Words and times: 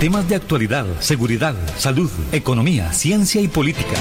Temas 0.00 0.26
de 0.30 0.34
actualidad, 0.34 0.86
seguridad, 1.00 1.54
salud, 1.76 2.10
economía, 2.32 2.90
ciencia 2.94 3.42
y 3.42 3.48
política. 3.48 3.98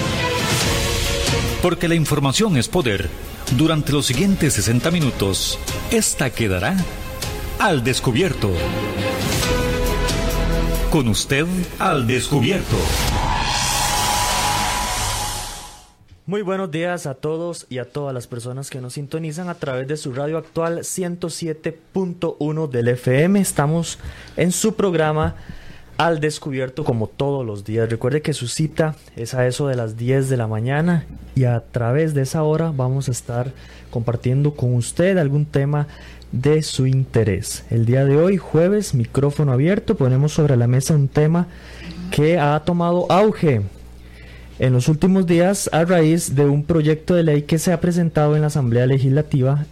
Porque 1.62 1.90
la 1.90 1.96
información 1.96 2.56
es 2.56 2.70
poder. 2.70 3.10
Durante 3.58 3.92
los 3.92 4.06
siguientes 4.06 4.54
60 4.54 4.92
minutos, 4.92 5.60
esta 5.92 6.30
quedará 6.30 6.78
al 7.60 7.84
descubierto. 7.84 8.50
Con 10.90 11.10
usted 11.10 11.46
al 11.80 12.08
descubierto. 12.08 12.78
Muy 16.26 16.44
buenos 16.44 16.72
días 16.72 17.08
a 17.08 17.16
todos 17.16 17.68
y 17.70 17.80
a 17.80 17.84
todas 17.84 18.14
las 18.14 18.28
personas 18.28 18.70
que 18.70 18.80
nos 18.80 18.94
sintonizan 18.94 19.50
a 19.50 19.56
través 19.56 19.86
de 19.90 19.98
su 19.98 20.14
radio 20.14 20.38
actual 20.38 20.80
107.1 20.80 22.70
del 22.70 22.88
FM. 22.88 23.42
Estamos 23.42 24.00
en 24.38 24.54
su 24.54 24.76
programa 24.76 25.36
Al 26.00 26.22
Descubierto 26.22 26.86
como 26.86 27.08
todos 27.08 27.46
los 27.46 27.66
días. 27.66 27.90
Recuerde 27.90 28.22
que 28.22 28.32
su 28.32 28.48
cita 28.48 28.96
es 29.18 29.34
a 29.34 29.46
eso 29.48 29.68
de 29.68 29.76
las 29.76 29.98
10 29.98 30.30
de 30.30 30.38
la 30.38 30.48
mañana 30.48 31.06
y 31.36 31.44
a 31.44 31.60
través 31.60 32.14
de 32.14 32.22
esa 32.22 32.42
hora 32.44 32.72
vamos 32.74 33.10
a 33.10 33.12
estar 33.12 33.52
compartiendo 33.92 34.54
con 34.54 34.76
usted 34.76 35.18
algún 35.18 35.46
tema 35.46 35.88
de 36.32 36.64
su 36.64 36.88
interés. 36.88 37.66
El 37.70 37.86
día 37.86 38.06
de 38.06 38.16
hoy, 38.16 38.38
jueves, 38.38 38.94
micrófono 38.94 39.52
abierto, 39.52 39.98
ponemos 39.98 40.32
sobre 40.32 40.56
la 40.56 40.68
mesa 40.68 40.96
un 40.96 41.10
tema 41.10 41.48
que 42.12 42.40
ha 42.40 42.58
tomado 42.62 43.06
auge 43.12 43.64
en 44.58 44.72
los 44.72 44.88
últimos 44.88 45.28
días 45.28 45.70
a 45.74 45.84
raíz 45.84 46.34
de 46.34 46.46
un 46.46 46.64
proyecto 46.64 47.14
de 47.14 47.24
ley 47.24 47.42
que 47.42 47.60
se 47.60 47.74
ha 47.74 47.82
presentado 47.82 48.38
en 48.38 48.42
la 48.42 48.48
Asamblea 48.48 48.86
Legislativa 48.86 49.66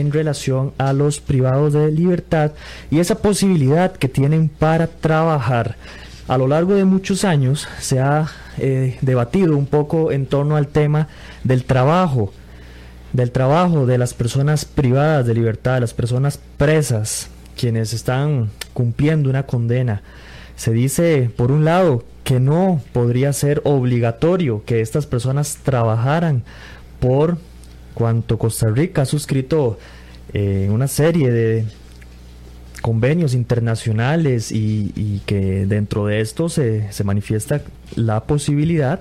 en 0.00 0.10
relación 0.10 0.72
a 0.78 0.92
los 0.92 1.20
privados 1.20 1.74
de 1.74 1.90
libertad 1.90 2.52
y 2.90 2.98
esa 2.98 3.16
posibilidad 3.16 3.92
que 3.92 4.08
tienen 4.08 4.48
para 4.48 4.86
trabajar. 4.86 5.76
A 6.28 6.38
lo 6.38 6.46
largo 6.46 6.74
de 6.74 6.84
muchos 6.84 7.24
años 7.24 7.68
se 7.78 8.00
ha 8.00 8.28
eh, 8.58 8.96
debatido 9.02 9.56
un 9.56 9.66
poco 9.66 10.12
en 10.12 10.26
torno 10.26 10.56
al 10.56 10.68
tema 10.68 11.08
del 11.44 11.64
trabajo, 11.64 12.32
del 13.12 13.32
trabajo 13.32 13.84
de 13.84 13.98
las 13.98 14.14
personas 14.14 14.64
privadas 14.64 15.26
de 15.26 15.34
libertad, 15.34 15.74
de 15.74 15.80
las 15.80 15.94
personas 15.94 16.38
presas, 16.56 17.28
quienes 17.56 17.92
están 17.92 18.50
cumpliendo 18.72 19.28
una 19.28 19.42
condena. 19.42 20.00
Se 20.56 20.72
dice, 20.72 21.30
por 21.36 21.52
un 21.52 21.64
lado, 21.64 22.04
que 22.24 22.40
no 22.40 22.80
podría 22.92 23.32
ser 23.32 23.60
obligatorio 23.64 24.62
que 24.64 24.80
estas 24.80 25.06
personas 25.06 25.58
trabajaran 25.62 26.44
por 27.00 27.36
cuanto 27.94 28.38
Costa 28.38 28.68
Rica 28.68 29.02
ha 29.02 29.06
suscrito 29.06 29.78
eh, 30.32 30.68
una 30.70 30.88
serie 30.88 31.30
de 31.30 31.64
convenios 32.80 33.34
internacionales 33.34 34.50
y, 34.52 35.22
que 35.24 35.66
dentro 35.66 36.06
de 36.06 36.20
esto 36.20 36.48
se, 36.48 36.90
manifiesta 37.04 37.62
la 37.94 38.24
posibilidad 38.24 39.00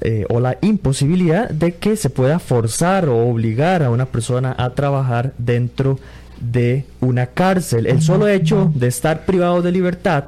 eh, 0.00 0.24
o 0.28 0.40
la 0.40 0.58
imposibilidad 0.62 1.50
de 1.50 1.74
que 1.74 1.96
se 1.96 2.10
pueda 2.10 2.38
forzar 2.38 3.08
o 3.08 3.28
obligar 3.28 3.82
a 3.82 3.90
una 3.90 4.06
persona 4.06 4.54
a 4.56 4.70
trabajar 4.70 5.32
dentro 5.36 5.98
de 6.40 6.84
una 7.00 7.26
cárcel. 7.26 7.86
El 7.86 8.02
solo 8.02 8.28
hecho 8.28 8.70
de 8.74 8.88
estar 8.88 9.24
privado 9.24 9.62
de 9.62 9.72
libertad 9.72 10.24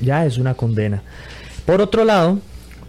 ya 0.00 0.24
es 0.26 0.38
una 0.38 0.54
condena. 0.54 1.02
Por 1.66 1.80
otro 1.80 2.04
lado, 2.04 2.40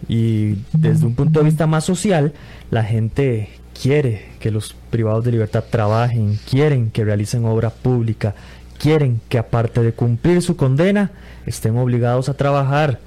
y 0.08 0.56
desde 0.72 1.06
un 1.06 1.14
punto 1.14 1.40
de 1.40 1.46
vista 1.46 1.66
más 1.66 1.84
social, 1.84 2.32
la 2.70 2.84
gente 2.84 3.50
quiere 3.80 4.26
que 4.40 4.50
los 4.50 4.74
privados 4.90 5.24
de 5.24 5.32
libertad 5.32 5.64
trabajen, 5.70 6.38
quieren 6.48 6.90
que 6.90 7.04
realicen 7.04 7.44
obra 7.44 7.70
pública, 7.70 8.34
quieren 8.78 9.20
que 9.28 9.38
aparte 9.38 9.82
de 9.82 9.92
cumplir 9.92 10.42
su 10.42 10.56
condena, 10.56 11.10
estén 11.46 11.76
obligados 11.76 12.28
a 12.28 12.34
trabajar. 12.34 13.00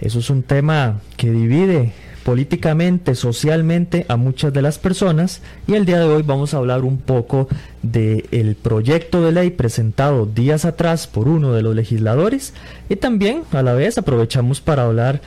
Eso 0.00 0.18
es 0.18 0.30
un 0.30 0.42
tema 0.42 1.00
que 1.16 1.30
divide 1.30 1.92
políticamente, 2.26 3.14
socialmente 3.14 4.04
a 4.08 4.16
muchas 4.16 4.52
de 4.52 4.60
las 4.60 4.80
personas 4.80 5.42
y 5.68 5.74
el 5.74 5.86
día 5.86 6.00
de 6.00 6.06
hoy 6.06 6.22
vamos 6.22 6.52
a 6.52 6.56
hablar 6.56 6.82
un 6.82 6.98
poco 6.98 7.46
del 7.82 8.26
el 8.32 8.56
proyecto 8.56 9.22
de 9.22 9.30
ley 9.30 9.50
presentado 9.50 10.26
días 10.26 10.64
atrás 10.64 11.06
por 11.06 11.28
uno 11.28 11.52
de 11.52 11.62
los 11.62 11.76
legisladores 11.76 12.52
y 12.88 12.96
también 12.96 13.44
a 13.52 13.62
la 13.62 13.74
vez 13.74 13.96
aprovechamos 13.96 14.60
para 14.60 14.82
hablar 14.82 15.20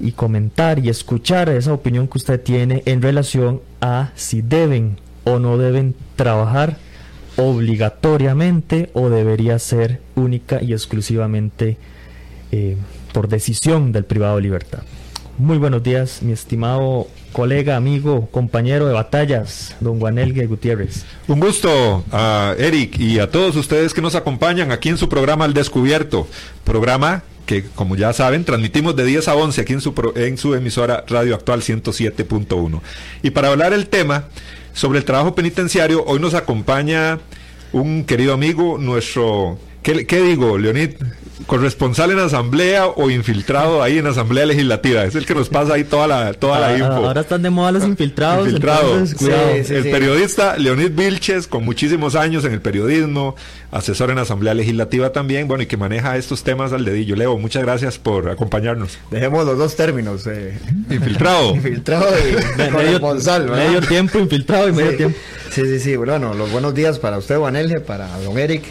y 0.00 0.12
comentar 0.12 0.78
y 0.78 0.88
escuchar 0.88 1.48
esa 1.48 1.72
opinión 1.72 2.08
que 2.08 2.18
usted 2.18 2.40
tiene 2.40 2.82
en 2.86 3.02
relación 3.02 3.60
a 3.80 4.10
si 4.14 4.42
deben 4.42 4.98
o 5.24 5.38
no 5.38 5.58
deben 5.58 5.94
trabajar 6.16 6.78
obligatoriamente 7.36 8.90
o 8.94 9.10
debería 9.10 9.58
ser 9.58 10.00
única 10.14 10.62
y 10.62 10.72
exclusivamente 10.72 11.76
eh, 12.52 12.76
por 13.12 13.28
decisión 13.28 13.92
del 13.92 14.04
privado 14.04 14.36
de 14.36 14.42
libertad. 14.42 14.82
Muy 15.38 15.58
buenos 15.58 15.82
días, 15.82 16.22
mi 16.22 16.32
estimado 16.32 17.08
colega, 17.32 17.76
amigo, 17.76 18.28
compañero 18.30 18.86
de 18.86 18.94
batallas, 18.94 19.76
don 19.80 20.00
Juanelgue 20.00 20.46
Gutiérrez. 20.46 21.04
Un 21.28 21.40
gusto 21.40 22.02
a 22.10 22.54
Eric 22.56 22.98
y 22.98 23.18
a 23.18 23.30
todos 23.30 23.54
ustedes 23.56 23.92
que 23.92 24.00
nos 24.00 24.14
acompañan 24.14 24.72
aquí 24.72 24.88
en 24.88 24.96
su 24.96 25.10
programa 25.10 25.44
Al 25.44 25.52
Descubierto, 25.52 26.26
programa 26.64 27.22
que 27.46 27.64
como 27.74 27.96
ya 27.96 28.12
saben 28.12 28.44
transmitimos 28.44 28.96
de 28.96 29.04
10 29.04 29.28
a 29.28 29.34
11 29.36 29.60
aquí 29.60 29.72
en 29.72 29.80
su, 29.80 29.94
en 30.16 30.36
su 30.36 30.54
emisora 30.54 31.04
Radio 31.08 31.34
Actual 31.34 31.62
107.1. 31.62 32.80
Y 33.22 33.30
para 33.30 33.48
hablar 33.48 33.72
el 33.72 33.88
tema 33.88 34.24
sobre 34.74 34.98
el 34.98 35.04
trabajo 35.04 35.34
penitenciario, 35.34 36.04
hoy 36.04 36.20
nos 36.20 36.34
acompaña 36.34 37.18
un 37.72 38.04
querido 38.04 38.34
amigo, 38.34 38.78
nuestro 38.78 39.58
¿Qué, 39.82 40.20
digo, 40.22 40.58
Leonid? 40.58 40.90
¿Corresponsal 41.46 42.10
en 42.10 42.18
asamblea 42.18 42.86
o 42.88 43.08
infiltrado 43.08 43.80
ahí 43.80 43.98
en 43.98 44.06
asamblea 44.06 44.46
legislativa? 44.46 45.04
Es 45.04 45.14
el 45.14 45.26
que 45.26 45.34
nos 45.34 45.48
pasa 45.48 45.74
ahí 45.74 45.84
toda 45.84 46.08
la, 46.08 46.32
toda 46.32 46.58
la 46.58 46.68
ah, 46.68 46.78
info. 46.78 47.06
Ahora 47.06 47.20
están 47.20 47.42
de 47.42 47.50
moda 47.50 47.70
los 47.70 47.84
infiltrados. 47.84 48.46
Infiltrado. 48.46 48.98
el 48.98 49.82
periodista 49.90 50.56
Leonid 50.56 50.90
Vilches, 50.90 51.46
con 51.46 51.64
muchísimos 51.64 52.16
años 52.16 52.44
en 52.44 52.52
el 52.52 52.60
periodismo, 52.60 53.36
asesor 53.70 54.10
en 54.10 54.18
asamblea 54.18 54.54
legislativa 54.54 55.12
también, 55.12 55.46
bueno, 55.46 55.62
y 55.62 55.66
que 55.66 55.76
maneja 55.76 56.16
estos 56.16 56.42
temas 56.42 56.72
al 56.72 56.84
dedillo. 56.84 57.14
Leo, 57.14 57.38
muchas 57.38 57.62
gracias 57.62 57.96
por 57.98 58.28
acompañarnos. 58.28 58.98
Dejemos 59.12 59.46
los 59.46 59.56
dos 59.56 59.76
términos. 59.76 60.26
Eh. 60.26 60.58
Infiltrado. 60.90 61.50
infiltrado 61.54 62.08
y 62.18 62.70
corresponsal. 62.72 63.48
Medio, 63.48 63.82
tiempo 63.82 64.18
infiltrado 64.18 64.68
y 64.68 64.72
medio 64.72 64.96
tiempo. 64.96 65.18
Sí, 65.52 65.62
sí, 65.62 65.78
sí. 65.78 65.96
Bueno, 65.96 66.34
los 66.34 66.50
buenos 66.50 66.74
días 66.74 66.98
para 66.98 67.18
usted, 67.18 67.36
Juanelge, 67.36 67.78
para 67.80 68.08
don 68.18 68.36
Eric 68.36 68.64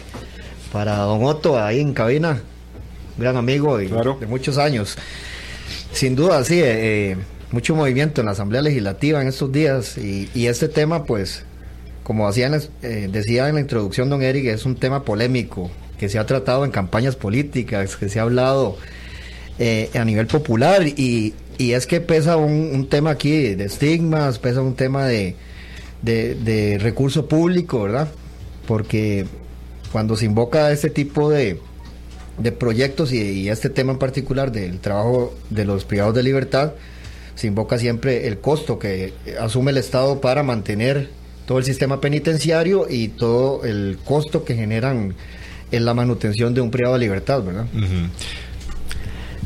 para 0.72 0.96
don 0.96 1.24
Otto 1.24 1.58
ahí 1.62 1.80
en 1.80 1.94
cabina, 1.94 2.42
gran 3.18 3.36
amigo 3.36 3.78
de, 3.78 3.88
de 3.88 4.26
muchos 4.26 4.58
años. 4.58 4.96
Sin 5.92 6.14
duda, 6.14 6.44
sí, 6.44 6.60
eh, 6.60 7.12
eh, 7.12 7.16
mucho 7.52 7.74
movimiento 7.74 8.20
en 8.20 8.26
la 8.26 8.32
Asamblea 8.32 8.62
Legislativa 8.62 9.22
en 9.22 9.28
estos 9.28 9.50
días 9.50 9.96
y, 9.96 10.46
este 10.46 10.68
tema, 10.68 11.04
pues, 11.04 11.44
como 12.02 12.28
hacían, 12.28 12.60
eh, 12.82 13.08
decía 13.10 13.48
en 13.48 13.54
la 13.54 13.60
introducción 13.60 14.10
don 14.10 14.22
Eric, 14.22 14.46
es 14.46 14.66
un 14.66 14.76
tema 14.76 15.04
polémico 15.04 15.70
que 15.98 16.08
se 16.08 16.18
ha 16.18 16.26
tratado 16.26 16.64
en 16.64 16.70
campañas 16.70 17.16
políticas, 17.16 17.96
que 17.96 18.08
se 18.08 18.18
ha 18.18 18.22
hablado 18.22 18.76
a 19.58 20.04
nivel 20.04 20.26
popular 20.26 20.86
y, 20.86 21.34
es 21.58 21.86
que 21.86 22.02
pesa 22.02 22.36
un, 22.36 22.86
tema 22.90 23.12
aquí 23.12 23.54
de 23.54 23.64
estigmas, 23.64 24.38
pesa 24.38 24.60
un 24.60 24.74
tema 24.74 25.06
de, 25.06 25.34
de 26.02 26.76
recurso 26.78 27.26
público, 27.26 27.84
¿verdad? 27.84 28.08
Porque 28.66 29.24
cuando 29.96 30.14
se 30.14 30.26
invoca 30.26 30.72
este 30.72 30.90
tipo 30.90 31.30
de, 31.30 31.58
proyectos 32.58 33.14
y, 33.14 33.48
este 33.48 33.70
tema 33.70 33.92
en 33.92 33.98
particular 33.98 34.52
del 34.52 34.78
trabajo 34.78 35.34
de 35.48 35.64
los 35.64 35.86
privados 35.86 36.14
de 36.14 36.22
libertad, 36.22 36.74
se 37.34 37.46
invoca 37.46 37.78
siempre 37.78 38.28
el 38.28 38.38
costo 38.38 38.78
que 38.78 39.14
asume 39.40 39.70
el 39.70 39.78
Estado 39.78 40.20
para 40.20 40.42
mantener 40.42 41.08
todo 41.46 41.56
el 41.56 41.64
sistema 41.64 41.98
penitenciario 41.98 42.86
y 42.90 43.08
todo 43.08 43.64
el 43.64 43.96
costo 44.04 44.44
que 44.44 44.54
generan 44.54 45.14
en 45.72 45.84
la 45.86 45.94
manutención 45.94 46.52
de 46.52 46.60
un 46.60 46.70
privado 46.70 46.96
de 46.96 47.00
libertad, 47.00 47.42
¿verdad? 47.42 47.64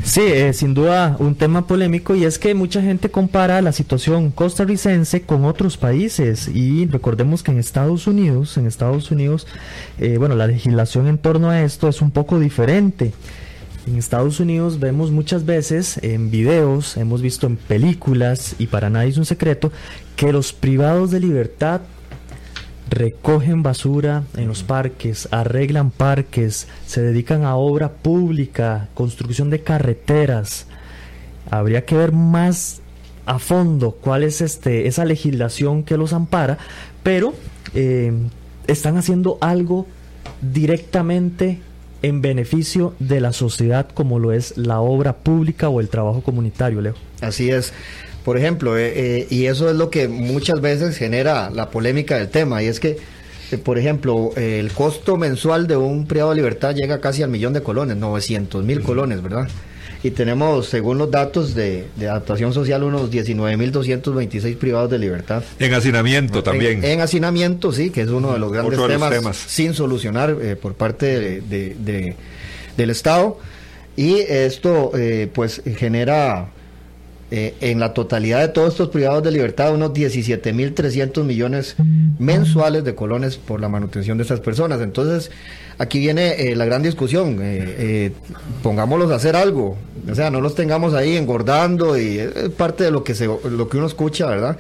Sí, 0.02 0.23
eh, 0.23 0.52
sin 0.52 0.75
duda 0.75 1.17
un 1.19 1.35
tema 1.35 1.67
polémico 1.67 2.14
y 2.14 2.25
es 2.25 2.38
que 2.38 2.55
mucha 2.55 2.81
gente 2.81 3.11
compara 3.11 3.61
la 3.61 3.73
situación 3.73 4.31
costarricense 4.31 5.23
con 5.23 5.44
otros 5.44 5.76
países 5.76 6.49
y 6.49 6.87
recordemos 6.87 7.43
que 7.43 7.52
en 7.52 7.58
Estados 7.58 8.06
Unidos, 8.06 8.56
en 8.56 8.67
Estados 8.67 9.11
Unidos, 9.11 9.47
eh, 9.99 10.17
bueno, 10.19 10.35
la 10.37 10.47
legislación 10.47 11.06
en 11.06 11.19
torno 11.19 11.50
a 11.50 11.62
esto 11.62 11.88
es 11.88 12.00
un 12.00 12.11
poco 12.11 12.41
diferente. 12.41 13.12
En 13.87 13.97
Estados 13.97 14.41
Unidos 14.41 14.81
vemos 14.81 15.11
muchas 15.11 15.44
veces 15.44 15.99
en 16.03 16.31
videos, 16.31 16.96
hemos 16.96 17.23
visto 17.23 17.46
en 17.46 17.56
películas 17.56 18.56
y 18.58 18.67
para 18.67 18.91
nadie 18.91 19.11
es 19.11 19.19
un 19.19 19.26
secreto 19.26 19.70
que 20.17 20.32
los 20.32 20.53
privados 20.53 21.11
de 21.11 21.20
libertad 21.20 21.82
recogen 22.91 23.63
basura 23.63 24.25
en 24.37 24.49
los 24.49 24.63
parques, 24.63 25.29
arreglan 25.31 25.91
parques, 25.91 26.67
se 26.87 27.01
dedican 27.01 27.45
a 27.45 27.55
obra 27.55 27.91
pública, 27.91 28.89
construcción 28.95 29.49
de 29.49 29.63
carreteras. 29.63 30.67
Habría 31.51 31.85
que 31.85 31.97
ver 31.97 32.13
más 32.13 32.81
a 33.27 33.39
fondo 33.39 33.93
cuál 33.93 34.25
es 34.25 34.41
este, 34.41 34.89
esa 34.89 35.05
legislación 35.05 35.85
que 35.85 35.97
los 35.97 36.13
ampara, 36.13 36.59
pero 37.03 37.33
eh, 37.75 38.13
están 38.67 38.97
haciendo 38.97 39.39
algo 39.41 39.87
directamente 40.43 41.61
en 42.03 42.23
beneficio 42.23 42.95
de 42.99 43.21
la 43.21 43.33
sociedad 43.33 43.89
como 43.93 44.19
lo 44.19 44.33
es 44.33 44.57
la 44.57 44.81
obra 44.81 45.19
pública 45.19 45.69
o 45.69 45.81
el 45.81 45.89
trabajo 45.89 46.23
comunitario, 46.23 46.81
Leo. 46.81 46.95
Así 47.21 47.51
es. 47.51 47.73
Por 48.25 48.37
ejemplo, 48.37 48.76
eh, 48.76 48.93
eh, 48.94 49.26
y 49.31 49.46
eso 49.46 49.70
es 49.70 49.76
lo 49.76 49.90
que 49.90 50.08
muchas 50.08 50.61
veces 50.61 50.96
genera 50.96 51.50
la 51.50 51.70
polémica 51.70 52.17
del 52.17 52.28
tema, 52.28 52.62
y 52.62 52.67
es 52.67 52.78
que, 52.78 52.99
eh, 53.50 53.58
por 53.58 53.78
ejemplo, 53.78 54.32
el 54.37 54.70
costo 54.72 55.17
mensual 55.17 55.67
de 55.67 55.76
un 55.76 56.06
privado 56.06 56.31
de 56.31 56.37
libertad 56.37 56.75
llega 56.75 57.00
casi 57.00 57.22
al 57.22 57.31
millón 57.31 57.52
de 57.52 57.62
colones, 57.62 57.96
900 57.96 58.64
mil 58.64 58.82
colones, 58.82 59.22
¿verdad? 59.22 59.49
Y 60.02 60.12
tenemos, 60.12 60.67
según 60.67 60.96
los 60.96 61.11
datos 61.11 61.55
de, 61.55 61.87
adaptación 62.00 62.55
social, 62.55 62.82
unos 62.82 63.11
19.226 63.11 64.56
privados 64.56 64.90
de 64.90 64.99
libertad. 64.99 65.43
En 65.58 65.75
hacinamiento 65.75 66.43
también. 66.43 66.82
En, 66.84 67.00
hacinamiento, 67.02 67.70
sí, 67.72 67.90
que 67.90 68.02
es 68.02 68.08
uno 68.08 68.32
de 68.32 68.38
los 68.38 68.50
grandes 68.50 68.78
temas, 69.11 69.37
sin 69.37 69.75
solucionar 69.75 70.34
por 70.61 70.75
parte 70.75 71.43
de, 71.43 72.17
del 72.76 72.90
Estado. 72.90 73.38
Y 73.94 74.20
esto, 74.20 74.93
pues, 75.34 75.61
genera 75.76 76.49
eh, 77.32 77.55
en 77.61 77.79
la 77.79 77.94
totalidad 77.94 78.41
de 78.41 78.49
todos 78.49 78.73
estos 78.73 78.88
privados 78.88 79.23
de 79.23 79.31
libertad, 79.31 79.73
unos 79.73 79.93
17.300 79.93 81.23
millones 81.23 81.77
mensuales 82.19 82.82
de 82.82 82.97
colones 82.97 83.37
por 83.37 83.61
la 83.61 83.69
manutención 83.69 84.19
de 84.19 84.23
estas 84.23 84.41
personas. 84.41 84.81
Entonces, 84.81 85.31
aquí 85.79 86.00
viene 86.00 86.50
eh, 86.50 86.56
la 86.56 86.65
gran 86.65 86.82
discusión. 86.82 87.38
Eh, 87.41 88.11
pongámoslos 88.65 89.12
a 89.12 89.15
hacer 89.15 89.37
algo. 89.37 89.79
O 90.11 90.15
sea, 90.17 90.31
no 90.31 90.41
los 90.41 90.56
tengamos 90.56 90.93
ahí 90.93 91.17
engordando 91.17 91.97
y 91.97 92.19
es 92.19 92.32
parte 92.56 92.82
de 92.82 92.91
lo 92.91 93.05
que, 93.05 93.15
se, 93.15 93.27
lo 93.27 93.69
que 93.69 93.77
uno 93.77 93.87
escucha, 93.87 94.27
¿verdad? 94.27 94.56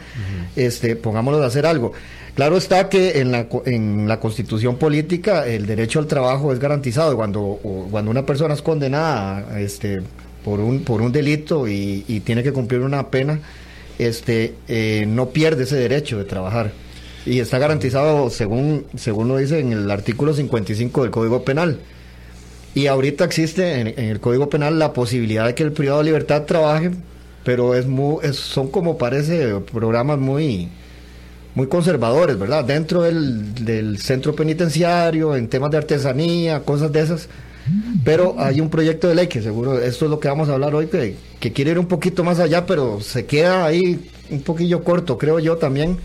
este, 0.54 0.94
pongámoslos 0.94 1.42
a 1.42 1.46
hacer 1.46 1.66
algo. 1.66 1.92
Claro 2.34 2.56
está 2.56 2.88
que 2.88 3.20
en 3.20 3.32
la, 3.32 3.48
en 3.66 4.06
la 4.06 4.20
constitución 4.20 4.76
política 4.76 5.44
el 5.44 5.66
derecho 5.66 5.98
al 5.98 6.06
trabajo 6.06 6.52
es 6.52 6.60
garantizado. 6.60 7.16
Cuando, 7.16 7.58
cuando 7.90 8.12
una 8.12 8.24
persona 8.24 8.54
es 8.54 8.62
condenada 8.62 9.58
este, 9.58 10.02
por 10.44 10.60
un, 10.60 10.80
por 10.84 11.02
un 11.02 11.12
delito 11.12 11.68
y, 11.68 12.22
tiene 12.24 12.42
que 12.42 12.52
cumplir 12.52 12.80
una 12.80 13.10
pena, 13.10 13.40
este, 13.98 14.54
eh, 14.68 15.04
no 15.06 15.30
pierde 15.30 15.64
ese 15.64 15.76
derecho 15.76 16.18
de 16.18 16.24
trabajar. 16.24 16.72
Y 17.26 17.40
está 17.40 17.58
garantizado, 17.58 18.30
según, 18.30 18.86
según 18.96 19.28
lo 19.28 19.36
dice 19.36 19.60
en 19.60 19.72
el 19.72 19.90
artículo 19.90 20.32
55 20.32 21.02
del 21.02 21.10
Código 21.10 21.44
Penal. 21.44 21.78
Y 22.74 22.86
ahorita 22.86 23.24
existe 23.24 23.80
en, 23.80 23.98
el 23.98 24.20
Código 24.20 24.48
Penal 24.48 24.78
la 24.78 24.92
posibilidad 24.92 25.46
de 25.46 25.54
que 25.54 25.62
el 25.62 25.72
privado 25.72 25.98
de 25.98 26.04
libertad 26.04 26.44
trabaje, 26.44 26.92
pero 27.44 27.74
es 27.74 27.86
muy, 27.86 28.32
son 28.32 28.68
como 28.68 28.96
parece 28.96 29.56
programas 29.72 30.18
muy, 30.18 30.68
muy 31.54 31.66
conservadores, 31.66 32.38
¿verdad? 32.38 32.64
Dentro 32.64 33.02
del, 33.02 33.54
del 33.64 33.98
centro 33.98 34.34
penitenciario, 34.34 35.36
en 35.36 35.48
temas 35.48 35.70
de 35.72 35.78
artesanía, 35.78 36.60
cosas 36.60 36.92
de 36.92 37.00
esas 37.00 37.28
pero 38.04 38.36
hay 38.38 38.60
un 38.60 38.70
proyecto 38.70 39.08
de 39.08 39.14
ley 39.14 39.26
que 39.26 39.42
seguro, 39.42 39.78
esto 39.78 40.04
es 40.06 40.10
lo 40.10 40.20
que 40.20 40.28
vamos 40.28 40.48
a 40.48 40.54
hablar 40.54 40.74
hoy, 40.74 40.86
que, 40.86 41.16
que 41.38 41.52
quiere 41.52 41.72
ir 41.72 41.78
un 41.78 41.86
poquito 41.86 42.24
más 42.24 42.38
allá, 42.38 42.66
pero 42.66 43.00
se 43.00 43.26
queda 43.26 43.64
ahí 43.64 44.00
un 44.30 44.42
poquillo 44.42 44.82
corto, 44.82 45.18
creo 45.18 45.38
yo 45.38 45.56
también. 45.56 45.98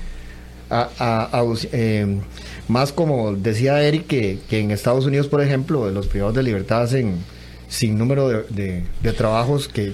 Eh, 1.71 2.19
más 2.67 2.91
como 2.91 3.33
decía 3.33 3.81
Eric, 3.83 4.07
que, 4.07 4.39
en 4.49 4.71
Estados 4.71 5.05
Unidos, 5.05 5.27
por 5.27 5.41
ejemplo, 5.41 5.89
los 5.91 6.07
privados 6.07 6.35
de 6.35 6.43
libertad 6.43 6.83
hacen 6.83 7.23
sin 7.67 7.97
número 7.97 8.29
de, 8.29 8.83
trabajos 9.17 9.67
que, 9.67 9.93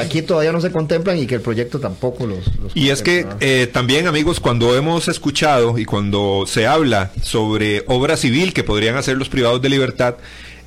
aquí 0.00 0.22
todavía 0.22 0.52
no 0.52 0.60
se 0.60 0.70
contemplan 0.70 1.18
y 1.18 1.26
que 1.26 1.36
el 1.36 1.40
proyecto 1.40 1.78
tampoco 1.78 2.26
los... 2.26 2.40
y 2.74 2.88
es 2.88 3.02
que 3.02 3.26
eh, 3.40 3.68
también, 3.70 4.06
amigos, 4.06 4.40
cuando 4.40 4.74
hemos 4.74 5.06
escuchado 5.08 5.78
y 5.78 5.84
cuando 5.84 6.44
se 6.46 6.66
habla 6.66 7.12
sobre 7.22 7.84
obra 7.88 8.16
civil 8.16 8.52
que 8.52 8.64
podrían 8.64 8.96
hacer 8.96 9.16
los 9.16 9.28
privados 9.28 9.62
de 9.62 9.68
libertad, 9.68 10.16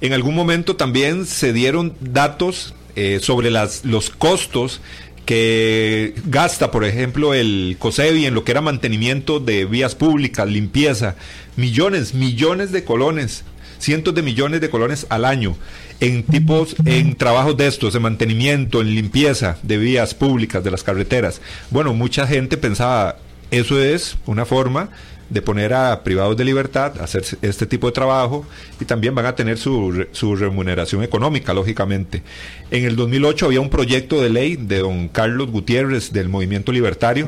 en 0.03 0.11
algún 0.11 0.35
momento 0.35 0.75
también 0.75 1.25
se 1.25 1.53
dieron 1.53 1.93
datos 2.01 2.75
eh, 2.97 3.19
sobre 3.21 3.49
las, 3.49 3.85
los 3.85 4.09
costos 4.09 4.81
que 5.25 6.13
gasta, 6.25 6.71
por 6.71 6.83
ejemplo, 6.83 7.33
el 7.33 7.77
COSEBI 7.79 8.25
en 8.25 8.33
lo 8.33 8.43
que 8.43 8.51
era 8.51 8.59
mantenimiento 8.59 9.39
de 9.39 9.63
vías 9.63 9.95
públicas, 9.95 10.45
limpieza, 10.45 11.15
millones, 11.55 12.13
millones 12.13 12.73
de 12.73 12.83
colones, 12.83 13.45
cientos 13.79 14.13
de 14.13 14.23
millones 14.23 14.59
de 14.59 14.69
colones 14.69 15.07
al 15.07 15.23
año 15.23 15.55
en 16.01 16.23
tipos, 16.23 16.75
en 16.83 17.15
trabajos 17.15 17.55
de 17.55 17.67
estos, 17.67 17.93
de 17.93 18.01
mantenimiento, 18.01 18.81
en 18.81 18.93
limpieza 18.93 19.57
de 19.63 19.77
vías 19.77 20.13
públicas, 20.13 20.65
de 20.65 20.71
las 20.71 20.83
carreteras. 20.83 21.39
Bueno, 21.69 21.93
mucha 21.93 22.27
gente 22.27 22.57
pensaba, 22.57 23.19
eso 23.51 23.81
es 23.81 24.17
una 24.25 24.45
forma 24.45 24.89
de 25.33 25.41
poner 25.41 25.73
a 25.73 26.03
privados 26.03 26.37
de 26.37 26.45
libertad 26.45 26.93
a 27.01 27.05
hacer 27.05 27.23
este 27.41 27.65
tipo 27.65 27.87
de 27.87 27.93
trabajo 27.93 28.45
y 28.79 28.85
también 28.85 29.15
van 29.15 29.25
a 29.25 29.35
tener 29.35 29.57
su, 29.57 30.05
su 30.11 30.35
remuneración 30.35 31.03
económica, 31.03 31.53
lógicamente. 31.53 32.21
En 32.69 32.85
el 32.85 32.95
2008 32.95 33.47
había 33.47 33.59
un 33.59 33.69
proyecto 33.69 34.21
de 34.21 34.29
ley 34.29 34.55
de 34.55 34.79
don 34.79 35.09
Carlos 35.09 35.49
Gutiérrez 35.49 36.13
del 36.13 36.29
Movimiento 36.29 36.71
Libertario 36.71 37.27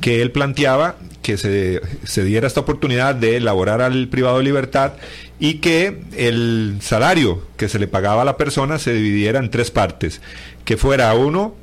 que 0.00 0.20
él 0.20 0.32
planteaba 0.32 0.96
que 1.22 1.36
se, 1.36 1.80
se 2.04 2.24
diera 2.24 2.46
esta 2.46 2.60
oportunidad 2.60 3.14
de 3.14 3.36
elaborar 3.36 3.82
al 3.82 4.08
privado 4.08 4.38
de 4.38 4.44
libertad 4.44 4.94
y 5.38 5.54
que 5.54 6.00
el 6.16 6.78
salario 6.80 7.42
que 7.56 7.68
se 7.68 7.78
le 7.78 7.86
pagaba 7.86 8.22
a 8.22 8.24
la 8.24 8.36
persona 8.36 8.78
se 8.78 8.92
dividiera 8.92 9.38
en 9.38 9.50
tres 9.50 9.70
partes, 9.70 10.20
que 10.64 10.76
fuera 10.76 11.12
uno, 11.14 11.54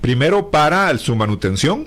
primero 0.00 0.50
para 0.50 0.96
su 0.98 1.16
manutención, 1.16 1.86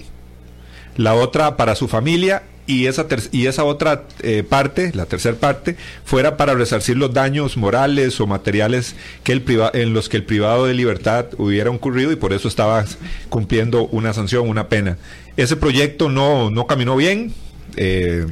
la 0.97 1.15
otra 1.15 1.57
para 1.57 1.75
su 1.75 1.87
familia 1.87 2.43
y 2.67 2.87
esa, 2.87 3.05
y 3.31 3.47
esa 3.47 3.63
otra 3.63 4.03
eh, 4.21 4.43
parte, 4.47 4.91
la 4.93 5.05
tercera 5.05 5.37
parte, 5.37 5.75
fuera 6.03 6.37
para 6.37 6.53
resarcir 6.53 6.97
los 6.97 7.13
daños 7.13 7.57
morales 7.57 8.19
o 8.19 8.27
materiales 8.27 8.95
que 9.23 9.33
el 9.33 9.43
en 9.73 9.93
los 9.93 10.09
que 10.09 10.17
el 10.17 10.23
privado 10.23 10.65
de 10.65 10.73
libertad 10.73 11.27
hubiera 11.37 11.69
ocurrido 11.69 12.11
y 12.11 12.15
por 12.15 12.33
eso 12.33 12.47
estaba 12.47 12.83
cumpliendo 13.29 13.87
una 13.87 14.13
sanción, 14.13 14.49
una 14.49 14.67
pena. 14.69 14.97
Ese 15.37 15.55
proyecto 15.55 16.09
no, 16.09 16.49
no 16.49 16.65
caminó 16.65 16.95
bien, 16.95 17.33
eh, 17.77 18.25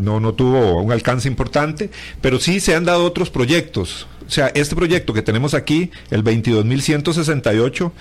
no, 0.00 0.20
no 0.20 0.34
tuvo 0.34 0.80
un 0.80 0.92
alcance 0.92 1.28
importante, 1.28 1.90
pero 2.20 2.38
sí 2.38 2.60
se 2.60 2.74
han 2.74 2.84
dado 2.84 3.04
otros 3.04 3.30
proyectos. 3.30 4.06
O 4.26 4.30
sea, 4.30 4.50
este 4.54 4.76
proyecto 4.76 5.12
que 5.12 5.22
tenemos 5.22 5.54
aquí, 5.54 5.90
el 6.10 6.22
22.168, 6.24 7.92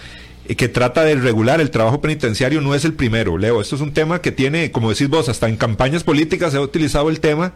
que 0.56 0.68
trata 0.68 1.04
de 1.04 1.16
regular 1.16 1.62
el 1.62 1.70
trabajo 1.70 2.02
penitenciario 2.02 2.62
no 2.62 2.76
es 2.76 2.84
el 2.84 2.94
primero, 2.94 3.38
Leo. 3.38 3.62
Esto 3.62 3.76
es 3.76 3.82
un 3.82 3.94
tema 3.94 4.22
que 4.22 4.32
tiene, 4.32 4.72
como 4.72 4.90
decís 4.90 5.08
vos, 5.08 5.30
hasta 5.30 5.48
en 5.48 5.56
campañas 5.56 6.04
políticas 6.04 6.52
se 6.52 6.58
ha 6.58 6.62
utilizado 6.62 7.10
el 7.10 7.20
tema 7.20 7.54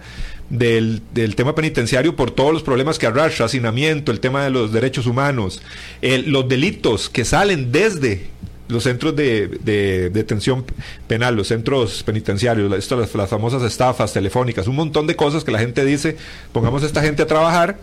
del, 0.49 1.01
tema 1.35 1.55
penitenciario 1.55 2.15
por 2.15 2.31
todos 2.31 2.53
los 2.53 2.63
problemas 2.63 2.99
que 2.99 3.07
arrastra, 3.07 3.47
hacinamiento, 3.47 4.11
el 4.11 4.19
tema 4.19 4.43
de 4.43 4.51
los 4.51 4.71
derechos 4.71 5.07
humanos, 5.07 5.61
los 6.01 6.47
delitos 6.47 7.09
que 7.09 7.25
salen 7.25 7.71
desde 7.71 8.27
los 8.67 8.83
centros 8.83 9.15
de, 9.15 10.09
detención 10.13 10.65
penal, 11.07 11.35
los 11.35 11.47
centros 11.47 12.03
penitenciarios, 12.03 12.71
esto, 12.73 12.95
las, 12.95 13.13
las 13.13 13.29
famosas 13.29 13.63
estafas 13.63 14.13
telefónicas, 14.13 14.67
un 14.67 14.75
montón 14.75 15.07
de 15.07 15.15
cosas 15.15 15.43
que 15.43 15.51
la 15.51 15.59
gente 15.59 15.83
dice, 15.85 16.17
pongamos 16.51 16.83
a 16.83 16.85
esta 16.85 17.01
gente 17.01 17.23
a 17.23 17.27
trabajar 17.27 17.77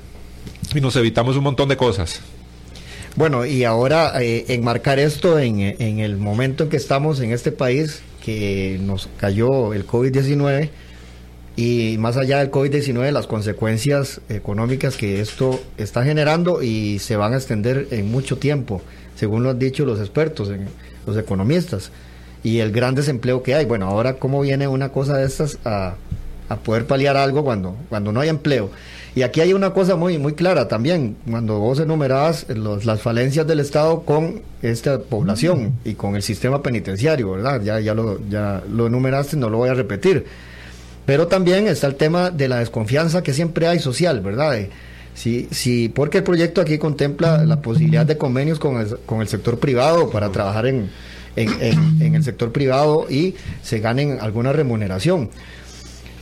y 0.75 0.81
nos 0.81 0.97
evitamos 0.97 1.37
un 1.37 1.45
montón 1.45 1.69
de 1.69 1.77
cosas. 1.77 2.21
Bueno, 3.15 3.45
y 3.45 3.65
ahora 3.65 4.13
eh, 4.23 4.47
enmarcar 4.49 4.99
esto 4.99 5.39
en, 5.39 5.61
en, 5.61 5.99
el 5.99 6.17
momento 6.17 6.65
en 6.65 6.71
que 6.71 6.79
estamos 6.79 7.21
en 7.21 7.31
este 7.31 7.53
país, 7.53 8.01
que 8.25 8.81
nos 8.83 9.11
cayó 9.19 9.75
el 9.75 9.87
COVID-19, 9.87 10.71
y 11.55 11.97
más 11.99 12.17
allá 12.17 12.39
del 12.39 12.51
COVID-19, 12.51 13.11
las 13.11 13.27
consecuencias 13.27 14.23
económicas 14.31 14.97
que 14.97 15.21
esto 15.21 15.61
está 15.77 16.05
generando 16.05 16.63
y 16.63 16.99
se 17.01 17.17
van 17.17 17.35
a 17.35 17.37
extender 17.37 17.89
en 17.91 18.11
mucho 18.11 18.39
tiempo, 18.39 18.81
según 19.15 19.43
lo 19.43 19.51
han 19.51 19.59
dicho 19.59 19.85
los 19.85 20.01
expertos, 20.01 20.51
los 21.07 21.17
economistas, 21.19 21.91
y 22.43 22.61
el 22.61 22.73
gran 22.73 22.95
desempleo 22.95 23.43
que 23.43 23.55
hay. 23.55 23.67
Bueno, 23.67 23.89
ahora 23.89 24.15
cómo 24.15 24.41
viene 24.41 24.69
una 24.69 24.89
cosa 24.89 25.19
de 25.19 25.27
estas 25.27 25.59
a, 25.67 25.97
a 26.53 26.57
poder 26.57 26.87
paliar 26.87 27.17
algo 27.17 27.45
cuando, 27.45 27.77
cuando 27.89 28.13
no 28.13 28.21
hay 28.21 28.29
empleo. 28.29 28.71
Y 29.15 29.23
aquí 29.23 29.43
hay 29.43 29.53
una 29.53 29.75
cosa 29.75 29.95
muy, 29.95 30.17
muy 30.17 30.33
clara 30.33 30.69
también, 30.69 31.17
cuando 31.29 31.59
vos 31.59 31.79
enumerabas 31.79 32.47
las 32.49 33.03
falencias 33.03 33.47
del 33.47 33.61
Estado 33.61 34.03
con 34.03 34.41
esta 34.63 35.01
población 35.01 35.75
y 35.85 35.95
con 35.95 36.17
el 36.17 36.23
sistema 36.23 36.63
penitenciario, 36.63 37.33
¿verdad? 37.33 37.61
Ya, 37.63 37.79
ya, 37.79 37.93
lo, 37.93 38.27
ya 38.31 38.63
lo 38.73 38.87
enumeraste, 38.87 39.37
no 39.37 39.51
lo 39.51 39.59
voy 39.59 39.69
a 39.69 39.75
repetir. 39.75 40.25
Pero 41.05 41.27
también 41.27 41.67
está 41.67 41.89
el 41.89 41.97
tema 41.97 42.31
de 42.31 42.49
la 42.49 42.61
desconfianza 42.61 43.23
que 43.23 43.35
siempre 43.35 43.67
hay 43.67 43.81
social, 43.81 44.21
¿verdad? 44.21 44.57
Sí, 45.15 45.49
sí, 45.51 45.91
porque 45.95 46.19
el 46.19 46.25
proyecto 46.25 46.63
aquí 46.63 46.79
contempla 46.79 47.45
la 47.45 47.61
posibilidad 47.61 48.07
de 48.07 48.17
convenios 48.17 48.59
con 48.59 48.81
el, 48.81 48.97
con 49.05 49.21
el 49.21 49.29
sector 49.29 49.59
privado 49.59 50.09
para 50.11 50.31
trabajar 50.31 50.67
en, 50.67 50.89
en, 51.37 52.01
en, 52.01 52.15
el 52.15 52.25
sector 52.25 52.51
privado 52.51 53.07
y 53.11 53.35
se 53.63 53.81
ganen 53.81 54.19
alguna 54.21 54.53
remuneración. 54.53 55.29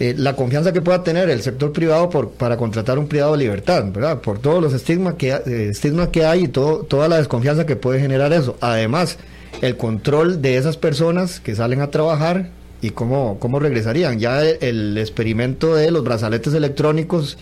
Eh, 0.00 0.14
la 0.16 0.34
confianza 0.34 0.72
que 0.72 0.80
pueda 0.80 1.04
tener 1.04 1.28
el 1.28 1.42
sector 1.42 1.72
privado 1.72 2.08
por, 2.08 2.30
para 2.30 2.56
contratar 2.56 2.98
un 2.98 3.06
privado 3.06 3.32
de 3.32 3.38
libertad, 3.38 3.84
¿verdad? 3.92 4.22
Por 4.22 4.38
todos 4.38 4.62
los 4.62 4.72
estigmas 4.72 5.14
que, 5.14 5.30
eh, 5.44 6.08
que 6.10 6.24
hay 6.24 6.44
y 6.44 6.48
todo, 6.48 6.78
toda 6.84 7.06
la 7.06 7.18
desconfianza 7.18 7.66
que 7.66 7.76
puede 7.76 8.00
generar 8.00 8.32
eso. 8.32 8.56
Además, 8.62 9.18
el 9.60 9.76
control 9.76 10.40
de 10.40 10.56
esas 10.56 10.78
personas 10.78 11.38
que 11.40 11.54
salen 11.54 11.82
a 11.82 11.90
trabajar 11.90 12.48
y 12.80 12.90
cómo, 12.90 13.38
cómo 13.38 13.58
regresarían. 13.58 14.18
Ya 14.18 14.42
el, 14.42 14.96
experimento 14.96 15.74
de 15.74 15.90
los 15.90 16.02
brazaletes 16.02 16.54
electrónicos 16.54 17.36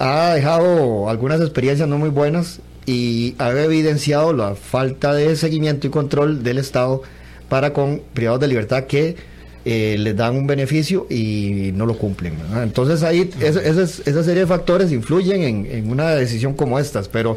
ha 0.00 0.34
dejado 0.34 1.08
algunas 1.08 1.40
experiencias 1.40 1.88
no 1.88 1.96
muy 1.96 2.10
buenas 2.10 2.58
y 2.86 3.36
ha 3.38 3.50
evidenciado 3.50 4.32
la 4.32 4.56
falta 4.56 5.14
de 5.14 5.36
seguimiento 5.36 5.86
y 5.86 5.90
control 5.90 6.42
del 6.42 6.58
Estado 6.58 7.02
para 7.48 7.72
con 7.72 8.02
privados 8.14 8.40
de 8.40 8.48
libertad 8.48 8.84
que 8.84 9.37
eh, 9.70 9.98
les 9.98 10.16
dan 10.16 10.34
un 10.34 10.46
beneficio 10.46 11.06
y 11.10 11.72
no 11.74 11.84
lo 11.84 11.98
cumplen. 11.98 12.32
Entonces 12.62 13.02
ahí 13.02 13.28
esa 13.38 13.86
serie 14.24 14.40
de 14.40 14.46
factores 14.46 14.90
influyen 14.92 15.66
en, 15.66 15.90
una 15.90 16.12
decisión 16.12 16.54
como 16.54 16.78
estas, 16.78 17.06
pero 17.06 17.36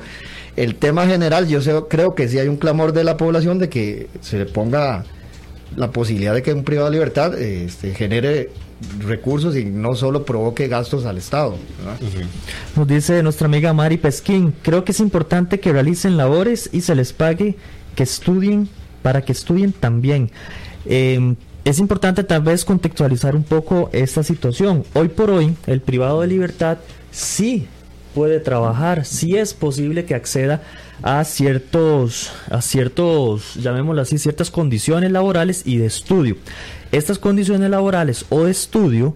el 0.55 0.75
tema 0.75 1.05
general 1.07 1.49
yo 1.49 1.89
creo 1.89 2.15
que 2.15 2.29
sí 2.29 2.39
hay 2.39 2.47
un 2.47 2.55
clamor 2.55 2.93
de 2.93 3.03
la 3.03 3.17
población 3.17 3.59
de 3.59 3.67
que 3.67 4.07
se 4.21 4.37
le 4.37 4.45
ponga 4.45 5.03
la 5.75 5.91
posibilidad 5.91 6.33
de 6.33 6.41
que 6.41 6.53
un 6.53 6.63
privado 6.63 6.87
de 6.87 6.93
libertad 6.93 7.37
este, 7.37 7.93
genere 7.93 8.49
recursos 9.05 9.57
y 9.57 9.65
no 9.65 9.93
solo 9.95 10.23
provoque 10.23 10.69
gastos 10.69 11.03
al 11.03 11.17
Estado. 11.17 11.57
Nos 12.77 12.87
dice 12.87 13.21
nuestra 13.23 13.47
amiga 13.47 13.73
Mari 13.73 13.97
Pesquín, 13.97 14.53
creo 14.61 14.85
que 14.85 14.93
es 14.93 15.01
importante 15.01 15.59
que 15.59 15.73
realicen 15.73 16.15
labores 16.15 16.69
y 16.71 16.79
se 16.79 16.95
les 16.95 17.11
pague 17.11 17.57
que 17.93 18.03
estudien 18.03 18.69
para 19.01 19.21
que 19.21 19.33
estudien 19.33 19.73
también. 19.73 20.31
Em, 20.85 21.35
es 21.63 21.79
importante 21.79 22.23
tal 22.23 22.41
vez 22.41 22.65
contextualizar 22.65 23.35
un 23.35 23.43
poco 23.43 23.89
esta 23.93 24.23
situación. 24.23 24.83
Hoy 24.93 25.09
por 25.09 25.29
hoy, 25.29 25.55
el 25.67 25.81
privado 25.81 26.21
de 26.21 26.27
libertad 26.27 26.79
sí 27.11 27.67
puede 28.15 28.39
trabajar, 28.39 29.05
sí 29.05 29.37
es 29.37 29.53
posible 29.53 30.05
que 30.05 30.15
acceda 30.15 30.61
a 31.03 31.23
ciertos, 31.23 32.31
a 32.49 32.61
ciertos, 32.61 33.55
llamémoslo 33.55 34.01
así, 34.01 34.17
ciertas 34.17 34.51
condiciones 34.51 35.11
laborales 35.11 35.63
y 35.65 35.77
de 35.77 35.85
estudio. 35.85 36.37
Estas 36.91 37.19
condiciones 37.19 37.69
laborales 37.69 38.25
o 38.29 38.43
de 38.43 38.51
estudio, 38.51 39.15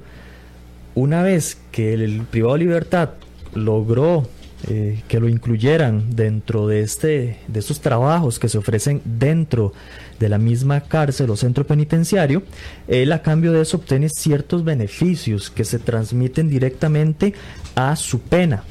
una 0.94 1.24
vez 1.24 1.58
que 1.72 1.94
el 1.94 2.22
privado 2.24 2.54
de 2.54 2.60
libertad 2.60 3.10
logró 3.54 4.28
eh, 4.68 5.04
que 5.08 5.20
lo 5.20 5.30
incluyeran 5.30 6.16
dentro 6.16 6.66
de, 6.66 6.82
este, 6.82 7.38
de 7.48 7.60
estos 7.60 7.82
trabajos 7.82 8.40
que 8.40 8.50
se 8.50 8.58
ofrecen 8.58 9.02
dentro 9.04 9.74
de 9.74 9.74
la 10.20 10.38
misma 10.38 10.82
cárcel 10.82 11.30
o 11.30 11.36
centro 11.36 11.66
penitenciario, 11.66 12.44
él 12.88 13.12
a 13.12 13.22
cambio 13.22 13.52
de 13.52 13.62
eso 13.62 13.78
obtiene 13.78 14.10
ciertos 14.10 14.64
beneficios 14.64 15.50
que 15.50 15.66
se 15.66 15.80
transmiten 15.80 16.50
directamente 16.50 17.34
a 17.76 17.96
su 17.96 18.20
pena 18.22 18.64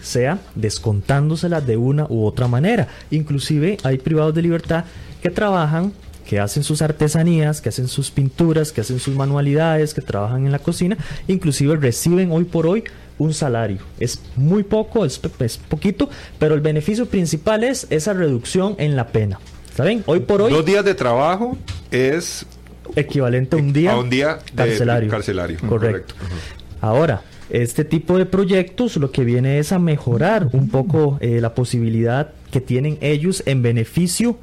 sea 0.00 0.40
descontándosela 0.56 1.60
de 1.60 1.76
una 1.76 2.06
u 2.08 2.24
otra 2.24 2.48
manera. 2.48 2.88
Inclusive 3.12 3.78
hay 3.84 3.98
privados 3.98 4.34
de 4.34 4.42
libertad 4.42 4.84
que 5.22 5.30
trabajan 5.30 5.92
que 6.26 6.40
hacen 6.40 6.62
sus 6.62 6.82
artesanías, 6.82 7.60
que 7.60 7.68
hacen 7.68 7.88
sus 7.88 8.10
pinturas, 8.10 8.72
que 8.72 8.80
hacen 8.80 8.98
sus 8.98 9.14
manualidades, 9.14 9.92
que 9.92 10.00
trabajan 10.00 10.46
en 10.46 10.52
la 10.52 10.60
cocina, 10.60 10.96
inclusive 11.26 11.76
reciben 11.76 12.30
hoy 12.30 12.44
por 12.44 12.66
hoy 12.66 12.84
un 13.18 13.34
salario. 13.34 13.78
Es 13.98 14.20
muy 14.36 14.62
poco, 14.62 15.04
es, 15.04 15.18
poquito, 15.68 16.08
pero 16.38 16.54
el 16.54 16.60
beneficio 16.60 17.06
principal 17.06 17.64
es 17.64 17.86
esa 17.90 18.12
reducción 18.12 18.74
en 18.78 18.96
la 18.96 19.08
pena. 19.08 19.40
¿Está 19.72 19.86
bien? 19.86 20.02
Hoy 20.04 20.20
por 20.20 20.42
hoy... 20.42 20.52
Dos 20.52 20.66
días 20.66 20.84
de 20.84 20.94
trabajo 20.94 21.56
es... 21.90 22.44
Equivalente 22.94 23.56
a 23.56 23.58
un 23.58 23.72
día, 23.72 23.92
a 23.92 23.98
un 23.98 24.10
día 24.10 24.38
carcelario. 24.54 25.08
carcelario. 25.08 25.58
Correcto. 25.66 26.14
Ahora, 26.82 27.22
este 27.48 27.82
tipo 27.86 28.18
de 28.18 28.26
proyectos 28.26 28.98
lo 28.98 29.10
que 29.10 29.24
viene 29.24 29.58
es 29.58 29.72
a 29.72 29.78
mejorar 29.78 30.50
un 30.52 30.68
poco 30.68 31.16
eh, 31.22 31.40
la 31.40 31.54
posibilidad 31.54 32.32
que 32.50 32.60
tienen 32.60 32.98
ellos 33.00 33.42
en 33.46 33.62
beneficio, 33.62 34.36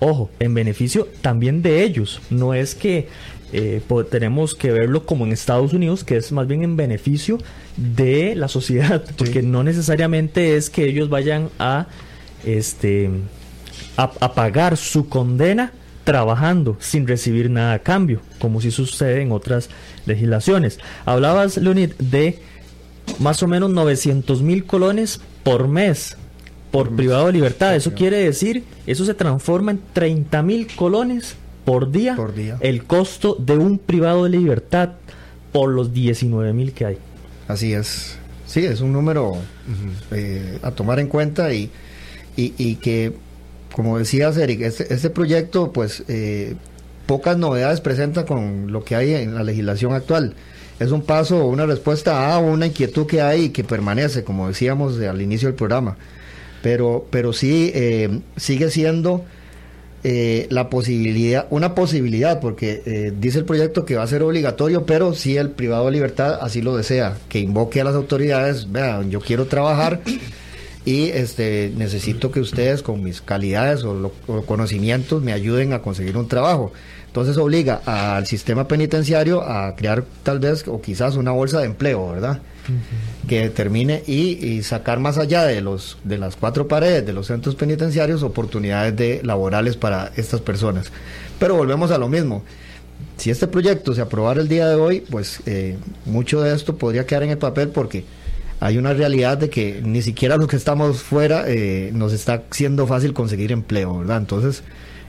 ojo, 0.00 0.28
en 0.38 0.52
beneficio 0.52 1.08
también 1.22 1.62
de 1.62 1.82
ellos. 1.82 2.20
No 2.28 2.52
es 2.52 2.74
que 2.74 3.08
eh, 3.54 3.80
tenemos 4.10 4.54
que 4.54 4.70
verlo 4.70 5.06
como 5.06 5.24
en 5.24 5.32
Estados 5.32 5.72
Unidos, 5.72 6.04
que 6.04 6.18
es 6.18 6.30
más 6.30 6.46
bien 6.46 6.62
en 6.62 6.76
beneficio 6.76 7.38
de 7.78 8.34
la 8.34 8.48
sociedad, 8.48 9.02
porque 9.16 9.40
no 9.40 9.64
necesariamente 9.64 10.56
es 10.58 10.68
que 10.68 10.84
ellos 10.84 11.08
vayan 11.08 11.48
a 11.58 11.86
este 12.44 13.08
a, 13.96 14.34
pagar 14.34 14.76
su 14.76 15.08
condena 15.08 15.72
trabajando 16.04 16.76
sin 16.80 17.06
recibir 17.06 17.50
nada 17.50 17.74
a 17.74 17.78
cambio, 17.78 18.20
como 18.38 18.60
si 18.60 18.70
sucede 18.70 19.22
en 19.22 19.32
otras 19.32 19.70
legislaciones. 20.06 20.78
Hablabas, 21.06 21.56
Leonid, 21.56 21.92
de 21.98 22.40
más 23.18 23.42
o 23.42 23.48
menos 23.48 23.70
900 23.70 24.42
mil 24.42 24.64
colones 24.64 25.20
por 25.42 25.68
mes 25.68 26.16
por 26.70 26.94
privado 26.94 27.26
de 27.26 27.32
libertad. 27.32 27.76
Eso 27.76 27.94
quiere 27.94 28.18
decir, 28.18 28.64
eso 28.86 29.04
se 29.04 29.14
transforma 29.14 29.70
en 29.70 29.80
30 29.92 30.42
mil 30.42 30.66
colones 30.74 31.36
por 31.64 31.90
día, 31.90 32.16
por 32.16 32.34
día, 32.34 32.58
el 32.60 32.84
costo 32.84 33.36
de 33.38 33.56
un 33.56 33.78
privado 33.78 34.24
de 34.24 34.30
libertad 34.30 34.90
por 35.52 35.70
los 35.70 35.94
19 35.94 36.52
mil 36.52 36.72
que 36.72 36.84
hay. 36.84 36.98
Así 37.48 37.72
es. 37.72 38.18
Sí, 38.46 38.64
es 38.64 38.80
un 38.80 38.92
número 38.92 39.36
eh, 40.10 40.58
a 40.62 40.70
tomar 40.72 40.98
en 40.98 41.08
cuenta 41.08 41.52
y, 41.52 41.70
y, 42.36 42.74
que, 42.76 43.14
como 43.74 43.98
decías, 43.98 44.36
Eric, 44.36 44.60
este, 44.60 44.94
este 44.94 45.10
proyecto, 45.10 45.72
pues, 45.72 46.04
eh, 46.06 46.54
pocas 47.06 47.36
novedades 47.36 47.80
presenta 47.80 48.24
con 48.24 48.70
lo 48.70 48.84
que 48.84 48.94
hay 48.94 49.14
en 49.14 49.34
la 49.34 49.42
legislación 49.42 49.94
actual. 49.94 50.34
Es 50.78 50.92
un 50.92 51.02
paso 51.02 51.46
una 51.46 51.66
respuesta 51.66 52.32
a 52.32 52.38
una 52.38 52.66
inquietud 52.66 53.04
que 53.04 53.20
hay 53.20 53.46
y 53.46 53.48
que 53.48 53.64
permanece, 53.64 54.22
como 54.22 54.46
decíamos 54.46 55.00
al 55.00 55.20
inicio 55.20 55.48
del 55.48 55.56
programa. 55.56 55.96
Pero, 56.62 57.04
pero 57.10 57.32
sí 57.32 57.72
eh, 57.74 58.20
sigue 58.36 58.70
siendo 58.70 59.24
eh, 60.04 60.46
la 60.50 60.70
posibilidad, 60.70 61.48
una 61.50 61.74
posibilidad, 61.74 62.38
porque 62.38 62.80
eh, 62.86 63.12
dice 63.18 63.40
el 63.40 63.44
proyecto 63.44 63.84
que 63.84 63.96
va 63.96 64.04
a 64.04 64.06
ser 64.06 64.22
obligatorio, 64.22 64.86
pero 64.86 65.14
si 65.14 65.36
el 65.36 65.50
privado 65.50 65.86
de 65.86 65.92
libertad 65.92 66.38
así 66.40 66.62
lo 66.62 66.76
desea, 66.76 67.16
que 67.28 67.40
invoque 67.40 67.80
a 67.80 67.84
las 67.84 67.96
autoridades, 67.96 68.70
vean, 68.70 69.10
yo 69.10 69.18
quiero 69.18 69.46
trabajar 69.46 70.00
y 70.84 71.08
este 71.08 71.72
necesito 71.76 72.30
que 72.30 72.40
ustedes 72.40 72.82
con 72.82 73.02
mis 73.02 73.22
calidades 73.22 73.84
o, 73.84 73.94
los 73.94 74.12
conocimientos 74.44 75.22
me 75.22 75.32
ayuden 75.32 75.72
a 75.72 75.80
conseguir 75.80 76.16
un 76.16 76.28
trabajo. 76.28 76.72
Entonces 77.06 77.36
obliga 77.36 77.80
al 77.86 78.26
sistema 78.26 78.66
penitenciario 78.66 79.42
a 79.42 79.76
crear 79.76 80.04
tal 80.22 80.40
vez 80.40 80.66
o 80.66 80.80
quizás 80.80 81.16
una 81.16 81.30
bolsa 81.30 81.60
de 81.60 81.66
empleo, 81.66 82.08
¿verdad? 82.10 82.40
que 83.28 83.42
determine 83.42 84.02
y, 84.06 84.62
sacar 84.62 84.98
más 84.98 85.18
allá 85.18 85.44
de 85.44 85.60
los 85.60 85.98
de 86.02 86.16
las 86.16 86.36
cuatro 86.36 86.66
paredes 86.66 87.04
de 87.04 87.12
los 87.12 87.26
centros 87.26 87.54
penitenciarios 87.56 88.22
oportunidades 88.22 88.96
de 88.96 89.20
laborales 89.22 89.76
para 89.76 90.12
estas 90.16 90.40
personas. 90.40 90.90
Pero 91.38 91.56
volvemos 91.56 91.90
a 91.90 91.98
lo 91.98 92.08
mismo. 92.08 92.42
Si 93.16 93.30
este 93.30 93.46
proyecto 93.46 93.94
se 93.94 94.00
aprobara 94.00 94.40
el 94.40 94.48
día 94.48 94.68
de 94.68 94.74
hoy, 94.74 95.00
pues 95.00 95.40
eh, 95.46 95.76
mucho 96.06 96.40
de 96.40 96.54
esto 96.54 96.76
podría 96.76 97.06
quedar 97.06 97.22
en 97.24 97.30
el 97.30 97.38
papel 97.38 97.68
porque 97.68 98.04
hay 98.60 98.78
una 98.78 98.94
realidad 98.94 99.38
de 99.38 99.50
que 99.50 99.80
ni 99.84 100.02
siquiera 100.02 100.36
los 100.36 100.48
que 100.48 100.56
estamos 100.56 101.02
fuera 101.02 101.44
eh, 101.46 101.90
nos 101.92 102.12
está 102.12 102.42
siendo 102.50 102.86
fácil 102.86 103.12
conseguir 103.12 103.52
empleo, 103.52 103.98
¿verdad? 103.98 104.18
Entonces 104.18 104.62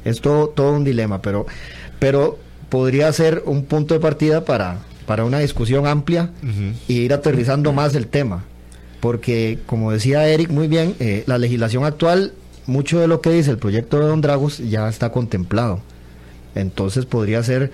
es 0.03 0.21
todo, 0.21 0.49
todo 0.49 0.73
un 0.73 0.83
dilema, 0.83 1.21
pero, 1.21 1.45
pero 1.99 2.37
podría 2.69 3.11
ser 3.13 3.43
un 3.45 3.65
punto 3.65 3.93
de 3.93 3.99
partida 3.99 4.45
para, 4.45 4.79
para 5.05 5.25
una 5.25 5.39
discusión 5.39 5.87
amplia 5.87 6.31
y 6.87 7.01
ir 7.01 7.13
aterrizando 7.13 7.73
más 7.73 7.95
el 7.95 8.07
tema. 8.07 8.43
Porque, 8.99 9.59
como 9.65 9.91
decía 9.91 10.27
Eric 10.27 10.49
muy 10.49 10.67
bien, 10.67 10.95
eh, 10.99 11.23
la 11.27 11.37
legislación 11.37 11.85
actual, 11.85 12.33
mucho 12.65 12.99
de 12.99 13.07
lo 13.07 13.21
que 13.21 13.29
dice 13.29 13.51
el 13.51 13.57
proyecto 13.57 13.99
de 13.99 14.07
Don 14.07 14.21
Dragos 14.21 14.57
ya 14.57 14.89
está 14.89 15.11
contemplado. 15.11 15.81
Entonces 16.55 17.05
podría 17.05 17.43
ser, 17.43 17.71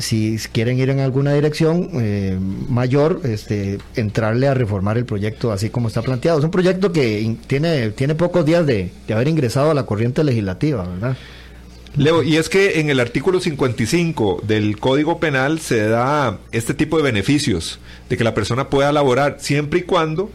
si 0.00 0.38
quieren 0.52 0.78
ir 0.78 0.90
en 0.90 1.00
alguna 1.00 1.32
dirección 1.32 1.90
eh, 1.94 2.38
mayor, 2.68 3.20
este, 3.24 3.78
entrarle 3.94 4.48
a 4.48 4.54
reformar 4.54 4.98
el 4.98 5.04
proyecto 5.04 5.52
así 5.52 5.70
como 5.70 5.88
está 5.88 6.02
planteado. 6.02 6.38
Es 6.38 6.44
un 6.44 6.50
proyecto 6.50 6.92
que 6.92 7.36
tiene, 7.46 7.90
tiene 7.90 8.14
pocos 8.14 8.44
días 8.44 8.66
de, 8.66 8.90
de 9.06 9.14
haber 9.14 9.28
ingresado 9.28 9.70
a 9.70 9.74
la 9.74 9.84
corriente 9.84 10.24
legislativa, 10.24 10.84
¿verdad? 10.86 11.16
Leo, 11.96 12.22
y 12.22 12.36
es 12.36 12.48
que 12.48 12.80
en 12.80 12.88
el 12.88 13.00
artículo 13.00 13.40
55 13.40 14.42
del 14.46 14.78
Código 14.78 15.18
Penal 15.18 15.58
se 15.58 15.88
da 15.88 16.38
este 16.52 16.72
tipo 16.72 16.96
de 16.96 17.02
beneficios, 17.02 17.80
de 18.08 18.16
que 18.16 18.22
la 18.22 18.32
persona 18.32 18.70
pueda 18.70 18.92
laborar 18.92 19.38
siempre 19.40 19.80
y 19.80 19.82
cuando 19.82 20.30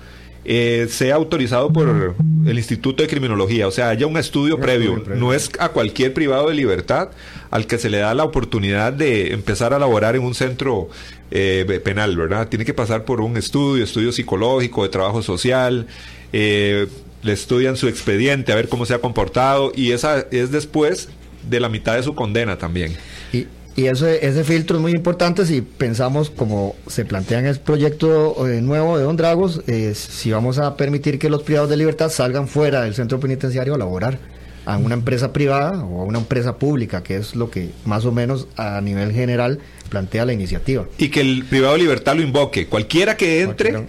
eh, 0.46 0.88
sea 0.90 1.16
autorizado 1.16 1.74
por 1.74 2.16
el 2.46 2.58
Instituto 2.58 3.02
de 3.02 3.10
Criminología, 3.10 3.68
o 3.68 3.72
sea, 3.72 3.90
haya 3.90 4.06
un 4.06 4.18
estudio, 4.18 4.60
previo. 4.60 5.04
No 5.16 5.34
es 5.34 5.50
a 5.60 5.70
cualquier 5.70 6.14
privado 6.14 6.50
de 6.50 6.56
libertad 6.56 7.10
al 7.50 7.66
que 7.66 7.78
se 7.78 7.90
le 7.90 7.98
da 7.98 8.14
la 8.14 8.24
oportunidad 8.24 8.94
de 8.94 9.34
empezar 9.34 9.74
a 9.74 9.80
laborar 9.80 10.16
en 10.16 10.24
un 10.24 10.36
centro 10.36 10.90
eh, 11.32 11.82
penal, 11.84 12.16
¿verdad? 12.16 12.48
Tiene 12.48 12.64
que 12.64 12.74
pasar 12.74 13.06
por 13.06 13.22
un 13.22 13.38
estudio, 13.38 13.84
estudio 13.84 14.12
psicológico, 14.12 14.84
de 14.84 14.90
trabajo 14.90 15.24
social. 15.24 15.88
Eh, 16.32 16.88
le 17.24 17.34
estudian 17.34 17.76
su 17.76 17.88
expediente, 17.88 18.52
a 18.52 18.56
ver 18.56 18.70
cómo 18.70 18.86
se 18.86 18.94
ha 18.94 19.00
comportado 19.00 19.72
y 19.76 19.94
esa 19.94 20.20
es 20.30 20.52
después 20.52 21.10
de 21.50 21.60
la 21.60 21.70
mitad 21.70 21.96
de 21.96 22.04
su 22.04 22.14
condena 22.14 22.58
también. 22.58 22.96
Y, 23.76 23.88
ese, 23.88 24.26
ese 24.26 24.44
filtro 24.44 24.78
es 24.78 24.82
muy 24.82 24.92
importante 24.92 25.46
si 25.46 25.62
pensamos, 25.62 26.30
como 26.30 26.76
se 26.88 27.06
plantea 27.06 27.40
en 27.40 27.48
el 27.48 27.60
proyecto 27.60 28.48
eh, 28.48 28.62
nuevo 28.62 28.98
de 28.98 29.04
Don 29.04 29.18
Dragos, 29.18 29.62
si 29.94 30.32
vamos 30.32 30.60
a 30.60 30.78
permitir 30.78 31.20
que 31.20 31.30
los 31.30 31.44
privados 31.44 31.70
de 31.70 31.78
libertad 31.78 32.10
salgan 32.10 32.48
fuera 32.48 32.82
del 32.82 32.94
centro 32.94 33.20
penitenciario 33.20 33.76
a 33.76 33.78
laborar 33.78 34.18
a 34.66 34.78
una 34.78 34.96
empresa 34.96 35.32
privada 35.32 35.84
o 35.84 36.02
a 36.02 36.04
una 36.04 36.20
empresa 36.20 36.58
pública, 36.58 37.04
que 37.04 37.18
es 37.18 37.36
lo 37.36 37.50
que 37.50 37.70
más 37.86 38.06
o 38.06 38.12
menos 38.12 38.48
a 38.58 38.82
nivel 38.82 39.12
general 39.12 39.60
plantea 39.90 40.26
la 40.26 40.34
iniciativa. 40.34 40.86
Y 40.98 41.10
que 41.10 41.22
el 41.22 41.46
privado 41.46 41.74
de 41.74 41.80
libertad 41.80 42.16
lo 42.16 42.22
invoque. 42.22 42.68
Cualquiera 42.68 43.16
que 43.16 43.42
entre 43.42 43.86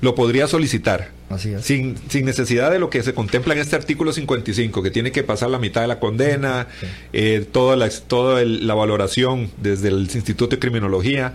lo 0.00 0.14
podría 0.14 0.46
solicitar. 0.46 1.10
Así 1.28 1.52
es. 1.52 1.64
Sin, 1.64 1.96
sin 2.08 2.24
necesidad 2.24 2.70
de 2.70 2.78
lo 2.78 2.90
que 2.90 3.02
se 3.02 3.14
contempla 3.14 3.54
en 3.54 3.60
este 3.60 3.76
artículo 3.76 4.12
55, 4.12 4.82
que 4.82 4.90
tiene 4.90 5.12
que 5.12 5.22
pasar 5.22 5.50
la 5.50 5.58
mitad 5.58 5.82
de 5.82 5.88
la 5.88 6.00
condena, 6.00 6.68
eh, 7.12 7.46
toda, 7.50 7.76
la, 7.76 7.88
toda 7.88 8.44
la 8.44 8.74
valoración 8.74 9.50
desde 9.58 9.88
el 9.88 10.08
Instituto 10.12 10.48
de 10.48 10.58
Criminología. 10.58 11.34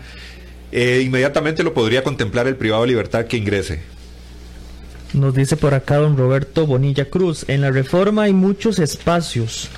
Eh, 0.72 1.02
inmediatamente 1.06 1.64
lo 1.64 1.74
podría 1.74 2.04
contemplar 2.04 2.48
el 2.48 2.56
privado 2.56 2.82
de 2.82 2.90
libertad 2.90 3.26
que 3.26 3.38
ingrese. 3.38 3.82
Nos 5.14 5.34
dice 5.34 5.56
por 5.56 5.74
acá 5.74 5.96
don 5.96 6.18
Roberto 6.18 6.68
Bonilla 6.68 7.06
Cruz, 7.06 7.46
en 7.48 7.62
la 7.62 7.72
reforma 7.72 8.24
hay 8.24 8.34
muchos 8.34 8.80
espacios 8.80 9.70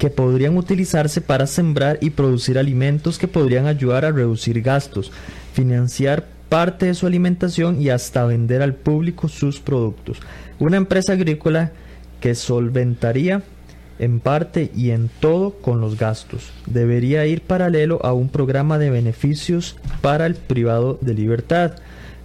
que 0.00 0.10
podrían 0.10 0.56
utilizarse 0.56 1.20
para 1.20 1.46
sembrar 1.46 1.98
y 2.00 2.10
producir 2.10 2.58
alimentos 2.58 3.18
que 3.18 3.28
podrían 3.28 3.66
ayudar 3.66 4.04
a 4.04 4.10
reducir 4.10 4.60
gastos, 4.60 5.12
financiar 5.52 6.33
parte 6.54 6.86
de 6.86 6.94
su 6.94 7.08
alimentación 7.08 7.82
y 7.82 7.88
hasta 7.88 8.24
vender 8.26 8.62
al 8.62 8.74
público 8.74 9.26
sus 9.26 9.58
productos. 9.58 10.18
Una 10.60 10.76
empresa 10.76 11.14
agrícola 11.14 11.72
que 12.20 12.36
solventaría 12.36 13.42
en 13.98 14.20
parte 14.20 14.70
y 14.72 14.90
en 14.90 15.10
todo 15.18 15.54
con 15.54 15.80
los 15.80 15.98
gastos. 15.98 16.52
Debería 16.66 17.26
ir 17.26 17.40
paralelo 17.40 17.98
a 18.06 18.12
un 18.12 18.28
programa 18.28 18.78
de 18.78 18.90
beneficios 18.90 19.74
para 20.00 20.26
el 20.26 20.36
privado 20.36 20.96
de 21.00 21.14
libertad. 21.14 21.72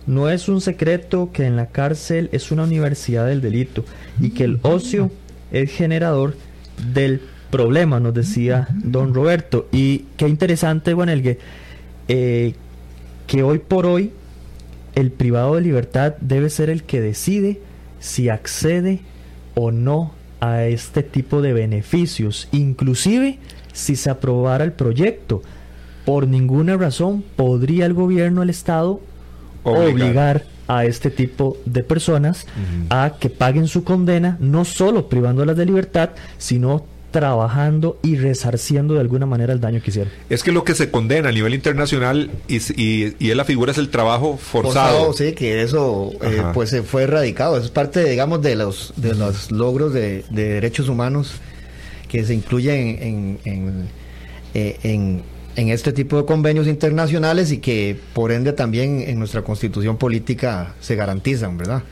No 0.06 0.30
es 0.30 0.48
un 0.48 0.62
secreto 0.62 1.32
que 1.34 1.48
en 1.48 1.56
la 1.56 1.66
cárcel 1.66 2.30
es 2.32 2.52
una 2.52 2.66
universidad 2.66 3.26
del 3.26 3.42
delito 3.42 3.84
y 4.20 4.30
que 4.30 4.44
el 4.44 4.60
ocio 4.62 5.10
es 5.52 5.72
generador 5.72 6.36
del 6.94 7.20
problema, 7.50 8.00
nos 8.00 8.14
decía 8.14 8.68
don 8.76 9.16
Roberto. 9.16 9.68
Y 9.72 10.06
qué 10.18 10.28
interesante, 10.28 10.94
Juanelgue, 10.94 11.40
eh, 12.08 12.54
que 13.26 13.42
hoy 13.42 13.58
por 13.58 13.88
hoy 13.88 14.12
el 15.00 15.12
privado 15.12 15.56
de 15.56 15.62
libertad 15.62 16.16
debe 16.22 16.50
ser 16.50 16.70
el 16.70 16.84
que 16.84 17.02
decide 17.02 17.62
si 18.00 18.30
accede 18.30 19.00
o 19.56 19.72
no 19.72 20.12
a 20.40 20.66
este 20.66 21.04
tipo 21.04 21.42
de 21.42 21.54
beneficios, 21.54 22.48
inclusive 22.52 23.40
si 23.74 23.96
se 23.96 24.10
aprobara 24.10 24.64
el 24.64 24.72
proyecto. 24.72 25.42
Por 26.06 26.28
ninguna 26.28 26.78
razón 26.78 27.24
podría 27.36 27.86
el 27.86 27.94
gobierno, 27.94 28.42
el 28.42 28.50
Estado, 28.50 29.02
obligar, 29.64 30.44
a 30.70 30.86
este 30.86 31.10
tipo 31.10 31.58
de 31.66 31.84
personas 31.84 32.46
a 32.92 33.16
que 33.20 33.32
paguen 33.32 33.68
su 33.68 33.84
condena, 33.84 34.38
no 34.40 34.66
solo 34.66 35.10
privándolas 35.10 35.58
de 35.58 35.66
libertad, 35.66 36.12
sino 36.38 36.86
trabajando 37.12 38.00
y 38.04 38.18
resarciendo 38.18 38.94
de 38.94 39.02
alguna 39.02 39.26
manera 39.26 39.54
el 39.54 39.60
daño 39.60 39.82
que 39.82 39.90
hicieron. 39.90 40.12
Es 40.30 40.44
que 40.44 40.52
lo 40.52 40.64
que 40.64 40.76
se 40.76 40.92
condena 40.92 41.30
a 41.30 41.32
nivel 41.32 41.54
internacional 41.54 42.30
y, 42.48 42.58
y, 42.82 43.16
y 43.20 43.34
la 43.34 43.46
figura 43.46 43.72
es 43.72 43.78
el 43.78 43.90
trabajo 43.90 44.38
forzado. 44.38 45.14
sí, 45.14 45.34
que 45.34 45.62
eso 45.62 46.12
eh, 46.22 46.44
pues 46.54 46.70
se 46.70 46.84
fue 46.84 47.04
erradicado. 47.04 47.58
Eso 47.58 47.66
es 47.66 47.72
parte, 47.72 48.04
digamos, 48.04 48.42
de 48.42 48.56
los, 48.56 48.94
de 48.96 49.16
los 49.16 49.52
logros 49.52 49.94
de, 49.94 50.24
derechos 50.30 50.90
humanos 50.90 51.34
que 52.08 52.24
se 52.24 52.34
incluyen 52.34 52.98
en, 53.02 53.40
en, 53.46 53.88
eh, 54.54 54.78
en, 54.84 55.24
en, 55.56 55.70
este 55.70 55.94
tipo 55.94 56.18
de 56.18 56.26
convenios 56.26 56.68
internacionales 56.68 57.52
y 57.52 57.60
que 57.60 58.00
por 58.14 58.32
ende 58.32 58.54
también 58.54 59.02
en 59.02 59.20
nuestra 59.20 59.44
constitución 59.44 59.98
política 59.98 60.74
se 60.80 60.96
garantizan, 60.96 61.58
¿verdad? 61.58 61.84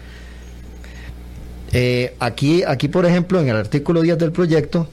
Eh, 1.74 2.16
aquí, 2.20 2.64
aquí, 2.64 2.88
por 2.88 3.06
ejemplo, 3.06 3.42
en 3.42 3.50
el 3.50 3.56
artículo 3.56 4.02
10 4.02 4.18
del 4.18 4.32
proyecto, 4.32 4.88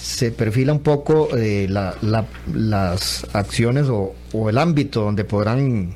se 0.00 0.30
perfila 0.30 0.72
un 0.72 0.80
poco 0.80 1.28
eh, 1.36 1.68
las 1.68 3.26
acciones 3.32 3.86
o, 3.88 4.14
el 4.48 4.58
ámbito 4.58 5.02
donde 5.02 5.24
podrán 5.24 5.94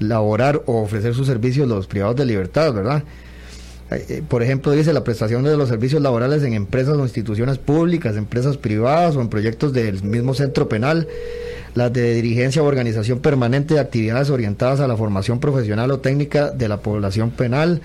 laborar 0.00 0.62
o 0.66 0.82
ofrecer 0.82 1.14
sus 1.14 1.26
servicios 1.26 1.68
los 1.68 1.86
privados 1.86 2.16
de 2.16 2.26
libertad, 2.26 2.72
¿verdad? 2.72 3.04
Eh, 3.90 4.04
eh, 4.08 4.22
por 4.26 4.42
ejemplo, 4.42 4.72
dice 4.72 4.92
la 4.92 5.04
prestación 5.04 5.44
de 5.44 5.56
los 5.56 5.68
servicios 5.68 6.02
laborales 6.02 6.42
en 6.42 6.54
empresas 6.54 6.96
o 6.96 7.02
instituciones 7.02 7.58
públicas, 7.58 8.16
empresas 8.16 8.56
privadas 8.56 9.16
o 9.16 9.20
en 9.20 9.28
proyectos 9.28 9.72
del 9.72 10.02
mismo 10.02 10.34
centro 10.34 10.68
penal, 10.68 11.06
las 11.74 11.92
de 11.92 12.14
dirigencia 12.14 12.62
o 12.62 12.66
organización 12.66 13.20
permanente 13.20 13.74
de 13.74 13.80
actividades 13.80 14.30
orientadas 14.30 14.80
a 14.80 14.88
la 14.88 14.96
formación 14.96 15.40
profesional 15.40 15.90
o 15.90 16.00
técnica 16.00 16.50
de 16.50 16.68
la 16.68 16.78
población 16.78 17.30
penal, 17.30 17.82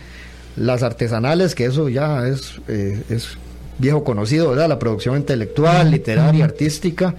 las 0.55 0.83
artesanales, 0.83 1.55
que 1.55 1.65
eso 1.65 1.89
ya 1.89 2.27
es, 2.27 2.59
es 2.67 3.37
viejo 3.79 4.03
conocido, 4.03 4.49
¿verdad? 4.49 4.69
La 4.69 4.77
producción 4.77 5.17
intelectual, 5.17 5.89
literaria, 5.89 6.45
artística. 6.45 7.15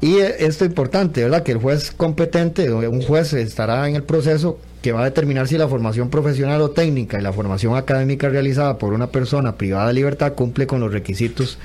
Y 0.00 0.18
esto 0.18 0.64
es 0.64 0.70
importante, 0.70 1.22
¿verdad? 1.22 1.42
Que 1.42 1.52
el 1.52 1.58
juez 1.58 1.92
competente, 1.92 2.70
un 2.70 3.02
juez 3.02 3.32
estará 3.32 3.88
en 3.88 3.96
el 3.96 4.02
proceso 4.02 4.58
que 4.82 4.92
va 4.92 5.02
a 5.02 5.04
determinar 5.04 5.46
si 5.46 5.58
la 5.58 5.68
formación 5.68 6.08
profesional 6.08 6.60
o 6.62 6.70
técnica 6.70 7.18
y 7.18 7.22
la 7.22 7.32
formación 7.32 7.76
académica 7.76 8.28
realizada 8.28 8.78
por 8.78 8.94
una 8.94 9.08
persona 9.08 9.56
privada 9.56 9.88
de 9.88 9.94
libertad 9.94 10.32
cumple 10.34 10.66
con 10.66 10.80
los 10.80 10.92
requisitos 10.92 11.58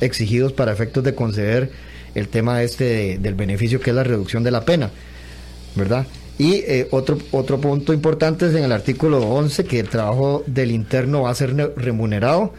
exigidos 0.00 0.52
para 0.52 0.72
efectos 0.72 1.04
de 1.04 1.14
conceder 1.14 1.70
el 2.16 2.28
tema 2.28 2.62
este 2.62 3.18
del 3.18 3.34
beneficio 3.34 3.78
que 3.78 3.90
es 3.90 3.96
la 3.96 4.02
reducción 4.02 4.42
de 4.42 4.50
la 4.50 4.64
pena, 4.64 4.90
¿verdad? 5.76 6.06
Y 6.38 6.54
eh, 6.54 6.88
otro, 6.90 7.18
otro 7.30 7.60
punto 7.60 7.92
importante 7.92 8.48
es 8.48 8.54
en 8.54 8.64
el 8.64 8.72
artículo 8.72 9.20
11 9.20 9.64
que 9.64 9.78
el 9.78 9.88
trabajo 9.88 10.42
del 10.46 10.70
interno 10.70 11.22
va 11.22 11.30
a 11.30 11.34
ser 11.34 11.54
remunerado 11.76 12.52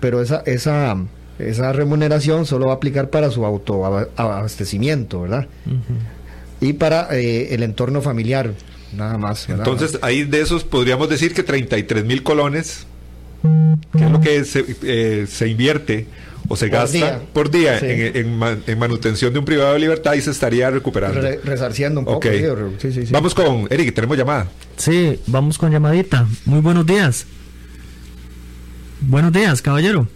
pero 0.00 0.22
esa, 0.22 0.42
esa, 0.46 0.96
esa 1.38 1.72
remuneración 1.72 2.46
solo 2.46 2.66
va 2.66 2.72
a 2.72 2.76
aplicar 2.76 3.10
para 3.10 3.30
su 3.30 3.44
autoabastecimiento, 3.44 5.22
¿verdad? 5.22 5.46
Y 6.60 6.74
para 6.74 7.08
eh, 7.16 7.54
el 7.54 7.62
entorno 7.62 8.02
familiar, 8.02 8.52
nada 8.96 9.18
más. 9.18 9.48
Entonces, 9.48 9.98
ahí 10.02 10.24
de 10.24 10.40
esos 10.40 10.64
podríamos 10.64 11.08
decir 11.08 11.34
que 11.34 11.42
33 11.42 12.04
mil 12.04 12.22
colones, 12.22 12.86
que 13.96 14.04
es 14.04 14.10
lo 14.10 14.20
que 14.20 14.44
se, 14.44 14.64
eh, 14.82 15.26
se 15.28 15.48
invierte 15.48 16.06
o 16.48 16.56
se 16.56 16.68
gasta 16.68 17.20
por 17.32 17.50
día 17.50 17.78
en, 17.78 18.42
en, 18.66 18.78
manutención 18.78 19.32
de 19.32 19.38
un 19.38 19.44
privado 19.44 19.74
de 19.74 19.80
libertad 19.80 20.14
y 20.14 20.20
se 20.20 20.30
estaría 20.30 20.70
recuperando. 20.70 21.20
resarciendo 21.44 22.00
un 22.00 22.06
poco. 22.06 22.28
vamos 23.10 23.34
con 23.34 23.66
Eric, 23.70 23.94
tenemos 23.94 24.16
llamada. 24.16 24.48
Sí, 24.76 25.20
vamos 25.26 25.58
con 25.58 25.70
llamadita. 25.70 26.26
Muy 26.46 26.60
buenos 26.60 26.86
días. 26.86 27.26
Buenos 29.00 29.32
días, 29.32 29.62
caballero. 29.62 30.08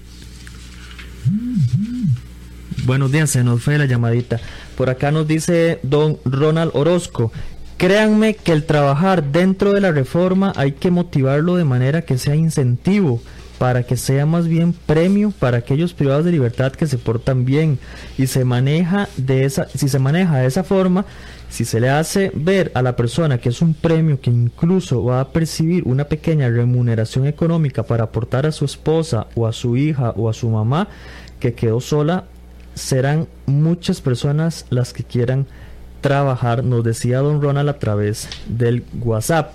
Buenos 2.85 3.13
días, 3.13 3.31
se 3.31 3.45
nos 3.45 3.63
fue 3.63 3.79
la 3.79 3.87
llamadita. 3.87 4.41
Por 4.77 4.91
acá 4.91 5.13
nos 5.13 5.29
dice 5.29 5.79
don 5.83 6.19
Ronald 6.25 6.73
Orozco. 6.75 7.33
Créanme 7.77 8.35
que 8.35 8.53
el 8.53 8.65
trabajar 8.65 9.25
dentro 9.25 9.73
de 9.73 9.81
la 9.81 9.93
reforma 9.93 10.53
hay 10.57 10.73
que 10.73 10.91
motivarlo 10.91 11.57
de 11.57 11.65
manera 11.65 12.03
que 12.03 12.19
sea 12.19 12.35
incentivo 12.35 13.23
para 13.59 13.85
que 13.85 13.97
sea 13.97 14.27
más 14.27 14.49
bien 14.49 14.73
premio 14.73 15.31
para 15.31 15.59
aquellos 15.59 15.95
privados 15.95 16.25
de 16.25 16.33
libertad 16.33 16.73
que 16.73 16.89
se 16.89 16.99
portan 16.99 17.45
bien 17.45 17.79
y 18.19 18.27
se 18.27 18.45
maneja 18.45 19.09
de 19.17 19.45
esa 19.45 19.69
si 19.69 19.89
se 19.89 20.01
maneja 20.01 20.39
de 20.39 20.47
esa 20.47 20.65
forma 20.65 21.05
si 21.53 21.67
se 21.67 21.81
le 21.81 21.91
hace 21.91 22.33
ver 22.35 22.73
a 22.75 22.81
la 22.81 22.97
persona 22.97 23.37
que 23.37 23.51
es 23.51 23.61
un 23.61 23.75
premio 23.75 24.19
que 24.23 24.31
incluso 24.31 25.05
va 25.05 25.21
a 25.21 25.29
percibir 25.33 25.83
una 25.85 26.05
pequeña 26.05 26.49
remuneración 26.49 27.27
económica 27.27 27.83
para 27.83 28.05
aportar 28.05 28.47
a 28.47 28.53
su 28.53 28.65
esposa 28.65 29.27
o 29.35 29.47
a 29.47 29.53
su 29.53 29.77
hija 29.77 30.15
o 30.17 30.31
a 30.31 30.33
su 30.33 30.49
mamá 30.49 30.89
que 31.41 31.53
quedó 31.53 31.83
sola, 31.83 32.25
serán 32.73 33.29
muchas 33.45 34.01
personas 34.01 34.65
las 34.71 34.95
que 34.95 35.05
quieran 35.05 35.47
trabajar, 36.01 36.65
nos 36.65 36.85
decía 36.85 37.19
don 37.19 37.43
Ronald 37.43 37.69
a 37.69 37.79
través 37.79 38.31
del 38.49 38.83
WhatsApp. 39.03 39.53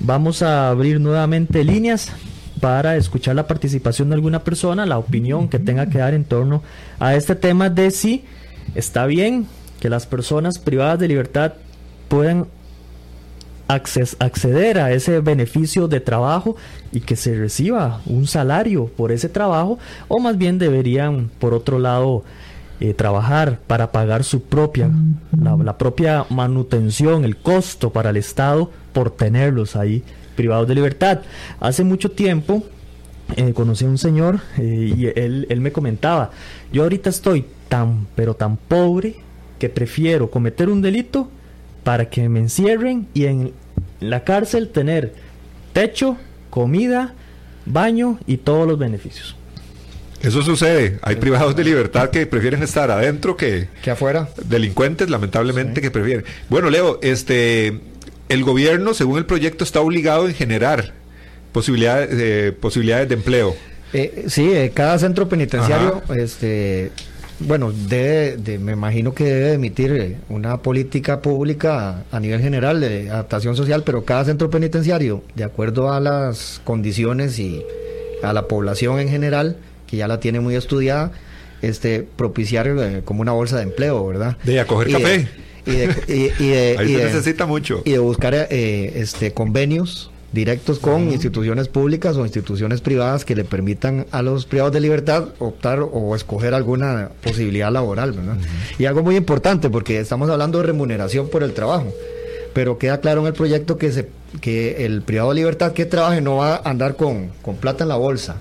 Vamos 0.00 0.42
a 0.42 0.68
abrir 0.68 1.00
nuevamente 1.00 1.64
líneas 1.64 2.12
para 2.60 2.96
escuchar 2.96 3.36
la 3.36 3.46
participación 3.46 4.10
de 4.10 4.16
alguna 4.16 4.44
persona, 4.44 4.84
la 4.84 4.98
opinión 4.98 5.48
que 5.48 5.58
tenga 5.58 5.88
que 5.88 5.96
dar 5.96 6.12
en 6.12 6.24
torno 6.24 6.62
a 7.00 7.14
este 7.14 7.34
tema 7.34 7.70
de 7.70 7.90
si 7.90 8.26
está 8.74 9.06
bien 9.06 9.46
que 9.80 9.88
las 9.88 10.06
personas 10.06 10.58
privadas 10.58 10.98
de 10.98 11.08
libertad 11.08 11.54
puedan 12.08 12.46
acceder 13.68 14.78
a 14.78 14.92
ese 14.92 15.20
beneficio 15.20 15.88
de 15.88 16.00
trabajo 16.00 16.56
y 16.90 17.00
que 17.00 17.16
se 17.16 17.36
reciba 17.36 18.00
un 18.06 18.26
salario 18.26 18.86
por 18.86 19.12
ese 19.12 19.28
trabajo 19.28 19.78
o 20.08 20.20
más 20.20 20.38
bien 20.38 20.58
deberían 20.58 21.30
por 21.38 21.52
otro 21.52 21.78
lado 21.78 22.24
eh, 22.80 22.94
trabajar 22.94 23.58
para 23.66 23.92
pagar 23.92 24.24
su 24.24 24.42
propia 24.42 24.90
la, 25.38 25.76
propia 25.76 26.24
manutención 26.30 27.24
el 27.24 27.36
costo 27.36 27.92
para 27.92 28.10
el 28.10 28.16
estado 28.16 28.70
por 28.94 29.10
tenerlos 29.10 29.76
ahí 29.76 30.02
privados 30.34 30.66
de 30.68 30.76
libertad. 30.76 31.20
Hace 31.60 31.84
mucho 31.84 32.10
tiempo 32.12 32.62
eh, 33.36 33.52
conocí 33.52 33.84
a 33.84 33.88
un 33.88 33.98
señor 33.98 34.40
eh, 34.56 34.94
y 34.96 35.06
él, 35.14 35.46
él 35.50 35.60
me 35.60 35.72
comentaba 35.72 36.30
yo 36.72 36.84
ahorita 36.84 37.10
estoy 37.10 37.44
tan 37.68 38.06
pero 38.14 38.32
tan 38.34 38.56
pobre 38.56 39.27
que 39.58 39.68
prefiero 39.68 40.30
cometer 40.30 40.68
un 40.68 40.82
delito 40.82 41.30
para 41.84 42.08
que 42.10 42.28
me 42.28 42.40
encierren 42.40 43.08
y 43.14 43.26
en 43.26 43.52
la 44.00 44.24
cárcel 44.24 44.68
tener 44.68 45.14
techo, 45.72 46.16
comida, 46.50 47.14
baño 47.66 48.18
y 48.26 48.38
todos 48.38 48.66
los 48.66 48.78
beneficios. 48.78 49.36
Eso 50.22 50.42
sucede. 50.42 50.98
Hay 51.02 51.16
privados 51.16 51.54
de 51.54 51.62
libertad 51.62 52.10
que 52.10 52.26
prefieren 52.26 52.62
estar 52.62 52.90
adentro 52.90 53.36
que, 53.36 53.68
que 53.82 53.92
afuera. 53.92 54.28
Delincuentes, 54.44 55.08
lamentablemente, 55.10 55.80
que 55.80 55.92
prefieren. 55.92 56.24
Bueno, 56.48 56.70
Leo, 56.70 56.98
este 57.02 57.80
el 58.28 58.44
gobierno, 58.44 58.94
según 58.94 59.18
el 59.18 59.26
proyecto, 59.26 59.64
está 59.64 59.80
obligado 59.80 60.28
en 60.28 60.34
generar 60.34 60.92
posibilidades, 61.52 62.16
de 62.16 62.52
posibilidades 62.52 63.08
de 63.08 63.14
empleo. 63.14 63.56
Eh, 63.92 64.26
sí, 64.28 64.52
eh, 64.52 64.70
cada 64.74 64.98
centro 64.98 65.28
penitenciario, 65.28 66.02
este, 66.16 66.90
bueno, 67.40 67.72
debe, 67.72 68.58
me 68.58 68.72
imagino 68.72 69.14
que 69.14 69.24
debe 69.24 69.52
emitir 69.54 69.92
eh, 69.92 70.16
una 70.28 70.58
política 70.58 71.20
pública 71.20 72.04
a, 72.10 72.20
nivel 72.20 72.40
general 72.40 72.80
de 72.80 73.10
adaptación 73.10 73.56
social, 73.56 73.82
pero 73.84 74.04
cada 74.04 74.24
centro 74.24 74.50
penitenciario, 74.50 75.22
de 75.34 75.44
acuerdo 75.44 75.92
a 75.92 76.00
las 76.00 76.60
condiciones 76.64 77.38
y 77.38 77.62
a 78.22 78.32
la 78.32 78.48
población 78.48 78.98
en 79.00 79.08
general, 79.08 79.56
que 79.86 79.96
ya 79.96 80.08
la 80.08 80.20
tiene 80.20 80.40
muy 80.40 80.56
estudiada, 80.56 81.12
este, 81.62 82.06
propiciar 82.16 83.02
como 83.04 83.22
una 83.22 83.32
bolsa 83.32 83.56
de 83.56 83.62
empleo, 83.62 84.06
¿verdad? 84.06 84.36
De 84.44 84.60
acoger 84.60 84.92
café. 84.92 85.28
y 85.66 85.72
de, 85.72 86.76
Ahí 86.78 86.94
se 86.94 87.04
necesita 87.04 87.46
mucho. 87.46 87.82
Y 87.84 87.92
de 87.92 87.98
buscar 87.98 88.34
este, 88.34 89.32
convenios 89.32 90.10
directos 90.32 90.78
con 90.78 91.10
instituciones 91.10 91.68
públicas 91.68 92.16
o 92.16 92.24
instituciones 92.24 92.80
privadas 92.80 93.24
que 93.24 93.34
le 93.34 93.44
permitan 93.44 94.06
a 94.10 94.22
los 94.22 94.46
privados 94.46 94.72
de 94.72 94.80
libertad 94.80 95.28
optar 95.38 95.80
o 95.80 96.14
escoger 96.14 96.54
alguna 96.54 97.10
posibilidad 97.22 97.72
laboral. 97.72 98.12
¿verdad? 98.12 98.36
Y 98.78 98.84
algo 98.84 99.02
muy 99.02 99.16
importante, 99.16 99.70
porque 99.70 100.00
estamos 100.00 100.28
hablando 100.28 100.58
de 100.58 100.64
remuneración 100.64 101.28
por 101.28 101.42
el 101.42 101.54
trabajo, 101.54 101.92
pero 102.52 102.78
queda 102.78 103.00
claro 103.00 103.22
en 103.22 103.28
el 103.28 103.32
proyecto 103.32 103.78
que, 103.78 103.92
se, 103.92 104.08
que 104.40 104.84
el 104.84 105.02
privado 105.02 105.30
de 105.30 105.36
libertad 105.36 105.72
que 105.72 105.86
trabaje 105.86 106.20
no 106.20 106.36
va 106.36 106.56
a 106.56 106.70
andar 106.70 106.96
con, 106.96 107.30
con 107.42 107.56
plata 107.56 107.84
en 107.84 107.88
la 107.88 107.96
bolsa. 107.96 108.36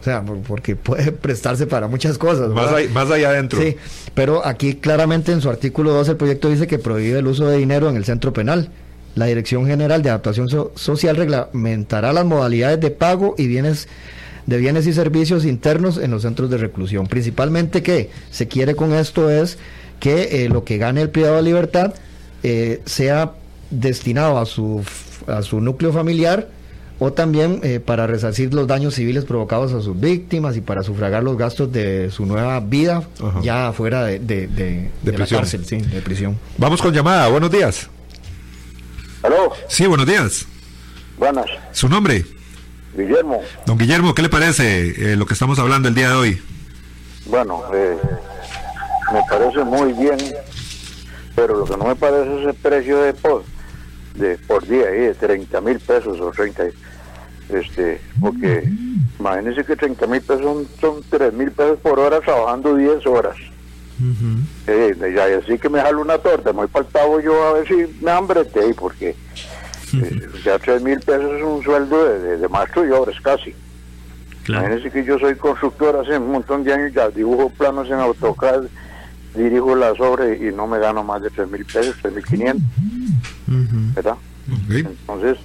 O 0.00 0.04
sea, 0.04 0.24
porque 0.46 0.76
puede 0.76 1.12
prestarse 1.12 1.66
para 1.66 1.86
muchas 1.88 2.18
cosas. 2.18 2.50
Más, 2.50 2.70
más 2.92 3.10
allá 3.10 3.30
adentro. 3.30 3.60
Sí, 3.60 3.76
pero 4.14 4.44
aquí 4.46 4.74
claramente 4.74 5.32
en 5.32 5.40
su 5.40 5.50
artículo 5.50 5.92
2 5.92 6.08
el 6.10 6.16
proyecto 6.16 6.48
dice 6.48 6.66
que 6.66 6.78
prohíbe 6.78 7.18
el 7.18 7.26
uso 7.26 7.46
de 7.46 7.58
dinero 7.58 7.88
en 7.88 7.96
el 7.96 8.04
centro 8.04 8.32
penal 8.32 8.70
la 9.14 9.26
Dirección 9.26 9.66
General 9.66 10.02
de 10.02 10.10
Adaptación 10.10 10.48
Social 10.74 11.16
reglamentará 11.16 12.12
las 12.12 12.24
modalidades 12.24 12.80
de 12.80 12.90
pago 12.90 13.34
y 13.36 13.46
bienes 13.46 13.88
de 14.48 14.56
bienes 14.56 14.86
y 14.86 14.94
servicios 14.94 15.44
internos 15.44 15.98
en 15.98 16.10
los 16.10 16.22
centros 16.22 16.48
de 16.48 16.56
reclusión. 16.56 17.06
Principalmente 17.06 17.82
que 17.82 18.08
se 18.30 18.48
quiere 18.48 18.74
con 18.74 18.94
esto 18.94 19.30
es 19.30 19.58
que 20.00 20.44
eh, 20.44 20.48
lo 20.48 20.64
que 20.64 20.78
gane 20.78 21.02
el 21.02 21.10
privado 21.10 21.36
de 21.36 21.42
libertad 21.42 21.92
eh, 22.42 22.80
sea 22.86 23.32
destinado 23.70 24.38
a 24.38 24.46
su, 24.46 24.82
a 25.26 25.42
su 25.42 25.60
núcleo 25.60 25.92
familiar 25.92 26.48
o 26.98 27.12
también 27.12 27.60
eh, 27.62 27.78
para 27.78 28.06
resarcir 28.06 28.54
los 28.54 28.66
daños 28.66 28.94
civiles 28.94 29.26
provocados 29.26 29.74
a 29.74 29.82
sus 29.82 30.00
víctimas 30.00 30.56
y 30.56 30.62
para 30.62 30.82
sufragar 30.82 31.22
los 31.22 31.36
gastos 31.36 31.70
de 31.70 32.10
su 32.10 32.24
nueva 32.24 32.58
vida 32.60 33.02
ya 33.42 33.72
fuera 33.72 34.04
de, 34.04 34.18
de, 34.18 34.90
la 35.04 35.26
cárcel, 35.26 35.66
sí, 35.66 35.76
de 35.76 36.00
prisión. 36.00 36.38
Vamos 36.56 36.80
con 36.80 36.94
llamada, 36.94 37.28
buenos 37.28 37.50
días. 37.50 37.90
¿Aló? 39.22 39.52
Sí, 39.68 39.86
buenos 39.86 40.06
días. 40.06 40.46
Buenas. 41.16 41.46
¿Su 41.72 41.88
nombre? 41.88 42.24
Guillermo. 42.96 43.42
Don 43.66 43.78
Guillermo, 43.78 44.14
¿qué 44.14 44.22
le 44.22 44.28
parece 44.28 45.12
eh, 45.12 45.16
lo 45.16 45.26
que 45.26 45.34
estamos 45.34 45.58
hablando 45.58 45.88
el 45.88 45.94
día 45.94 46.10
de 46.10 46.14
hoy? 46.14 46.42
Bueno, 47.26 47.62
eh, 47.74 47.96
me 49.12 49.20
parece 49.28 49.64
muy 49.64 49.92
bien, 49.92 50.16
pero 51.34 51.58
lo 51.58 51.64
que 51.64 51.76
no 51.76 51.84
me 51.84 51.96
parece 51.96 52.40
es 52.40 52.46
el 52.46 52.54
precio 52.54 53.00
de 53.00 53.12
por, 53.12 53.44
de 54.14 54.38
por 54.38 54.66
día, 54.66 54.86
de 54.86 55.14
30 55.14 55.60
mil 55.60 55.78
pesos 55.80 56.20
o 56.20 56.30
30, 56.30 56.64
este, 57.50 58.00
porque 58.20 58.68
imagínense 59.18 59.64
que 59.64 59.76
30 59.76 60.06
mil 60.06 60.20
pesos 60.22 60.42
son, 60.42 60.68
son 60.80 61.02
3 61.10 61.32
mil 61.34 61.50
pesos 61.50 61.78
por 61.80 61.98
hora 61.98 62.20
trabajando 62.20 62.76
10 62.76 63.06
horas. 63.06 63.36
Eh, 64.66 65.40
así 65.42 65.58
que 65.58 65.68
me 65.68 65.80
jalo 65.80 66.00
una 66.00 66.18
torta, 66.18 66.52
muy 66.52 66.68
faltado 66.68 67.20
yo 67.20 67.48
a 67.48 67.52
ver 67.54 67.68
si 67.68 67.98
me 68.02 68.10
hambrete 68.10 68.60
ahí, 68.60 68.72
porque 68.72 69.16
eh, 69.94 70.28
ya 70.44 70.58
tres 70.58 70.82
mil 70.82 71.00
pesos 71.00 71.32
es 71.34 71.42
un 71.42 71.62
sueldo 71.62 72.04
de, 72.18 72.48
maestro 72.48 72.86
y 72.86 72.90
obras 72.90 73.20
casi. 73.20 73.54
Imagínense 74.48 74.90
que 74.90 75.04
yo 75.04 75.18
soy 75.18 75.34
constructor 75.34 75.96
hace 75.96 76.16
un 76.16 76.32
montón 76.32 76.64
de 76.64 76.72
años, 76.72 76.92
ya 76.94 77.10
dibujo 77.10 77.50
planos 77.50 77.88
en 77.88 77.94
AutoCAD, 77.94 78.64
dirijo 79.34 79.74
las 79.74 80.00
obras 80.00 80.38
y 80.40 80.54
no 80.54 80.66
me 80.66 80.78
gano 80.78 81.04
más 81.04 81.22
de 81.22 81.30
tres 81.30 81.50
mil 81.50 81.64
pesos, 81.64 81.96
tres 82.00 82.14
mil 82.14 82.24
quinientos. 82.24 82.62
¿Verdad? 83.94 84.16
Entonces, 84.70 85.38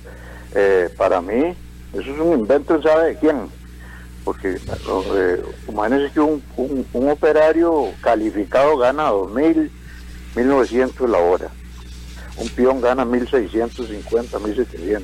eh, 0.56 0.90
para 0.98 1.22
mí, 1.22 1.54
eso 1.94 2.14
es 2.14 2.20
un 2.20 2.40
invento, 2.40 2.82
¿sabe 2.82 3.10
de 3.10 3.16
quién? 3.18 3.36
Porque 4.24 4.58
eh, 4.58 5.44
imagínense 5.68 6.14
que 6.14 6.20
un, 6.20 6.44
un, 6.58 7.10
operario 7.10 7.92
calificado 8.02 8.78
gana 8.78 9.12
2.000, 9.12 9.70
1.900 10.36 11.08
la 11.08 11.18
hora. 11.18 11.50
Un 12.38 12.50
peón 12.50 12.82
gana 12.82 13.06
1.650, 13.06 14.04
1.700. 14.30 15.02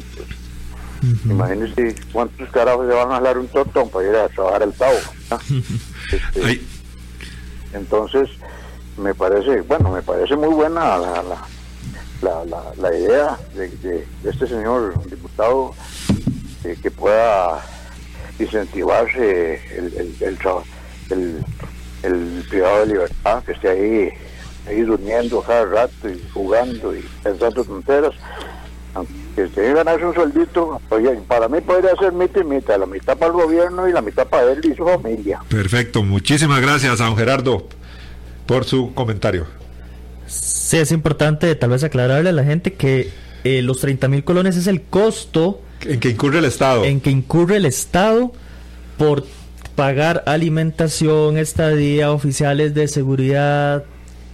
Imagínense 1.26 1.96
cuántos 2.12 2.50
carajos 2.50 2.88
se 2.88 2.94
van 2.94 3.12
a 3.12 3.18
hablar 3.18 3.38
un 3.38 3.48
tortón 3.48 3.90
para 3.90 4.08
ir 4.08 4.16
a 4.16 4.30
trabajar 4.30 4.64
al 4.64 4.74
tabo. 4.74 4.98
Este, 6.12 6.60
entonces, 7.72 8.30
me 8.98 9.14
parece, 9.14 9.62
bueno, 9.62 9.92
me 9.92 10.02
parece 10.02 10.36
muy 10.36 10.50
buena 10.50 10.98
la, 10.98 11.24
la, 12.22 12.46
la, 12.46 12.64
la 12.76 12.98
idea 12.98 13.38
de, 13.54 14.08
este 14.24 14.48
señor 14.48 15.08
diputado 15.08 15.76
eh, 16.64 16.76
que 16.82 16.90
pueda 16.90 17.64
incentivarse 18.40 19.62
el, 19.78 19.86
el, 19.96 20.38
el, 21.10 21.46
el, 22.04 22.44
privado 22.50 22.80
de 22.80 22.86
libertad, 22.88 23.44
que 23.44 23.52
esté 23.52 23.70
ahí, 23.70 24.10
ahí 24.68 24.82
durmiendo 24.82 25.42
cada 25.42 25.66
rato 25.66 26.10
y 26.10 26.22
jugando 26.34 26.96
y 26.96 27.06
pensando 27.24 27.64
tonteras. 27.64 28.14
Que 29.36 29.44
esté 29.44 29.62
que 29.62 29.74
ganarse 29.74 30.06
un 30.06 30.14
sueldito, 30.14 30.82
oye, 30.90 31.12
para 31.28 31.48
mí 31.48 31.62
podría 31.62 31.96
ser 31.96 32.12
mitad 32.12 32.42
y 32.42 32.44
mitad, 32.44 32.80
la 32.80 32.86
mitad 32.86 33.18
para 33.18 33.32
el 33.32 33.34
gobierno 33.34 33.88
y 33.88 33.94
la 33.94 34.02
mitad 34.02 34.28
para 34.28 34.52
él 34.52 34.62
y 34.64 34.76
su 34.76 34.84
familia. 34.84 35.42
Perfecto, 35.48 36.04
muchísimas 36.04 36.60
gracias 36.60 37.00
a 37.00 37.06
don 37.06 37.16
Gerardo 37.16 37.68
por 38.46 38.66
su 38.66 38.94
comentario. 38.96 39.46
Sí, 40.26 40.78
es 40.78 40.92
importante 40.92 41.54
tal 41.56 41.70
vez 41.70 41.84
aclararle 41.84 42.30
a 42.30 42.34
la 42.34 42.44
gente 42.44 42.74
que 42.74 43.12
eh, 43.44 43.62
los 43.62 43.80
30 43.80 44.08
mil 44.08 44.24
colones 44.24 44.58
es 44.58 44.68
el 44.68 44.82
costo 44.82 45.62
en 45.86 46.00
que 46.00 46.10
incurre 46.10 46.40
el 46.40 46.46
Estado. 46.46 46.84
En 46.86 47.02
que 47.02 47.12
incurre 47.12 47.58
el 47.58 47.66
Estado 47.66 48.32
por 48.98 49.26
pagar 49.76 50.24
alimentación, 50.26 51.38
estadía, 51.38 52.12
oficiales 52.12 52.74
de 52.74 52.88
seguridad, 52.88 53.86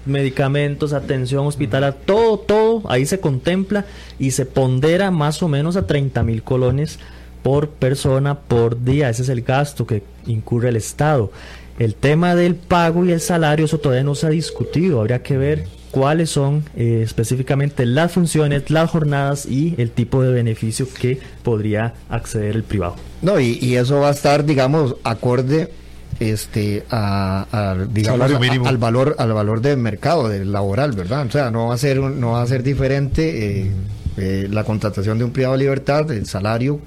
medicamentos, 0.06 0.94
atención 0.94 1.46
hospitalaria, 1.46 2.00
todo, 2.06 2.40
todo, 2.40 2.84
ahí 2.90 3.06
se 3.06 3.20
contempla 3.20 3.86
y 4.18 4.32
se 4.32 4.46
pondera 4.46 5.12
más 5.12 5.44
o 5.44 5.48
menos 5.48 5.76
a 5.76 5.86
30 5.86 6.24
mil 6.24 6.44
colones 6.44 7.00
por 7.44 7.70
persona 7.70 8.40
por 8.40 8.84
día. 8.84 9.10
Ese 9.10 9.22
es 9.22 9.30
el 9.30 9.44
gasto 9.44 9.86
que 9.86 10.04
incurre 10.26 10.70
el 10.70 10.78
Estado. 10.78 11.32
El 11.78 11.96
tema 11.96 12.36
del 12.36 12.56
pago 12.56 13.06
y 13.06 13.12
el 13.12 13.20
salario, 13.20 13.66
eso 13.66 13.80
todavía 13.80 14.04
no 14.04 14.16
se 14.16 14.28
ha 14.28 14.30
discutido. 14.30 15.02
Habría 15.02 15.22
que 15.22 15.38
ver 15.38 15.66
cuáles 15.96 16.30
son 16.30 16.66
eh, 16.76 17.02
específicamente 17.04 17.86
las 17.86 18.12
funciones, 18.12 18.70
las 18.70 18.90
jornadas 18.90 19.46
y 19.46 19.76
el 19.78 19.92
tipo 19.92 20.22
de 20.22 20.34
beneficio 20.34 20.86
que 21.00 21.20
podría 21.42 21.94
acceder 22.10 22.56
el 22.56 22.64
privado. 22.64 22.96
No, 23.22 23.40
y, 23.40 23.76
eso 23.78 24.02
va 24.02 24.10
a 24.10 24.12
estar, 24.12 24.44
digamos, 24.44 24.98
acorde 25.04 25.72
este 26.20 26.84
a, 26.92 27.76
digamos 27.90 28.32
al 28.66 28.78
valor 28.78 29.16
al 29.18 29.34
valor 29.34 29.60
del 29.60 29.76
mercado 29.76 30.30
del 30.30 30.50
laboral 30.50 30.94
verdad 30.94 31.26
o 31.28 31.30
sea 31.30 31.52
no 31.52 31.68
va 31.68 31.76
a 31.76 31.78
ser 31.78 31.98
no 31.98 32.32
va 32.32 32.42
a 32.42 32.48
ser 32.48 32.64
diferente 32.64 33.64
eh, 33.64 33.72
eh, 34.16 34.48
la 34.50 34.64
contratación 34.64 35.18
de 35.18 35.26
un 35.26 35.32
privado 35.32 35.58
de 35.58 35.64
libertad 35.64 36.10
el 36.14 36.26
salario 36.26 36.80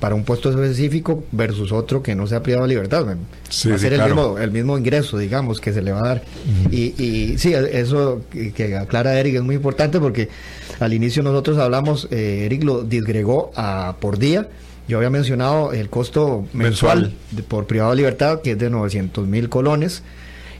para 0.00 0.14
un 0.14 0.24
puesto 0.24 0.50
específico 0.50 1.24
versus 1.32 1.72
otro 1.72 2.02
que 2.02 2.14
no 2.14 2.26
sea 2.26 2.42
privado 2.42 2.64
de 2.64 2.68
libertad. 2.68 3.06
va 3.06 3.12
a 3.12 3.78
ser 3.78 3.92
el, 3.94 4.04
mismo, 4.04 4.38
el 4.38 4.50
mismo 4.50 4.76
ingreso, 4.76 5.18
digamos, 5.18 5.60
que 5.60 5.72
se 5.72 5.82
le 5.82 5.92
va 5.92 6.00
a 6.00 6.08
dar. 6.08 6.24
y, 6.70 7.02
y 7.02 7.38
sí, 7.38 7.54
eso 7.54 8.22
que, 8.30 8.76
aclara 8.76 9.18
Eric 9.18 9.36
es 9.36 9.42
muy 9.42 9.54
importante 9.54 9.98
porque 9.98 10.28
al 10.80 10.92
inicio 10.92 11.22
nosotros 11.22 11.58
hablamos, 11.58 12.08
eh, 12.10 12.42
Eric 12.44 12.64
lo 12.64 12.82
disgregó 12.82 13.52
a 13.56 13.96
por 14.00 14.18
día. 14.18 14.48
Yo 14.88 14.98
había 14.98 15.10
mencionado 15.10 15.72
el 15.72 15.88
costo 15.88 16.46
mensual, 16.52 17.12
por 17.48 17.66
privado 17.66 17.90
de 17.90 17.96
libertad, 17.96 18.40
que 18.42 18.52
es 18.52 18.58
de 18.58 18.70
900 18.70 19.26
mil 19.26 19.48
colones. 19.48 20.02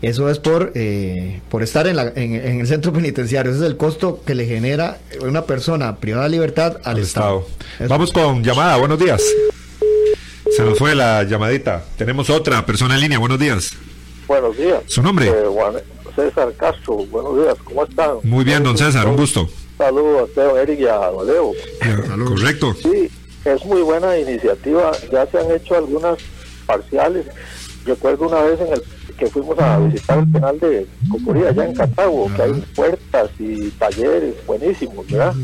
Eso 0.03 0.29
es 0.31 0.39
por, 0.39 0.73
eh, 0.75 1.41
por 1.49 1.63
estar 1.63 1.87
en, 1.87 1.97
la, 1.97 2.13
en, 2.15 2.61
el 2.61 2.67
centro 2.67 2.93
penitenciario. 2.93 3.53
Ese 3.53 3.61
es 3.61 3.67
el 3.67 3.77
costo 3.77 4.21
que 4.25 4.35
le 4.35 4.47
genera 4.47 4.99
una 5.21 5.45
persona 5.45 5.97
privada 5.97 6.25
de 6.25 6.31
libertad 6.31 6.79
al, 6.85 6.99
Estado. 6.99 7.47
Vamos 7.89 8.13
con 8.13 8.43
llamada. 8.43 8.77
Buenos 8.77 8.99
días. 8.99 9.23
Se 10.55 10.63
nos 10.63 10.79
fue 10.79 10.95
la 10.95 11.23
llamadita. 11.25 11.85
Tenemos 11.97 12.31
otra 12.31 12.65
persona 12.65 12.95
en 12.95 13.01
línea. 13.01 13.19
Buenos 13.19 13.39
días. 13.39 13.73
Buenos 14.27 14.57
días. 14.57 14.83
¿Su 14.87 15.03
nombre? 15.03 15.29
Eh, 15.29 15.45
César 16.15 16.53
Castro. 16.57 16.97
Buenos 17.11 17.37
días. 17.37 17.57
¿Cómo 17.65 17.85
están? 17.85 18.17
Muy 18.23 18.45
bien, 18.45 18.63
don 18.63 18.77
César. 18.77 19.07
Un 19.07 19.17
gusto. 19.17 19.49
Saludos 19.77 20.31
a 20.31 20.35
Teo, 20.35 20.57
Eric 20.59 20.81
y 20.81 20.87
a 20.87 20.97
Valeo. 20.97 21.53
Correcto. 22.27 22.75
Sí, 22.83 23.11
es 23.45 23.65
muy 23.67 23.83
buena 23.83 24.19
iniciativa. 24.19 24.93
Ya 25.13 25.27
se 25.27 25.39
han 25.39 25.51
hecho 25.51 25.77
algunas 25.77 26.19
parciales. 26.67 27.27
Recuerdo 27.85 28.29
una 28.29 28.43
vez 28.43 28.61
en 28.61 28.73
el 28.73 28.83
que 29.18 29.26
fuimos 29.26 29.59
a 29.59 29.79
visitar 29.79 30.18
el 30.18 30.31
penal 30.31 30.59
de 30.61 30.87
Cocoría, 31.11 31.48
allá 31.48 31.66
en 31.66 31.74
Cartago, 31.74 32.31
que 32.35 32.42
hay 32.42 32.52
puertas 32.74 33.31
y 33.38 33.70
talleres 33.70 34.35
buenísimos, 34.46 35.07
¿verdad? 35.07 35.35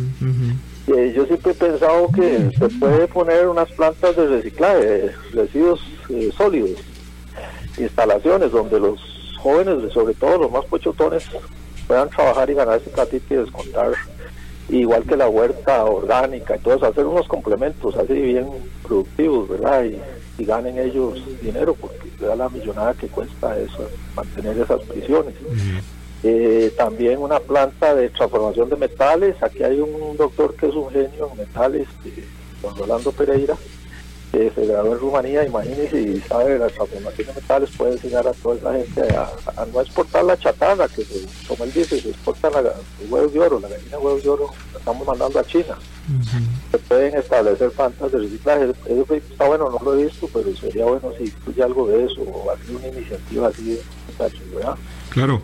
Eh, 0.88 1.12
yo 1.14 1.24
siempre 1.26 1.52
he 1.52 1.54
pensado 1.54 2.08
que 2.08 2.50
se 2.58 2.68
puede 2.78 3.06
poner 3.06 3.46
unas 3.46 3.70
plantas 3.70 4.16
de 4.16 4.26
reciclaje, 4.26 5.12
residuos 5.32 5.80
eh, 6.08 6.30
sólidos, 6.36 6.80
instalaciones 7.78 8.50
donde 8.50 8.80
los 8.80 9.00
jóvenes, 9.38 9.92
sobre 9.92 10.14
todo 10.14 10.38
los 10.38 10.52
más 10.52 10.64
pochotones, 10.64 11.24
puedan 11.86 12.08
trabajar 12.10 12.50
y 12.50 12.54
ganarse 12.54 12.90
platito 12.90 13.34
y 13.34 13.36
descontar, 13.38 13.92
igual 14.68 15.04
que 15.04 15.16
la 15.16 15.28
huerta 15.28 15.84
orgánica 15.84 16.56
y 16.56 16.70
eso, 16.70 16.86
hacer 16.86 17.06
unos 17.06 17.28
complementos 17.28 17.96
así 17.96 18.14
bien 18.14 18.48
productivos, 18.82 19.48
¿verdad? 19.48 19.84
Y, 19.84 19.98
ganen 20.44 20.76
ellos 20.76 21.22
dinero, 21.40 21.72
porque 21.72 22.10
da 22.26 22.36
la 22.36 22.48
millonada 22.48 22.94
que 22.94 23.08
cuesta 23.08 23.58
eso, 23.58 23.88
mantener 24.14 24.58
esas 24.58 24.82
prisiones. 24.82 25.34
Eh, 26.24 26.72
también 26.76 27.18
una 27.18 27.40
planta 27.40 27.94
de 27.94 28.08
transformación 28.10 28.70
de 28.70 28.76
metales. 28.76 29.42
Aquí 29.42 29.62
hay 29.62 29.80
un 29.80 30.16
doctor 30.16 30.54
que 30.54 30.66
es 30.68 30.74
un 30.74 30.88
genio 30.90 31.30
en 31.32 31.38
metales, 31.38 31.88
eh, 32.04 32.24
don 32.62 32.76
Rolando 32.76 33.10
Pereira, 33.10 33.56
que 34.32 34.50
se 34.54 34.66
graduó 34.66 34.94
en 34.94 35.00
Rumanía, 35.00 35.44
imagínense, 35.44 36.00
y 36.00 36.20
sabe 36.22 36.58
la 36.58 36.68
transformación 36.68 37.28
de 37.28 37.34
metales, 37.34 37.70
puede 37.76 37.92
enseñar 37.92 38.26
a 38.26 38.32
toda 38.32 38.56
esa 38.56 38.72
gente 38.72 39.16
a, 39.16 39.66
no 39.66 39.80
exportar 39.82 40.24
la 40.24 40.38
chatarra, 40.38 40.88
que 40.88 41.04
como 41.46 41.64
él 41.64 41.72
dice, 41.72 42.00
se 42.00 42.08
exporta 42.08 42.50
la, 42.50 42.62
los 42.62 42.74
huevos 43.10 43.32
de 43.32 43.40
oro, 43.40 43.60
la 43.60 43.68
gallina 43.68 43.90
de 43.90 44.02
huevos 44.02 44.22
de 44.22 44.28
oro, 44.30 44.50
la 44.72 44.78
estamos 44.78 45.06
mandando 45.06 45.38
a 45.38 45.44
China. 45.44 45.78
Se 46.70 46.78
pueden 46.78 47.14
establecer 47.14 47.70
plantas 47.70 48.10
de 48.10 48.18
reciclaje. 48.18 48.72
Eso 48.86 49.14
está 49.14 49.46
bueno, 49.46 49.70
no 49.70 49.78
lo 49.84 49.98
he 49.98 50.04
visto, 50.04 50.28
pero 50.32 50.56
sería 50.56 50.86
bueno 50.86 51.12
si 51.18 51.24
incluye 51.24 51.62
algo 51.62 51.86
de 51.86 52.04
eso, 52.04 52.22
o 52.22 52.50
hacer 52.50 52.74
una 52.74 52.88
iniciativa 52.88 53.48
así, 53.48 53.78
¿verdad? 54.54 54.76
Claro. 55.10 55.42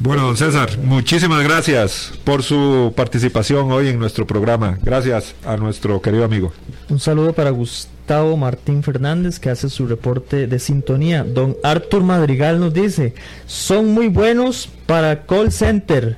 Bueno, 0.00 0.26
don 0.26 0.36
César, 0.36 0.78
muchísimas 0.78 1.42
gracias 1.42 2.12
por 2.22 2.44
su 2.44 2.92
participación 2.94 3.72
hoy 3.72 3.88
en 3.88 3.98
nuestro 3.98 4.28
programa. 4.28 4.78
Gracias 4.82 5.34
a 5.44 5.56
nuestro 5.56 6.00
querido 6.00 6.24
amigo. 6.24 6.52
Un 6.88 7.00
saludo 7.00 7.32
para 7.32 7.50
Gustavo 7.50 8.36
Martín 8.36 8.84
Fernández 8.84 9.40
que 9.40 9.50
hace 9.50 9.68
su 9.68 9.88
reporte 9.88 10.46
de 10.46 10.58
sintonía. 10.60 11.24
Don 11.24 11.56
Artur 11.64 12.04
Madrigal 12.04 12.60
nos 12.60 12.72
dice, 12.72 13.12
son 13.46 13.92
muy 13.92 14.06
buenos 14.06 14.68
para 14.86 15.26
call 15.26 15.50
center, 15.50 16.16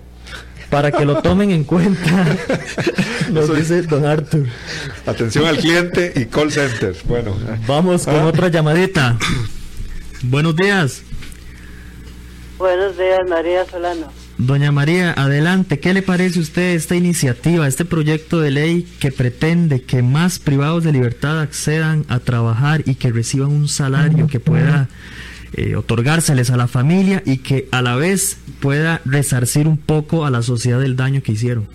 para 0.68 0.92
que 0.92 1.06
lo 1.06 1.22
tomen 1.22 1.50
en 1.50 1.64
cuenta. 1.64 2.36
Nos 3.30 3.56
dice 3.56 3.82
don 3.82 4.04
Artur. 4.04 4.46
Atención 5.06 5.46
al 5.46 5.56
cliente 5.56 6.12
y 6.16 6.26
call 6.26 6.50
center. 6.50 6.96
Bueno. 7.04 7.36
Vamos 7.66 8.04
con 8.04 8.16
ah. 8.16 8.26
otra 8.26 8.48
llamadita. 8.48 9.16
Buenos 10.22 10.56
días. 10.56 11.02
Buenos 12.60 12.98
días, 12.98 13.20
María 13.26 13.64
Solano. 13.64 14.08
Doña 14.36 14.70
María, 14.70 15.14
adelante. 15.16 15.80
¿Qué 15.80 15.94
le 15.94 16.02
parece 16.02 16.40
a 16.40 16.42
usted 16.42 16.74
esta 16.74 16.94
iniciativa, 16.94 17.66
este 17.66 17.86
proyecto 17.86 18.38
de 18.38 18.50
ley 18.50 18.82
que 19.00 19.10
pretende 19.10 19.80
que 19.80 20.02
más 20.02 20.38
privados 20.38 20.84
de 20.84 20.92
libertad 20.92 21.40
accedan 21.40 22.04
a 22.10 22.18
trabajar 22.18 22.82
y 22.84 22.96
que 22.96 23.12
reciban 23.12 23.48
un 23.48 23.66
salario 23.66 24.26
que 24.26 24.40
pueda 24.40 24.88
eh, 25.54 25.74
otorgárseles 25.74 26.50
a 26.50 26.58
la 26.58 26.68
familia 26.68 27.22
y 27.24 27.38
que 27.38 27.66
a 27.72 27.80
la 27.80 27.96
vez 27.96 28.36
pueda 28.60 29.00
resarcir 29.06 29.66
un 29.66 29.78
poco 29.78 30.26
a 30.26 30.30
la 30.30 30.42
sociedad 30.42 30.80
del 30.80 30.96
daño 30.96 31.22
que 31.22 31.32
hicieron? 31.32 31.66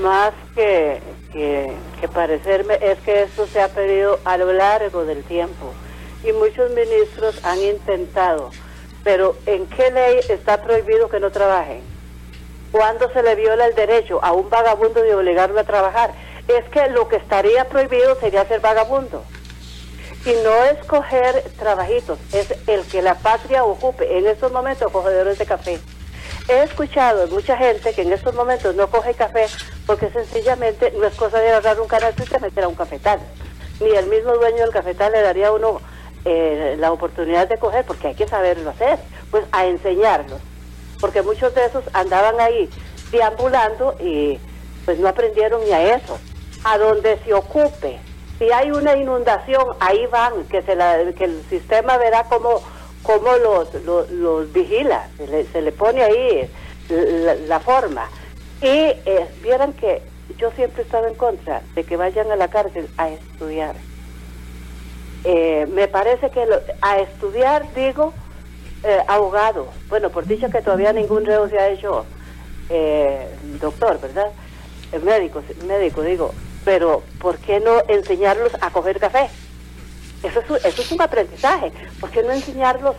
Más 0.00 0.32
que, 0.54 1.00
que, 1.32 1.72
que 2.00 2.06
parecerme 2.06 2.74
es 2.80 2.96
que 3.00 3.24
esto 3.24 3.48
se 3.48 3.60
ha 3.60 3.66
pedido 3.66 4.20
a 4.24 4.36
lo 4.36 4.52
largo 4.52 5.04
del 5.04 5.24
tiempo 5.24 5.74
y 6.22 6.30
muchos 6.30 6.70
ministros 6.70 7.44
han 7.44 7.60
intentado 7.60 8.52
pero 9.08 9.36
¿en 9.46 9.64
qué 9.68 9.90
ley 9.90 10.20
está 10.28 10.60
prohibido 10.60 11.08
que 11.08 11.18
no 11.18 11.30
trabajen? 11.30 11.80
¿Cuándo 12.70 13.10
se 13.10 13.22
le 13.22 13.36
viola 13.36 13.64
el 13.64 13.74
derecho 13.74 14.22
a 14.22 14.32
un 14.32 14.50
vagabundo 14.50 15.00
de 15.00 15.14
obligarlo 15.14 15.58
a 15.58 15.64
trabajar? 15.64 16.10
Es 16.46 16.68
que 16.68 16.90
lo 16.90 17.08
que 17.08 17.16
estaría 17.16 17.64
prohibido 17.70 18.20
sería 18.20 18.44
ser 18.44 18.60
vagabundo. 18.60 19.24
Y 20.26 20.32
no 20.44 20.62
escoger 20.64 21.42
trabajitos, 21.58 22.18
es 22.34 22.52
el 22.66 22.84
que 22.84 23.00
la 23.00 23.14
patria 23.14 23.64
ocupe. 23.64 24.18
En 24.18 24.26
estos 24.26 24.52
momentos, 24.52 24.92
cogedores 24.92 25.38
de 25.38 25.46
café. 25.46 25.80
He 26.46 26.64
escuchado 26.64 27.28
mucha 27.28 27.56
gente 27.56 27.94
que 27.94 28.02
en 28.02 28.12
estos 28.12 28.34
momentos 28.34 28.74
no 28.74 28.90
coge 28.90 29.14
café 29.14 29.46
porque 29.86 30.10
sencillamente 30.10 30.92
no 30.98 31.06
es 31.06 31.14
cosa 31.14 31.38
de 31.38 31.48
agarrar 31.48 31.80
un 31.80 31.88
canal 31.88 32.12
y 32.14 32.42
meter 32.42 32.64
a 32.64 32.68
un 32.68 32.74
cafetal. 32.74 33.20
Ni 33.80 33.88
el 33.88 34.06
mismo 34.08 34.34
dueño 34.34 34.58
del 34.58 34.70
cafetal 34.70 35.12
le 35.12 35.22
daría 35.22 35.50
uno 35.50 35.80
eh, 36.24 36.76
la 36.78 36.92
oportunidad 36.92 37.48
de 37.48 37.58
coger, 37.58 37.84
porque 37.84 38.08
hay 38.08 38.14
que 38.14 38.28
saberlo 38.28 38.70
hacer, 38.70 38.98
pues 39.30 39.44
a 39.52 39.66
enseñarlos, 39.66 40.40
porque 41.00 41.22
muchos 41.22 41.54
de 41.54 41.64
esos 41.64 41.84
andaban 41.92 42.40
ahí 42.40 42.68
deambulando 43.10 43.94
y 44.00 44.38
pues 44.84 44.98
no 44.98 45.08
aprendieron 45.08 45.62
ni 45.64 45.72
a 45.72 45.96
eso. 45.96 46.18
A 46.64 46.76
donde 46.76 47.18
se 47.24 47.32
ocupe, 47.32 47.98
si 48.38 48.50
hay 48.50 48.70
una 48.70 48.96
inundación, 48.96 49.64
ahí 49.80 50.06
van, 50.06 50.44
que, 50.44 50.62
se 50.62 50.74
la, 50.74 50.98
que 51.16 51.24
el 51.24 51.42
sistema 51.48 51.96
verá 51.98 52.24
cómo, 52.24 52.62
cómo 53.02 53.36
los, 53.36 53.74
los, 54.10 54.52
vigila, 54.52 55.08
se 55.52 55.62
le, 55.62 55.72
pone 55.72 56.02
ahí 56.02 56.50
la, 56.88 57.60
forma. 57.60 58.08
Y 58.60 58.66
eh, 58.66 59.26
vieran 59.42 59.72
que 59.72 60.02
yo 60.36 60.50
siempre 60.52 60.82
he 60.82 60.84
estado 60.84 61.06
en 61.06 61.14
contra 61.14 61.62
de 61.74 61.84
que 61.84 61.96
vayan 61.96 62.30
a 62.30 62.36
la 62.36 62.48
cárcel 62.48 62.88
a 62.96 63.08
estudiar 63.08 63.74
eh, 65.24 65.66
me 65.72 65.88
parece 65.88 66.30
que 66.30 66.46
a 66.80 66.98
estudiar, 66.98 67.72
digo, 67.74 68.12
eh, 68.84 69.02
abogado. 69.08 69.68
Bueno, 69.88 70.10
por 70.10 70.26
dicho 70.26 70.48
que 70.50 70.62
todavía 70.62 70.92
ningún 70.92 71.24
reo 71.24 71.48
se 71.48 71.58
ha 71.58 71.68
hecho 71.68 72.06
eh, 72.68 73.28
doctor, 73.60 74.00
¿verdad? 74.00 74.30
médico, 75.02 75.42
médico, 75.66 76.02
digo. 76.02 76.34
Pero, 76.64 77.02
¿por 77.20 77.38
qué 77.38 77.60
no 77.60 77.82
enseñarlos 77.88 78.52
a 78.60 78.70
coger 78.70 78.98
café? 78.98 79.28
Eso 80.22 80.40
es, 80.40 80.64
eso 80.64 80.82
es 80.82 80.92
un 80.92 81.02
aprendizaje. 81.02 81.72
¿Por 82.00 82.10
qué 82.10 82.22
no 82.22 82.32
enseñarlos, 82.32 82.96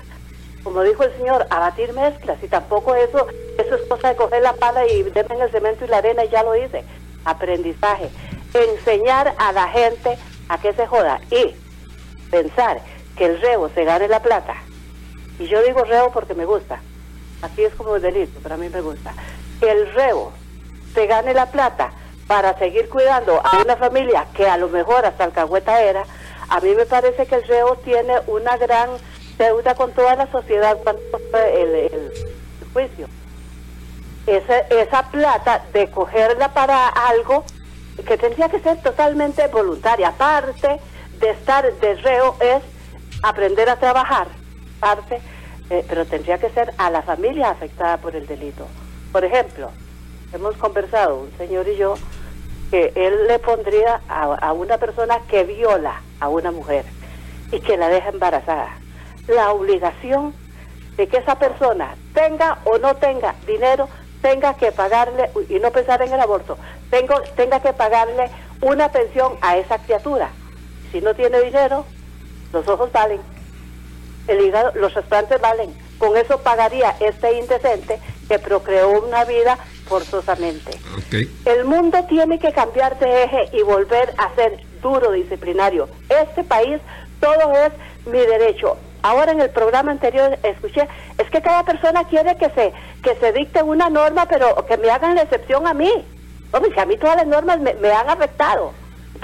como 0.64 0.84
dijo 0.84 1.04
el 1.04 1.16
señor, 1.18 1.48
a 1.50 1.60
batir 1.60 1.94
mezclas? 1.94 2.42
Y 2.44 2.48
tampoco 2.48 2.96
eso, 2.96 3.28
eso 3.58 3.76
es 3.76 3.82
cosa 3.88 4.10
de 4.10 4.16
coger 4.16 4.42
la 4.42 4.54
pala 4.54 4.88
y 4.88 5.04
meterme 5.04 5.44
el 5.44 5.52
cemento 5.52 5.86
y 5.86 5.88
la 5.88 5.98
arena 5.98 6.26
y 6.26 6.30
ya 6.30 6.44
lo 6.44 6.56
hice. 6.56 6.84
Aprendizaje. 7.26 8.10
Enseñar 8.54 9.34
a 9.38 9.52
la 9.52 9.68
gente 9.70 10.18
a 10.48 10.58
que 10.60 10.74
se 10.74 10.88
joda. 10.88 11.20
Y 11.32 11.56
pensar 12.30 12.82
que 13.16 13.26
el 13.26 13.42
reo 13.42 13.70
se 13.74 13.84
gane 13.84 14.08
la 14.08 14.22
plata, 14.22 14.56
y 15.40 15.48
yo 15.48 15.62
digo 15.64 15.84
reo 15.84 16.12
porque 16.12 16.34
me 16.34 16.46
gusta, 16.46 16.82
así 17.42 17.64
es 17.64 17.74
como 17.76 17.96
el 17.96 18.02
delito, 18.02 18.40
pero 18.42 18.56
a 18.56 18.58
mí 18.58 18.70
me 18.70 18.82
gusta, 18.82 19.14
que 19.60 19.72
el 19.72 19.92
reo 19.94 20.32
se 20.94 21.06
gane 21.08 21.34
la 21.34 21.48
plata 21.48 21.92
para 22.28 22.58
seguir 22.58 22.90
cuidando 22.90 23.42
a 23.44 23.62
una 23.64 23.76
familia 23.76 24.28
que 24.34 24.48
a 24.48 24.58
lo 24.58 24.70
mejor 24.70 25.06
hasta 25.06 25.24
alcahueta 25.24 25.82
era, 25.82 26.04
a 26.50 26.60
mí 26.60 26.76
me 26.76 26.86
parece 26.86 27.26
que 27.26 27.36
el 27.36 27.44
reo 27.44 27.76
tiene 27.78 28.14
una 28.28 28.58
gran 28.58 28.90
deuda 29.38 29.76
con 29.76 29.92
toda 29.94 30.16
la 30.16 30.30
sociedad 30.32 30.78
cuando 30.84 31.02
el, 31.34 31.76
el, 31.76 32.12
juicio. 32.74 33.08
Esa, 34.28 34.60
esa 34.60 35.10
plata 35.10 35.64
de 35.74 35.90
cogerla 35.90 36.54
para 36.54 36.88
algo 36.88 37.44
que 38.06 38.18
tendría 38.18 38.48
que 38.50 38.60
ser 38.60 38.80
totalmente 38.82 39.48
voluntaria, 39.48 40.10
aparte 40.10 40.80
de 41.20 41.30
estar 41.32 41.72
de 41.72 41.96
reo 41.96 42.36
es 42.40 42.64
aprender 43.24 43.70
a 43.70 43.76
trabajar, 43.76 44.28
parte, 44.80 45.20
eh, 45.70 45.86
pero 45.88 46.06
tendría 46.06 46.38
que 46.38 46.50
ser 46.50 46.74
a 46.78 46.90
la 46.90 47.02
familia 47.02 47.50
afectada 47.50 47.98
por 47.98 48.16
el 48.16 48.26
delito. 48.26 48.68
Por 49.12 49.24
ejemplo, 49.26 49.72
hemos 50.34 50.56
conversado, 50.58 51.20
un 51.20 51.32
señor 51.38 51.68
y 51.68 51.78
yo, 51.78 51.96
que 52.72 52.92
él 52.96 53.28
le 53.28 53.40
pondría 53.40 54.02
a, 54.08 54.24
a 54.36 54.54
una 54.54 54.78
persona 54.78 55.20
que 55.28 55.44
viola 55.44 56.02
a 56.20 56.30
una 56.30 56.52
mujer 56.52 56.86
y 57.52 57.60
que 57.60 57.78
la 57.78 57.90
deja 57.90 58.10
embarazada 58.10 58.78
la 59.28 59.52
obligación 59.52 60.34
de 60.98 61.08
que 61.08 61.18
esa 61.18 61.36
persona 61.36 61.96
tenga 62.14 62.60
o 62.66 62.78
no 62.78 62.96
tenga 62.96 63.36
dinero, 63.48 63.88
tenga 64.22 64.54
que 64.56 64.72
pagarle, 64.72 65.30
y 65.48 65.60
no 65.60 65.72
pensar 65.72 66.02
en 66.02 66.12
el 66.12 66.20
aborto, 66.20 66.58
tengo, 66.90 67.22
tenga 67.36 67.62
que 67.62 67.74
pagarle 67.74 68.30
una 68.62 68.90
pensión 68.92 69.34
a 69.42 69.58
esa 69.58 69.78
criatura 69.80 70.30
si 70.92 71.02
no 71.02 71.14
tiene 71.14 71.42
dinero, 71.42 71.86
los 72.54 72.68
ojos 72.68 72.92
valen, 72.92 73.20
el 74.28 74.42
hígado, 74.46 74.72
los 74.76 74.94
trasplantes 74.94 75.40
valen. 75.42 75.74
Con 75.98 76.16
eso 76.16 76.40
pagaría 76.40 76.96
este 77.00 77.34
indecente 77.34 78.00
que 78.28 78.40
procreó 78.40 79.02
una 79.02 79.26
vida 79.26 79.58
forzosamente. 79.86 80.72
El 81.46 81.66
mundo 81.66 82.06
tiene 82.08 82.40
que 82.40 82.54
cambiar 82.54 82.98
de 83.00 83.24
eje 83.24 83.50
y 83.54 83.64
volver 83.64 84.14
a 84.18 84.34
ser 84.36 84.60
duro 84.82 85.12
disciplinario. 85.12 85.90
Este 86.08 86.44
país 86.44 86.80
todo 87.20 87.54
es 87.66 87.74
mi 88.06 88.20
derecho. 88.20 88.78
Ahora 89.02 89.32
en 89.32 89.42
el 89.42 89.50
programa 89.50 89.92
anterior 89.92 90.38
escuché, 90.44 90.88
es 91.18 91.30
que 91.30 91.42
cada 91.42 91.64
persona 91.64 92.06
quiere 92.06 92.38
que 92.38 92.50
se 92.52 92.74
que 93.04 93.16
se 93.16 93.32
dicte 93.32 93.64
una 93.64 93.90
norma, 93.90 94.26
pero 94.28 94.66
que 94.66 94.78
me 94.78 94.90
hagan 94.90 95.16
la 95.16 95.24
excepción 95.24 95.68
a 95.68 95.74
mí. 95.74 95.92
Hombre, 96.52 96.72
que 96.72 96.82
a 96.82 96.86
mí 96.86 96.98
todas 96.98 97.18
las 97.18 97.28
normas 97.28 97.60
me, 97.60 97.74
me 97.76 97.92
han 97.92 98.10
afectado 98.10 98.74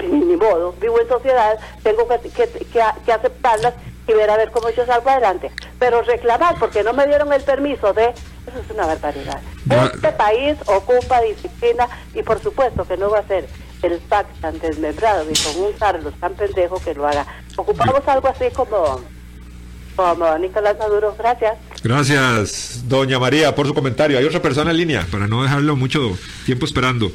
ni 0.02 0.36
modo, 0.36 0.74
vivo 0.80 1.00
en 1.00 1.08
sociedad, 1.08 1.58
tengo 1.82 2.06
que, 2.08 2.30
que, 2.30 3.12
aceptarlas 3.12 3.74
y 4.06 4.12
ver 4.12 4.30
a 4.30 4.36
ver 4.36 4.50
cómo 4.50 4.70
yo 4.70 4.86
salgo 4.86 5.10
adelante. 5.10 5.50
pero 5.78 6.02
reclamar 6.02 6.56
porque 6.58 6.82
no 6.82 6.92
me 6.92 7.06
dieron 7.06 7.32
el 7.32 7.42
permiso 7.42 7.92
de... 7.92 8.10
Eso 8.46 8.60
es 8.64 8.70
una 8.70 8.86
barbaridad. 8.86 9.40
Este 9.92 10.12
país 10.12 10.56
ocupa 10.66 11.20
disciplina 11.22 11.88
y 12.14 12.22
por 12.22 12.40
supuesto 12.40 12.86
que 12.86 12.96
no 12.96 13.10
va 13.10 13.18
a 13.18 13.26
ser 13.26 13.48
el 13.82 13.98
PAC 13.98 14.26
tan 14.40 14.58
desmembrado 14.58 15.24
y 15.30 15.34
con 15.34 15.64
un 15.64 15.72
Carlos 15.72 16.14
tan 16.20 16.34
pendejo 16.34 16.80
que 16.80 16.94
lo 16.94 17.06
haga. 17.06 17.26
Ocupamos 17.56 18.06
algo 18.06 18.28
así 18.28 18.44
como, 18.54 19.00
como 19.96 20.38
Nicolás 20.38 20.78
Maduro. 20.78 21.14
Gracias. 21.18 21.56
Gracias, 21.82 22.84
doña 22.88 23.18
María, 23.18 23.54
por 23.54 23.66
su 23.66 23.74
comentario. 23.74 24.18
Hay 24.18 24.24
otra 24.24 24.40
persona 24.40 24.70
en 24.70 24.76
línea 24.76 25.06
para 25.10 25.26
no 25.26 25.42
dejarlo 25.42 25.74
mucho 25.74 26.16
tiempo 26.44 26.66
esperando. 26.66 27.10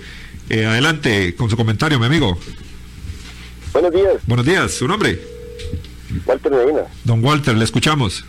Eh, 0.54 0.66
adelante 0.66 1.34
con 1.38 1.50
su 1.50 1.56
comentario, 1.56 1.98
mi 1.98 2.08
amigo. 2.08 2.38
Buenos 3.72 3.94
días. 3.94 4.16
Buenos 4.28 4.46
días, 4.46 4.74
¿su 4.74 4.86
nombre? 4.86 5.18
Walter 6.26 6.52
Medina. 6.52 6.82
Don 7.06 7.24
Walter, 7.24 7.56
le 7.56 7.64
escuchamos. 7.64 8.26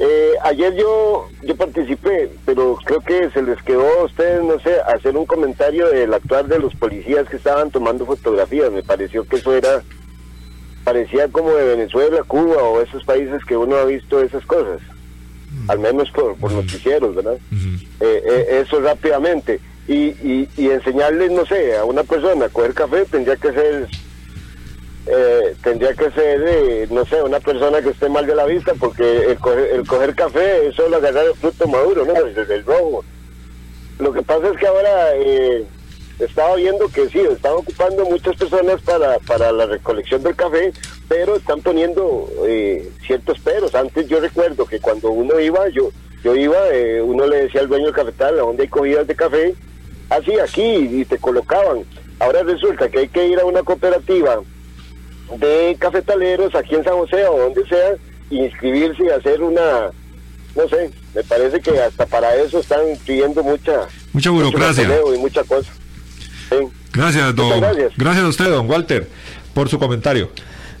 Eh, 0.00 0.32
ayer 0.42 0.74
yo 0.76 1.30
yo 1.44 1.56
participé, 1.56 2.30
pero 2.44 2.76
creo 2.84 3.00
que 3.00 3.30
se 3.30 3.40
les 3.40 3.62
quedó 3.62 3.88
a 4.00 4.04
ustedes, 4.04 4.44
no 4.44 4.60
sé, 4.60 4.76
hacer 4.94 5.16
un 5.16 5.24
comentario 5.24 5.88
del 5.88 6.12
actuar 6.12 6.46
de 6.46 6.58
los 6.58 6.74
policías 6.74 7.26
que 7.26 7.36
estaban 7.36 7.70
tomando 7.70 8.04
fotografías. 8.04 8.70
Me 8.70 8.82
pareció 8.82 9.26
que 9.26 9.36
eso 9.36 9.54
era, 9.54 9.82
parecía 10.84 11.26
como 11.28 11.54
de 11.54 11.74
Venezuela, 11.74 12.22
Cuba 12.22 12.62
o 12.64 12.82
esos 12.82 13.02
países 13.04 13.42
que 13.46 13.56
uno 13.56 13.76
ha 13.76 13.86
visto 13.86 14.20
esas 14.20 14.44
cosas, 14.44 14.82
al 15.68 15.78
menos 15.78 16.10
por, 16.10 16.36
por 16.36 16.52
noticieros, 16.52 17.14
¿verdad? 17.14 17.38
Eh, 17.50 18.22
eh, 18.26 18.62
eso 18.62 18.78
rápidamente. 18.80 19.58
Y, 19.86 19.94
y, 19.94 20.48
y 20.56 20.70
enseñarles, 20.70 21.30
no 21.30 21.44
sé, 21.44 21.76
a 21.76 21.84
una 21.84 22.04
persona 22.04 22.46
a 22.46 22.48
coger 22.48 22.72
café 22.72 23.04
tendría 23.04 23.36
que 23.36 23.52
ser 23.52 23.88
eh, 25.06 25.54
tendría 25.62 25.92
que 25.94 26.10
ser, 26.12 26.42
eh, 26.46 26.86
no 26.90 27.04
sé, 27.04 27.22
una 27.22 27.38
persona 27.38 27.82
que 27.82 27.90
esté 27.90 28.08
mal 28.08 28.26
de 28.26 28.34
la 28.34 28.46
vista, 28.46 28.72
porque 28.78 29.26
el 29.26 29.38
coger, 29.38 29.72
el 29.72 29.86
coger 29.86 30.14
café 30.14 30.68
es 30.68 30.76
solo 30.76 30.96
agarrar 30.96 31.26
el 31.26 31.34
fruto 31.34 31.68
maduro, 31.68 32.06
¿no? 32.06 32.14
Desde 32.14 32.54
el 32.54 32.64
rojo. 32.64 33.04
Lo 33.98 34.12
que 34.12 34.22
pasa 34.22 34.48
es 34.48 34.58
que 34.58 34.66
ahora 34.66 35.14
eh, 35.16 35.64
estaba 36.18 36.56
viendo 36.56 36.88
que 36.88 37.06
sí, 37.10 37.20
están 37.20 37.52
ocupando 37.52 38.06
muchas 38.06 38.34
personas 38.36 38.80
para, 38.80 39.18
para 39.20 39.52
la 39.52 39.66
recolección 39.66 40.22
del 40.22 40.36
café, 40.36 40.72
pero 41.06 41.36
están 41.36 41.60
poniendo 41.60 42.26
eh, 42.46 42.90
ciertos 43.06 43.38
peros. 43.40 43.74
Antes 43.74 44.08
yo 44.08 44.20
recuerdo 44.20 44.64
que 44.64 44.80
cuando 44.80 45.10
uno 45.10 45.38
iba, 45.38 45.68
yo 45.68 45.90
yo 46.22 46.34
iba, 46.34 46.56
uno 47.02 47.26
le 47.26 47.42
decía 47.42 47.60
al 47.60 47.68
dueño 47.68 47.84
del 47.84 47.94
cafetal, 47.94 48.38
¿a 48.38 48.42
dónde 48.42 48.62
hay 48.62 48.68
comidas 48.70 49.06
de 49.06 49.14
café? 49.14 49.54
Así, 50.10 50.32
aquí, 50.38 50.62
y 50.62 51.04
te 51.04 51.18
colocaban. 51.18 51.84
Ahora 52.18 52.42
resulta 52.42 52.88
que 52.88 53.00
hay 53.00 53.08
que 53.08 53.26
ir 53.26 53.38
a 53.38 53.44
una 53.44 53.62
cooperativa 53.62 54.40
de 55.38 55.76
cafetaleros 55.78 56.54
aquí 56.54 56.74
en 56.74 56.84
San 56.84 56.94
José 56.94 57.26
o 57.26 57.38
donde 57.38 57.66
sea, 57.66 57.94
inscribirse 58.30 59.04
y 59.04 59.08
hacer 59.08 59.42
una, 59.42 59.90
no 60.54 60.68
sé, 60.68 60.90
me 61.14 61.24
parece 61.24 61.60
que 61.60 61.80
hasta 61.80 62.06
para 62.06 62.34
eso 62.36 62.60
están 62.60 62.80
pidiendo 63.06 63.42
mucha, 63.42 63.88
mucha 64.12 64.30
burocracia 64.30 64.88
y 65.14 65.18
mucha 65.18 65.42
cosa. 65.44 65.72
Gracias, 66.92 67.34
don. 67.34 67.60
Gracias. 67.60 67.92
gracias 67.96 68.24
a 68.24 68.28
usted, 68.28 68.50
don 68.50 68.70
Walter, 68.70 69.08
por 69.52 69.68
su 69.68 69.78
comentario. 69.78 70.30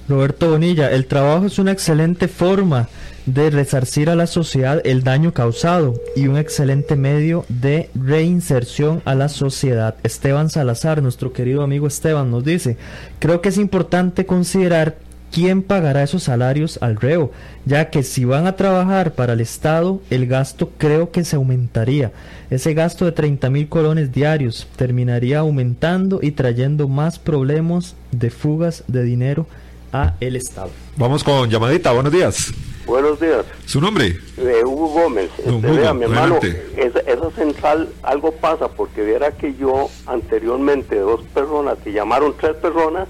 Roberto 0.08 0.50
Bonilla, 0.50 0.90
el 0.90 1.06
trabajo 1.06 1.46
es 1.46 1.58
una 1.58 1.72
excelente 1.72 2.28
forma 2.28 2.88
de 3.26 3.50
resarcir 3.50 4.10
a 4.10 4.14
la 4.14 4.26
sociedad 4.26 4.80
el 4.84 5.02
daño 5.02 5.32
causado 5.32 5.94
y 6.14 6.26
un 6.26 6.36
excelente 6.36 6.96
medio 6.96 7.44
de 7.48 7.90
reinserción 7.94 9.02
a 9.04 9.14
la 9.14 9.28
sociedad. 9.28 9.96
Esteban 10.02 10.50
Salazar, 10.50 11.02
nuestro 11.02 11.32
querido 11.32 11.62
amigo 11.62 11.86
Esteban, 11.86 12.30
nos 12.30 12.44
dice, 12.44 12.76
creo 13.18 13.40
que 13.40 13.48
es 13.48 13.58
importante 13.58 14.26
considerar 14.26 14.96
quién 15.34 15.62
pagará 15.62 16.04
esos 16.04 16.22
salarios 16.22 16.78
al 16.80 16.94
reo, 16.96 17.32
ya 17.64 17.90
que 17.90 18.04
si 18.04 18.24
van 18.24 18.46
a 18.46 18.54
trabajar 18.54 19.14
para 19.14 19.32
el 19.32 19.40
Estado, 19.40 20.00
el 20.08 20.26
gasto 20.26 20.70
creo 20.78 21.10
que 21.10 21.24
se 21.24 21.34
aumentaría. 21.34 22.12
Ese 22.50 22.72
gasto 22.72 23.04
de 23.04 23.12
30 23.12 23.50
mil 23.50 23.68
colones 23.68 24.12
diarios 24.12 24.68
terminaría 24.76 25.40
aumentando 25.40 26.20
y 26.22 26.30
trayendo 26.30 26.86
más 26.86 27.18
problemas 27.18 27.96
de 28.12 28.30
fugas 28.30 28.84
de 28.86 29.02
dinero 29.02 29.46
a 29.92 30.14
el 30.20 30.36
Estado. 30.36 30.70
Vamos 30.96 31.24
con 31.24 31.50
llamadita, 31.50 31.90
buenos 31.90 32.12
días. 32.12 32.52
Buenos 32.86 33.18
días. 33.18 33.46
¿Su 33.64 33.80
nombre? 33.80 34.18
Eh, 34.36 34.62
Hugo 34.64 34.88
Gómez. 34.88 35.30
Este, 35.38 35.94
mi 35.94 36.04
hermano, 36.04 36.38
esa, 36.76 36.98
esa, 37.00 37.30
central 37.30 37.88
algo 38.02 38.32
pasa 38.32 38.68
porque 38.68 39.02
viera 39.02 39.32
que 39.32 39.54
yo 39.54 39.88
anteriormente 40.06 40.98
dos 40.98 41.22
personas 41.32 41.78
que 41.82 41.92
llamaron 41.92 42.34
tres 42.38 42.56
personas, 42.56 43.08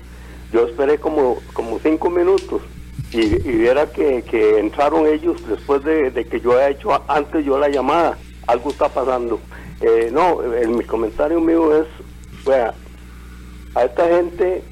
yo 0.53 0.69
esperé 0.69 0.99
como, 0.99 1.39
como 1.53 1.81
cinco 1.81 2.09
minutos 2.09 2.63
y, 3.13 3.21
y 3.21 3.57
viera 3.57 3.91
que, 3.91 4.23
que, 4.23 4.61
entraron 4.61 5.07
ellos 5.07 5.37
después 5.49 5.83
de, 5.83 6.25
que 6.31 6.41
yo 6.41 6.53
haya 6.53 6.71
hecho 6.71 7.03
antes 7.09 7.45
yo 7.45 7.59
la 7.59 7.69
llamada. 7.69 8.17
Algo 8.47 8.71
está 8.71 8.89
pasando. 8.89 9.41
Eh, 9.81 10.11
no, 10.13 10.43
en 10.55 10.77
mi 10.77 10.85
comentario 10.85 11.41
mío 11.41 11.77
es, 11.77 11.87
vea, 12.47 12.75
a 13.75 13.85
esta 13.85 14.07
gente 14.07 14.63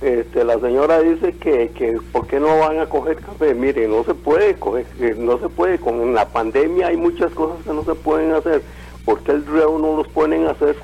este, 0.00 0.44
la 0.44 0.58
señora 0.58 1.00
dice 1.00 1.32
que, 1.32 1.68
que 1.74 1.98
por 2.10 2.26
qué 2.26 2.40
no 2.40 2.58
van 2.58 2.78
a 2.78 2.86
coger 2.86 3.16
café. 3.16 3.54
Mire, 3.54 3.86
no 3.86 4.02
se 4.04 4.14
puede 4.14 4.54
coger, 4.54 4.86
eh, 4.98 5.14
no 5.16 5.38
se 5.38 5.48
puede. 5.48 5.78
Con 5.78 6.14
la 6.14 6.28
pandemia 6.28 6.88
hay 6.88 6.96
muchas 6.96 7.32
cosas 7.32 7.62
que 7.64 7.72
no 7.72 7.84
se 7.84 7.94
pueden 7.94 8.32
hacer. 8.32 8.62
¿Por 9.04 9.20
qué 9.20 9.32
el 9.32 9.46
REO 9.46 9.78
no 9.78 9.96
los 9.96 10.08
ponen 10.08 10.46
a 10.46 10.52
hacer 10.52 10.76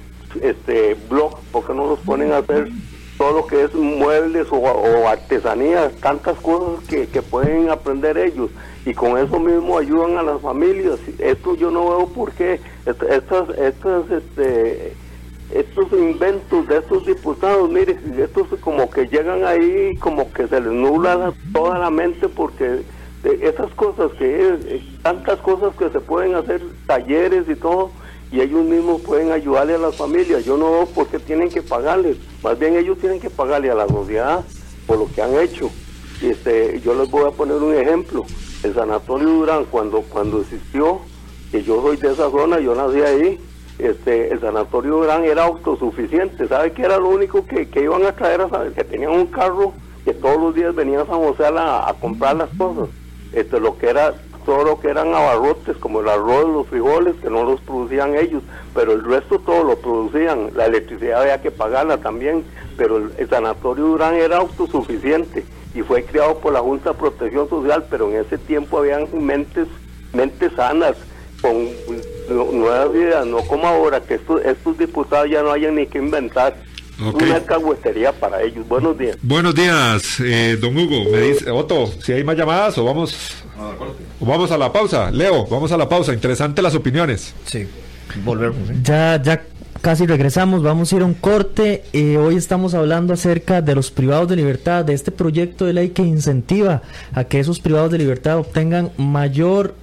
este 0.43 0.95
blog? 1.09 1.39
¿Por 1.51 1.67
qué 1.67 1.73
no 1.73 1.87
los 1.87 1.99
ponen 2.01 2.33
a 2.33 2.39
hacer 2.39 2.69
todo 3.17 3.33
lo 3.33 3.47
que 3.47 3.65
es 3.65 3.75
muebles 3.75 4.49
o, 4.51 5.09
artesanías? 5.09 5.95
Tantas 5.95 6.39
cosas 6.39 6.85
que, 6.87 7.07
que 7.07 7.23
pueden 7.23 7.71
aprender 7.71 8.19
ellos. 8.19 8.51
Y 8.85 8.93
con 8.93 9.17
eso 9.17 9.41
mismo 9.41 9.79
ayudan 9.79 10.19
a 10.19 10.23
las 10.23 10.43
familias. 10.43 10.99
Esto 11.19 11.57
yo 11.57 11.71
no 11.71 11.89
veo 11.89 12.07
por 12.09 12.33
qué. 12.33 12.61
Estas, 12.85 13.49
estas, 13.59 14.11
este 14.11 14.95
estos 15.53 15.93
inventos 15.93 16.67
de 16.69 16.79
estos 16.79 17.07
diputados, 17.07 17.71
mire, 17.71 17.97
estos 18.19 18.49
como 18.61 18.91
que 18.91 19.07
llegan 19.07 19.45
ahí, 19.45 19.97
como 19.97 20.33
que 20.33 20.49
se 20.49 20.61
les 20.61 20.73
nubla 20.73 21.33
toda 21.53 21.79
la 21.79 21.91
mente 21.91 22.29
porque 22.29 22.83
esas 23.25 23.73
cosas 23.75 24.13
que 24.19 24.49
es, 24.49 25.03
tantas 25.03 25.41
cosas 25.41 25.75
que 25.77 25.91
se 25.91 26.01
pueden 26.01 26.35
hacer, 26.35 26.63
talleres 26.87 27.49
y 27.49 27.55
todo, 27.55 27.91
y 28.31 28.41
ellos 28.41 28.65
mismos 28.65 29.01
pueden 29.03 29.33
ayudarle 29.33 29.75
a 29.75 29.79
las 29.79 29.97
familias. 29.97 30.45
Yo 30.45 30.57
no 30.57 30.71
veo 30.73 30.87
por 30.87 31.07
qué 31.09 31.19
tienen 31.19 31.49
que 31.49 31.63
pagarles, 31.63 32.17
más 32.43 32.59
bien 32.59 32.77
ellos 32.77 32.99
tienen 32.99 33.21
que 33.21 33.31
pagarle 33.31 33.71
a 33.71 33.75
la 33.75 33.89
sociedad 33.89 34.45
por 34.87 34.99
lo 34.99 35.09
que 35.13 35.23
han 35.23 35.39
hecho. 35.39 35.71
Y 36.21 36.29
este, 36.29 36.81
yo 36.81 36.95
les 36.95 37.11
voy 37.11 37.25
a 37.25 37.31
poner 37.31 37.57
un 37.57 37.75
ejemplo. 37.75 38.25
El 38.63 38.75
Sanatorio 38.75 39.29
Durán, 39.29 39.65
cuando, 39.67 40.03
cuando 40.03 40.41
existió, 40.41 41.01
que 41.51 41.63
yo 41.63 41.83
soy 41.83 41.97
de 41.97 42.13
esa 42.13 42.31
zona, 42.31 42.59
yo 42.59 42.75
nací 42.75 43.01
ahí, 43.01 43.39
este, 43.79 44.33
el 44.33 44.41
sanatorio 44.41 45.01
Gran 45.01 45.25
era 45.25 45.45
autosuficiente. 45.45 46.49
¿Sabe 46.49 46.73
qué 46.73 46.83
era 46.83 46.99
lo 46.99 47.09
único 47.09 47.45
que, 47.47 47.69
iban 47.81 48.05
a 48.05 48.13
traer? 48.13 48.47
Que 48.75 48.85
tenían 48.85 49.13
un 49.13 49.27
carro 49.27 49.75
que 50.05 50.15
todos 50.15 50.41
los 50.41 50.55
días 50.55 50.75
venía 50.75 51.03
a 51.03 51.07
San 51.07 51.19
José 51.19 51.45
a, 51.47 51.95
comprar 52.01 52.37
las 52.37 52.49
cosas. 52.57 52.89
Este, 53.33 53.61
lo 53.61 53.77
que 53.77 53.91
era, 53.91 54.15
todo 54.47 54.65
lo 54.65 54.81
que 54.81 54.89
eran 54.89 55.13
abarrotes, 55.13 55.77
como 55.77 56.01
el 56.01 56.09
arroz, 56.09 56.49
los 56.49 56.67
frijoles, 56.69 57.17
que 57.17 57.29
no 57.29 57.45
los 57.45 57.61
producían 57.61 58.17
ellos, 58.17 58.43
pero 58.73 58.93
el 58.93 59.05
resto 59.05 59.41
todo 59.41 59.65
lo 59.65 59.77
producían. 59.77 60.51
La 60.55 60.67
electricidad 60.67 61.23
había 61.23 61.43
que 61.43 61.51
pagarla 61.51 61.99
también, 61.99 62.45
pero 62.77 62.97
el, 62.97 63.29
sanatorio 63.29 63.85
Durán 63.87 64.15
era 64.15 64.39
autosuficiente 64.39 65.45
y 65.75 65.83
fue 65.83 66.05
creado 66.05 66.39
por 66.39 66.55
la 66.55 66.61
Junta 66.61 66.93
de 66.93 66.99
Protección 66.99 67.49
Social, 67.51 67.85
pero 67.91 68.09
en 68.09 68.25
ese 68.25 68.39
tiempo 68.39 68.79
habían 68.79 69.09
mentes, 69.13 69.69
mentes 70.15 70.53
sanas 70.53 70.97
con 71.47 72.59
nuevas 72.59 72.95
ideas, 72.95 73.27
no 73.27 73.39
como 73.39 73.67
ahora, 73.67 74.01
que 74.01 74.15
estos, 74.15 74.45
estos 74.45 74.79
diputados 74.79 75.31
ya 75.31 75.43
no 75.43 75.53
hayan 75.53 75.75
ni 75.77 75.87
que 75.87 75.99
inventar. 75.99 76.57
Una 76.99 77.41
cagüetería 77.41 78.11
para 78.11 78.43
ellos. 78.43 78.67
Buenos 78.67 78.97
días. 78.97 79.19
Buenos 79.21 79.55
días, 79.55 80.19
eh, 80.21 80.57
don 80.59 80.77
Hugo. 80.77 81.11
Me 81.11 81.21
dice, 81.21 81.51
Otto, 81.51 81.87
si 81.87 82.13
hay 82.13 82.25
más 82.25 82.39
llamadas 82.39 82.79
o 82.79 82.85
vamos, 82.85 83.45
o 84.19 84.25
vamos 84.25 84.51
a 84.51 84.57
la 84.57 84.73
pausa. 84.73 85.11
Leo, 85.11 85.47
vamos 85.47 85.71
a 85.73 85.77
la 85.77 85.87
pausa. 85.87 86.15
Interesante 86.15 86.63
las 86.63 86.75
opiniones. 86.75 87.35
Sí, 87.45 87.69
volvemos. 88.25 88.61
Ya, 88.83 89.21
ya 89.23 89.43
casi 89.83 90.07
regresamos, 90.07 90.63
vamos 90.63 90.91
a 90.91 90.97
ir 90.97 91.03
a 91.03 91.05
un 91.05 91.13
corte. 91.13 91.85
Eh, 91.93 92.17
hoy 92.17 92.37
estamos 92.37 92.73
hablando 92.73 93.13
acerca 93.13 93.61
de 93.61 93.75
los 93.75 93.91
privados 93.91 94.29
de 94.29 94.37
libertad, 94.37 94.83
de 94.87 94.95
este 94.95 95.11
proyecto 95.11 95.67
de 95.67 95.75
ley 95.75 95.91
que 95.91 96.03
incentiva 96.03 96.81
a 97.13 97.25
que 97.25 97.41
esos 97.41 97.61
privados 97.61 97.91
de 97.91 97.99
libertad 97.99 98.39
obtengan 98.39 98.91
mayor 98.97 99.75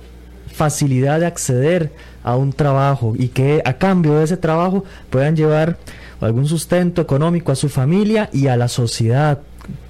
facilidad 0.53 1.19
de 1.19 1.25
acceder 1.25 1.91
a 2.23 2.35
un 2.35 2.53
trabajo 2.53 3.13
y 3.17 3.29
que 3.29 3.61
a 3.65 3.73
cambio 3.73 4.15
de 4.15 4.25
ese 4.25 4.37
trabajo 4.37 4.83
puedan 5.09 5.35
llevar 5.35 5.77
algún 6.21 6.47
sustento 6.47 7.01
económico 7.01 7.51
a 7.51 7.55
su 7.55 7.69
familia 7.69 8.29
y 8.31 8.47
a 8.47 8.55
la 8.55 8.67
sociedad 8.67 9.39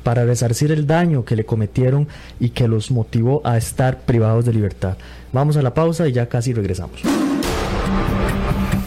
para 0.04 0.26
resarcir 0.26 0.72
el 0.72 0.86
daño 0.86 1.26
que 1.26 1.36
le 1.36 1.46
cometieron 1.46 2.08
y 2.40 2.50
que 2.50 2.68
los 2.68 2.92
motivó 2.92 3.42
a 3.46 3.58
estar 3.58 4.02
privados 4.02 4.46
de 4.46 4.54
libertad. 4.54 4.98
Vamos 5.32 5.58
a 5.58 5.62
la 5.62 5.74
pausa 5.74 6.08
y 6.08 6.12
ya 6.12 6.28
casi 6.28 6.54
regresamos. 6.54 7.02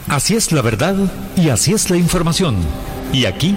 Así 0.09 0.37
es 0.37 0.53
la 0.53 0.63
verdad 0.63 0.95
y 1.37 1.49
así 1.49 1.73
es 1.73 1.91
la 1.91 1.97
información. 1.97 2.57
Y 3.13 3.25
aquí 3.25 3.57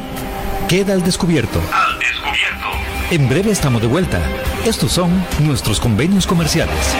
queda 0.67 0.93
el 0.93 1.03
descubierto. 1.03 1.59
Al 1.71 1.99
descubierto. 1.99 2.67
En 3.11 3.29
breve 3.29 3.51
estamos 3.51 3.81
de 3.81 3.87
vuelta. 3.87 4.19
Estos 4.65 4.91
son 4.91 5.11
nuestros 5.39 5.79
convenios 5.79 6.25
comerciales. 6.25 6.95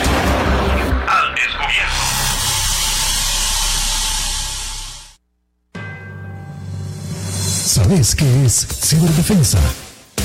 ¿Sabes 7.90 8.14
qué 8.14 8.46
es 8.46 8.68
ciberdefensa? 8.68 9.58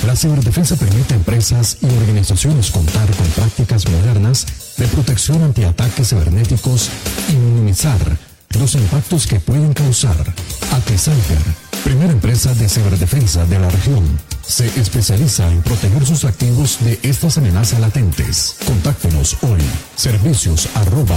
La 0.07 0.15
ciberdefensa 0.15 0.77
permite 0.77 1.15
a 1.15 1.17
empresas 1.17 1.79
y 1.81 1.87
organizaciones 1.87 2.71
contar 2.71 3.11
con 3.17 3.27
prácticas 3.29 3.89
modernas 3.89 4.77
de 4.77 4.87
protección 4.89 5.43
ante 5.43 5.65
ataques 5.65 6.11
cibernéticos 6.11 6.91
y 7.31 7.33
minimizar 7.33 8.19
los 8.61 8.75
impactos 8.75 9.27
que 9.27 9.41
pueden 9.41 9.73
causar. 9.73 10.35
ATCyber, 10.73 11.39
primera 11.83 12.13
empresa 12.13 12.55
de 12.55 12.69
ciberdefensa 12.69 13.47
de 13.47 13.59
la 13.59 13.71
región, 13.71 14.05
se 14.47 14.67
especializa 14.79 15.51
en 15.51 15.63
proteger 15.63 16.05
sus 16.05 16.27
activos 16.27 16.77
de 16.81 17.01
estas 17.03 17.39
amenazas 17.39 17.81
latentes. 17.81 18.57
Contáctenos 18.67 19.39
hoy. 19.41 19.63
Servicios 19.97 20.69
arroba 20.75 21.17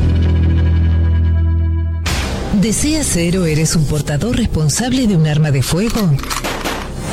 ¿Deseas 2.59 3.07
ser 3.07 3.37
o 3.37 3.45
eres 3.45 3.75
un 3.77 3.85
portador 3.85 4.35
responsable 4.35 5.07
de 5.07 5.15
un 5.15 5.25
arma 5.25 5.51
de 5.51 5.63
fuego? 5.63 6.11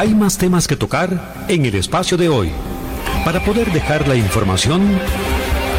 Hay 0.00 0.14
más 0.14 0.38
temas 0.38 0.66
que 0.66 0.76
tocar 0.76 1.44
en 1.46 1.66
el 1.66 1.74
espacio 1.74 2.16
de 2.16 2.30
hoy 2.30 2.50
para 3.22 3.44
poder 3.44 3.70
dejar 3.70 4.08
la 4.08 4.16
información 4.16 4.98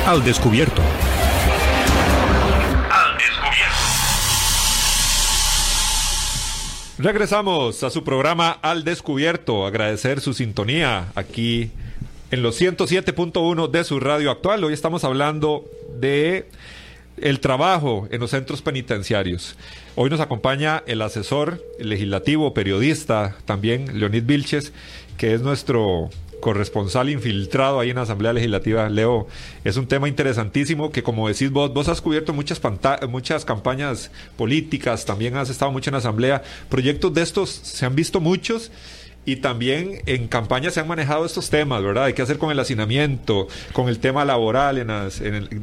al 0.05 0.24
descubierto. 0.24 0.80
Al 2.91 3.17
descubierto. 3.17 3.76
Regresamos 6.99 7.82
a 7.82 7.89
su 7.89 8.03
programa 8.03 8.51
Al 8.51 8.84
Descubierto. 8.84 9.65
Agradecer 9.65 10.22
su 10.22 10.36
sintonía 10.36 11.11
aquí 11.15 11.72
en 12.30 12.43
los 12.43 12.61
107.1 12.61 13.72
de 13.72 13.84
su 13.84 13.99
radio 13.99 14.30
actual. 14.30 14.63
Hoy 14.63 14.74
estamos 14.74 15.03
hablando 15.03 15.65
de 15.99 16.47
el 17.22 17.39
trabajo 17.39 18.07
en 18.11 18.19
los 18.19 18.32
centros 18.32 18.61
penitenciarios. 18.61 19.55
Hoy 19.95 20.09
nos 20.09 20.19
acompaña 20.19 20.84
el 20.88 21.01
asesor 21.01 21.63
legislativo, 21.80 22.53
periodista 22.53 23.38
también, 23.45 23.99
Leonid 23.99 24.24
Vilches, 24.24 24.74
que 25.17 25.34
es 25.34 25.41
nuestro 25.41 26.09
corresponsal 26.41 27.09
infiltrado 27.09 27.80
ahí 27.80 27.91
en 27.91 27.95
la 27.95 28.01
Asamblea 28.01 28.34
Legislativa. 28.34 28.89
Leo, 28.89 29.28
es 29.63 29.78
un 29.78 29.88
tema 29.88 30.09
interesantísimo 30.09 30.91
que 30.91 31.03
como 31.03 31.28
decís 31.28 31.51
vos, 31.51 31.74
vos 31.74 31.88
has 31.88 32.01
cubierto 32.01 32.34
muchas, 32.34 32.59
muchas 33.07 33.45
campañas 33.45 34.11
políticas, 34.36 35.05
también 35.05 35.38
has 35.38 35.49
estado 35.49 35.72
mucho 35.72 35.89
en 35.89 35.93
la 35.93 35.99
Asamblea. 35.99 36.41
Proyectos 36.67 37.13
de 37.13 37.22
estos 37.22 37.49
se 37.49 37.86
han 37.86 37.95
visto 37.95 38.19
muchos 38.19 38.72
y 39.24 39.38
también 39.38 40.01
en 40.07 40.28
campaña 40.28 40.72
se 40.72 40.80
han 40.80 40.88
manejado 40.88 41.26
estos 41.26 41.49
temas, 41.51 41.84
¿verdad? 41.84 42.05
Hay 42.05 42.13
que 42.13 42.24
hacer 42.24 42.39
con 42.39 42.49
el 42.51 42.59
hacinamiento, 42.59 43.47
con 43.72 43.88
el 43.88 43.99
tema 43.99 44.26
laboral 44.26 44.80
en 44.80 44.91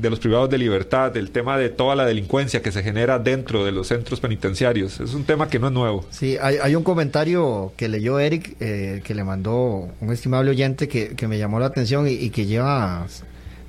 de 0.00 0.10
los 0.10 0.20
privados 0.20 0.48
de 0.48 0.58
libertad, 0.58 1.16
el 1.16 1.30
tema 1.30 1.58
de 1.58 1.68
toda 1.68 1.96
la 1.96 2.06
delincuencia 2.06 2.62
que 2.62 2.70
se 2.70 2.82
genera 2.82 3.18
dentro 3.18 3.64
de 3.64 3.72
los 3.72 3.88
centros 3.88 4.20
penitenciarios. 4.20 5.00
Es 5.00 5.12
un 5.12 5.24
tema 5.24 5.48
que 5.48 5.58
no 5.58 5.66
es 5.66 5.72
nuevo. 5.72 6.06
Sí, 6.10 6.36
hay, 6.40 6.74
un 6.76 6.84
comentario 6.84 7.72
que 7.76 7.88
leyó 7.88 8.20
Eric, 8.20 8.56
eh, 8.60 9.00
que 9.02 9.14
le 9.14 9.24
mandó 9.24 9.88
un 10.00 10.12
estimable 10.12 10.50
oyente 10.50 10.86
que, 10.86 11.16
que 11.16 11.26
me 11.26 11.38
llamó 11.38 11.58
la 11.58 11.66
atención 11.66 12.06
y, 12.08 12.30
que 12.30 12.46
lleva, 12.46 13.06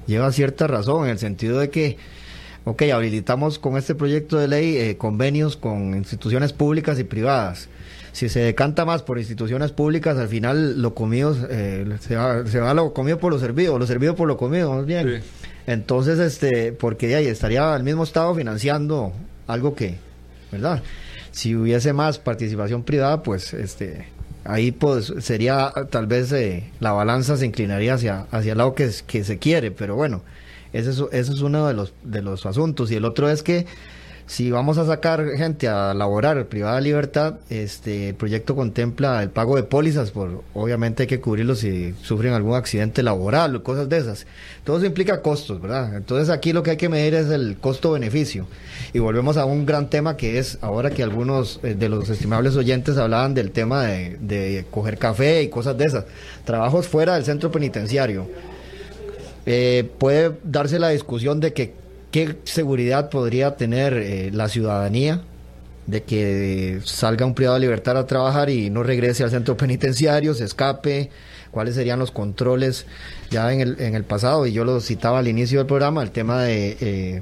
lleva 0.06 0.32
cierta 0.32 0.68
razón 0.68 1.06
en 1.06 1.12
el 1.12 1.20
sentido 1.20 1.60
de 1.60 1.70
que 1.72 1.98
ok, 2.66 2.84
habilitamos 2.94 3.58
con 3.58 3.78
este 3.78 3.96
proyecto 3.96 4.38
de 4.38 4.48
ley 4.48 4.78
eh, 4.78 4.98
convenios 4.98 5.58
con 5.58 5.96
instituciones 5.96 6.54
públicas 6.54 7.00
y 7.00 7.04
privadas 7.04 7.70
si 8.12 8.30
se 8.30 8.40
decanta 8.40 8.86
más 8.86 9.04
por 9.04 9.18
instituciones 9.18 9.72
públicas, 9.72 10.18
al 10.18 10.28
final 10.28 10.82
lo 10.82 10.94
comido 10.94 11.36
eh, 11.50 11.98
se, 12.00 12.16
va, 12.16 12.46
se 12.46 12.60
va 12.60 12.74
lo 12.74 12.94
comido 12.94 13.20
por 13.20 13.32
lo 13.32 13.40
servido, 13.40 13.78
lo 13.80 13.88
servido 13.88 14.16
por 14.16 14.28
lo 14.28 14.38
comido, 14.38 14.74
más 14.74 14.86
bien. 14.86 15.22
Entonces, 15.68 16.20
este, 16.20 16.72
porque 16.72 17.14
ahí 17.16 17.28
estaría 17.28 17.76
el 17.76 17.84
mismo 17.84 18.04
Estado 18.04 18.34
financiando 18.34 19.14
algo 19.48 19.76
que, 19.76 19.98
¿verdad? 20.52 20.82
Si 21.32 21.56
hubiese 21.56 21.94
más 21.94 22.18
participación 22.18 22.84
privada, 22.84 23.22
pues, 23.22 23.54
este, 23.54 24.08
ahí 24.46 24.72
pues 24.72 25.14
sería 25.20 25.72
tal 25.92 26.08
vez 26.08 26.32
eh, 26.32 26.72
la 26.80 26.92
balanza 26.92 27.38
se 27.38 27.46
inclinaría 27.46 27.94
hacia, 27.94 28.26
hacia 28.32 28.54
el 28.54 28.58
lado 28.58 28.74
que, 28.74 28.90
que 29.06 29.24
se 29.24 29.38
quiere, 29.38 29.70
pero 29.72 29.96
bueno, 29.96 30.24
ese 30.74 30.92
es, 30.92 31.04
ese 31.12 31.34
es 31.34 31.42
uno 31.42 31.68
de 31.68 31.74
los, 31.74 31.94
de 32.04 32.22
los 32.22 32.46
asuntos. 32.46 32.92
Y 32.92 32.96
el 32.96 33.06
otro 33.06 33.30
es 33.30 33.44
que 33.44 33.66
si 34.30 34.52
vamos 34.52 34.78
a 34.78 34.86
sacar 34.86 35.28
gente 35.38 35.68
a 35.68 35.92
laborar 35.96 36.46
privada 36.46 36.80
libertad, 36.80 37.38
este 37.50 38.10
el 38.10 38.16
proyecto 38.16 38.56
contempla 38.56 39.24
el 39.24 39.32
pago 39.32 39.56
de 39.56 39.64
pólizas, 39.64 40.12
por 40.12 40.44
obviamente 40.54 41.02
hay 41.04 41.08
que 41.08 41.20
cubrirlos 41.20 41.62
si 41.62 41.96
sufren 42.04 42.34
algún 42.34 42.54
accidente 42.54 43.02
laboral 43.02 43.56
o 43.56 43.64
cosas 43.64 43.90
de 43.90 43.98
esas. 43.98 44.28
Todo 44.64 44.78
eso 44.78 44.86
implica 44.86 45.24
costos, 45.24 45.60
¿verdad? 45.60 45.96
Entonces 45.98 46.30
aquí 46.30 46.54
lo 46.54 46.62
que 46.62 46.70
hay 46.70 46.78
que 46.78 46.90
medir 46.90 47.16
es 47.16 47.32
el 47.32 47.58
costo-beneficio. 47.60 48.46
Y 48.94 49.00
volvemos 49.00 49.36
a 49.36 49.46
un 49.46 49.66
gran 49.66 49.90
tema 49.90 50.16
que 50.16 50.38
es 50.38 50.60
ahora 50.62 50.92
que 50.92 51.02
algunos 51.02 51.60
eh, 51.64 51.74
de 51.74 51.90
los 51.90 52.08
estimables 52.12 52.56
oyentes 52.56 52.98
hablaban 52.98 53.34
del 53.34 53.50
tema 53.50 53.86
de, 53.86 54.18
de 54.22 54.64
coger 54.70 55.00
café 55.00 55.42
y 55.42 55.50
cosas 55.50 55.76
de 55.76 55.86
esas. 55.86 56.06
Trabajos 56.46 56.88
fuera 56.88 57.16
del 57.16 57.26
centro 57.26 57.52
penitenciario. 57.52 58.28
Eh, 59.48 59.90
puede 59.98 60.34
darse 60.44 60.78
la 60.78 60.90
discusión 60.90 61.40
de 61.40 61.52
que 61.52 61.89
¿Qué 62.12 62.38
seguridad 62.44 63.10
podría 63.10 63.56
tener 63.56 63.94
eh, 63.94 64.32
la 64.34 64.50
ciudadanía 64.50 65.22
de 65.86 66.04
que 66.04 66.82
salga 66.84 67.26
un 67.26 67.36
privado 67.36 67.56
de 67.56 67.62
libertad 67.62 67.98
a 67.98 68.08
trabajar 68.08 68.50
y 68.50 68.70
no 68.70 68.84
regrese 68.84 69.24
al 69.24 69.30
centro 69.30 69.56
penitenciario, 69.56 70.34
se 70.34 70.46
escape? 70.46 71.12
¿Cuáles 71.52 71.76
serían 71.76 72.00
los 72.00 72.12
controles 72.12 72.86
ya 73.30 73.52
en 73.54 73.62
el, 73.62 73.80
en 73.80 73.96
el 73.96 74.04
pasado? 74.04 74.48
Y 74.48 74.54
yo 74.54 74.66
lo 74.66 74.82
citaba 74.82 75.20
al 75.20 75.28
inicio 75.28 75.60
del 75.60 75.68
programa, 75.68 76.02
el 76.04 76.12
tema 76.12 76.44
de... 76.44 76.78
Eh, 76.82 77.22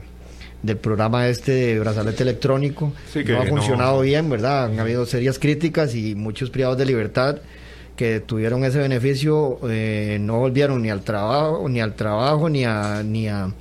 del 0.63 0.77
programa 0.77 1.27
este 1.27 1.51
de 1.51 1.79
brazalete 1.79 2.23
electrónico 2.23 2.91
no 3.27 3.41
ha 3.41 3.45
funcionado 3.45 4.01
bien, 4.01 4.27
¿verdad? 4.27 4.65
Han 4.65 4.79
habido 4.79 5.05
serias 5.05 5.37
críticas 5.37 5.93
y 5.93 6.15
muchos 6.15 6.49
privados 6.49 6.79
de 6.79 6.85
libertad 6.85 7.37
que 7.95 8.19
tuvieron 8.19 8.63
ese 8.63 8.79
beneficio 8.79 9.59
eh, 9.69 10.17
no 10.19 10.39
volvieron 10.39 10.81
ni 10.81 10.89
al 10.89 11.01
trabajo, 11.01 11.67
ni 11.69 11.79
al 11.79 11.95
trabajo, 11.95 12.49
ni 12.49 12.65
a, 12.65 13.03
ni 13.03 13.27
a 13.27 13.53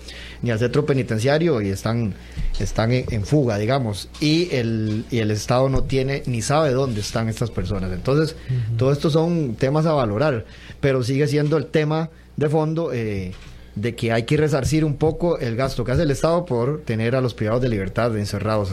ni 0.43 0.51
al 0.51 0.59
centro 0.59 0.87
penitenciario 0.87 1.61
y 1.61 1.69
están, 1.69 2.15
están 2.59 2.93
en, 2.93 3.25
fuga, 3.25 3.59
digamos, 3.59 4.09
y 4.21 4.55
el, 4.55 5.05
y 5.11 5.19
el 5.19 5.31
Estado 5.31 5.69
no 5.69 5.85
tiene 5.85 6.23
ni 6.27 6.43
sabe 6.43 6.73
dónde 6.73 7.01
están 7.01 7.29
estas 7.29 7.51
personas. 7.51 7.93
Entonces, 7.93 8.37
todo 8.77 8.93
esto 8.93 9.11
son 9.11 9.55
temas 9.55 9.87
a 9.87 9.93
valorar, 9.93 10.45
pero 10.81 11.03
sigue 11.03 11.27
siendo 11.27 11.57
el 11.57 11.67
tema 11.67 12.11
de 12.37 12.49
fondo 12.49 12.93
eh, 12.93 13.33
de 13.75 13.95
que 13.95 14.13
hay 14.13 14.25
que 14.25 14.37
resarcir 14.37 14.85
un 14.85 14.97
poco 14.97 15.39
el 15.39 15.55
gasto 15.55 15.85
que 15.85 15.93
hace 15.93 16.03
el 16.03 16.11
Estado 16.11 16.45
por 16.45 16.81
tener 16.81 17.15
a 17.15 17.21
los 17.21 17.35
privados 17.35 17.63
de 17.63 17.69
libertad 17.69 18.17
encerrados 18.17 18.73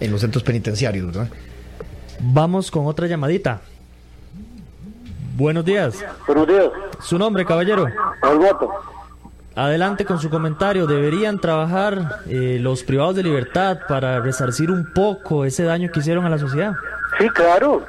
en, 0.00 0.10
los 0.10 0.20
centros 0.20 0.42
penitenciarios. 0.44 1.16
Vamos 2.20 2.70
con 2.70 2.86
otra 2.86 3.06
llamadita. 3.06 3.60
Buenos 5.36 5.64
días. 5.64 6.04
Buenos 6.26 6.48
días. 6.48 6.64
¿Su 7.00 7.18
nombre, 7.18 7.44
caballero? 7.44 7.86
Alberto. 8.22 8.70
Adelante 9.58 10.04
con 10.04 10.20
su 10.20 10.30
comentario. 10.30 10.86
¿Deberían 10.86 11.40
trabajar 11.40 12.20
eh, 12.28 12.58
los 12.60 12.84
privados 12.84 13.16
de 13.16 13.24
libertad 13.24 13.80
para 13.88 14.20
resarcir 14.20 14.70
un 14.70 14.92
poco 14.94 15.44
ese 15.44 15.64
daño 15.64 15.90
que 15.90 15.98
hicieron 15.98 16.24
a 16.24 16.28
la 16.28 16.38
sociedad? 16.38 16.74
Sí, 17.18 17.28
claro. 17.30 17.82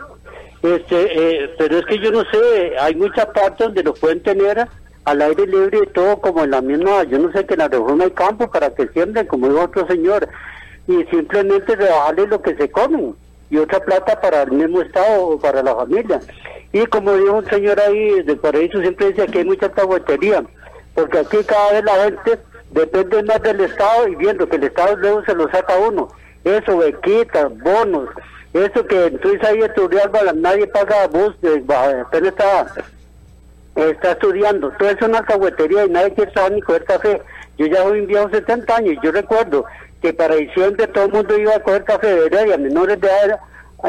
Este, 0.64 1.44
eh, 1.44 1.54
pero 1.60 1.78
es 1.78 1.86
que 1.86 2.00
yo 2.00 2.12
no 2.12 2.22
sé, 2.22 2.74
hay 2.80 2.96
muchas 2.96 3.28
partes 3.28 3.68
donde 3.68 3.84
lo 3.84 3.94
pueden 3.94 4.24
tener 4.24 4.68
al 5.06 5.22
aire 5.22 5.46
libre 5.46 5.82
y 5.84 5.94
todo 5.94 6.18
como 6.18 6.44
en 6.44 6.50
la 6.50 6.62
misma, 6.62 7.04
yo 7.04 7.20
no 7.20 7.32
sé, 7.32 7.46
que 7.46 7.54
en 7.54 7.60
la 7.60 7.68
reforma 7.68 8.06
hay 8.06 8.12
campo 8.12 8.50
para 8.50 8.74
que 8.74 8.88
siembren, 8.88 9.28
como 9.28 9.48
dijo 9.48 9.62
otro 9.62 9.86
señor, 9.86 10.28
y 10.88 11.04
simplemente 11.12 11.76
rebajarles 11.76 12.30
lo 12.30 12.42
que 12.42 12.56
se 12.56 12.72
comen 12.72 13.14
y 13.52 13.58
otra 13.58 13.80
plata 13.80 14.20
para 14.20 14.42
el 14.42 14.54
mismo 14.54 14.82
Estado 14.82 15.24
o 15.24 15.40
para 15.40 15.62
la 15.62 15.76
familia. 15.76 16.20
Y 16.74 16.84
como 16.88 17.14
dijo 17.14 17.38
un 17.38 17.46
señor 17.46 17.80
ahí 17.80 18.24
de 18.24 18.36
Paraíso, 18.36 18.82
siempre 18.82 19.10
decía 19.10 19.28
que 19.28 19.38
hay 19.38 19.46
mucha 19.46 19.70
tabuetería 19.70 20.44
porque 21.00 21.20
aquí 21.20 21.38
cada 21.46 21.72
vez 21.72 21.84
la 21.86 22.04
gente 22.04 22.40
depende 22.72 23.24
más 23.24 23.42
del 23.42 23.62
Estado 23.62 24.08
y 24.08 24.16
viendo 24.16 24.48
que 24.50 24.58
el 24.58 24.66
Estado 24.66 24.98
luego 24.98 25.24
se 25.24 25.34
lo 25.34 25.50
saca 25.50 25.78
uno. 25.78 26.10
Eso, 26.44 26.78
bequitas, 26.78 27.58
bonos, 27.60 28.10
eso 28.54 28.86
que 28.86 29.06
en 29.06 29.22
Suiza 29.22 29.56
y 29.56 29.62
en 29.62 29.74
Turrialba 29.74 30.20
nadie 30.36 30.68
paga 30.68 31.08
bus, 31.08 31.36
apenas 31.44 32.30
está, 32.30 32.68
está 33.76 34.12
estudiando. 34.12 34.72
Todo 34.78 34.90
es 34.90 35.02
una 35.02 35.24
cahuetería 35.24 35.86
y 35.86 35.90
nadie 35.90 36.14
quiere 36.14 36.34
saber 36.34 36.54
ni 36.54 36.62
coger 36.62 36.84
café. 36.84 37.22
Yo 37.58 37.68
ya 37.68 37.84
soy 37.84 38.02
un 38.02 38.08
viejo 38.08 38.30
70 38.30 38.76
años 38.76 38.98
yo 39.04 39.12
recuerdo 39.12 39.66
que 40.02 40.14
para 40.14 40.36
diciembre 40.36 40.88
todo 40.88 41.06
el 41.06 41.12
mundo 41.12 41.38
iba 41.38 41.56
a 41.56 41.64
coger 41.64 41.84
café 41.84 42.08
de 42.08 42.30
verdad 42.30 42.46
y 42.46 42.52
a 42.54 42.58
menores 42.58 43.00
de 43.00 43.08
edad 43.08 43.40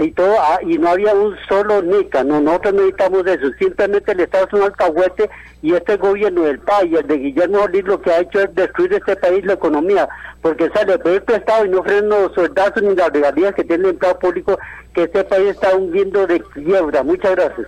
y 0.01 0.12
todo 0.12 0.34
ah, 0.38 0.59
y 0.62 0.78
no 0.78 0.88
había 0.88 1.12
un 1.14 1.36
solo 1.49 1.82
nica 1.82 2.22
no 2.22 2.41
nosotros 2.41 2.74
necesitamos 2.74 3.26
eso 3.26 3.51
simplemente 3.59 4.12
el 4.12 4.20
Estado 4.20 4.47
es 4.47 4.53
un 4.53 4.62
alcahuete 4.62 5.28
y 5.62 5.74
este 5.74 5.97
gobierno 5.97 6.43
del 6.43 6.61
país 6.61 6.97
el 6.97 7.07
de 7.07 7.18
Guillermo 7.18 7.59
Ortiz 7.62 7.84
lo 7.84 8.01
que 8.01 8.12
ha 8.12 8.20
hecho 8.20 8.41
es 8.41 8.55
destruir 8.55 8.95
este 8.95 9.16
país 9.16 9.45
la 9.45 9.55
economía 9.55 10.09
porque 10.43 10.70
sale 10.70 10.95
a 10.95 10.99
pedir 10.99 11.22
prestado 11.22 11.66
y 11.66 11.70
no 11.70 11.80
ofrecen 11.80 12.09
los 12.09 12.32
soldados 12.34 12.82
ni 12.82 12.95
las 12.95 13.11
regalías 13.11 13.55
que 13.55 13.64
tiene 13.64 13.84
el 13.84 13.91
empleado 13.91 14.18
público 14.20 14.59
que 14.95 15.05
este 15.05 15.24
país 15.24 15.49
está 15.49 15.74
hundiendo 15.74 16.26
de 16.26 16.41
quiebra 16.41 17.03
muchas 17.03 17.32
gracias 17.32 17.66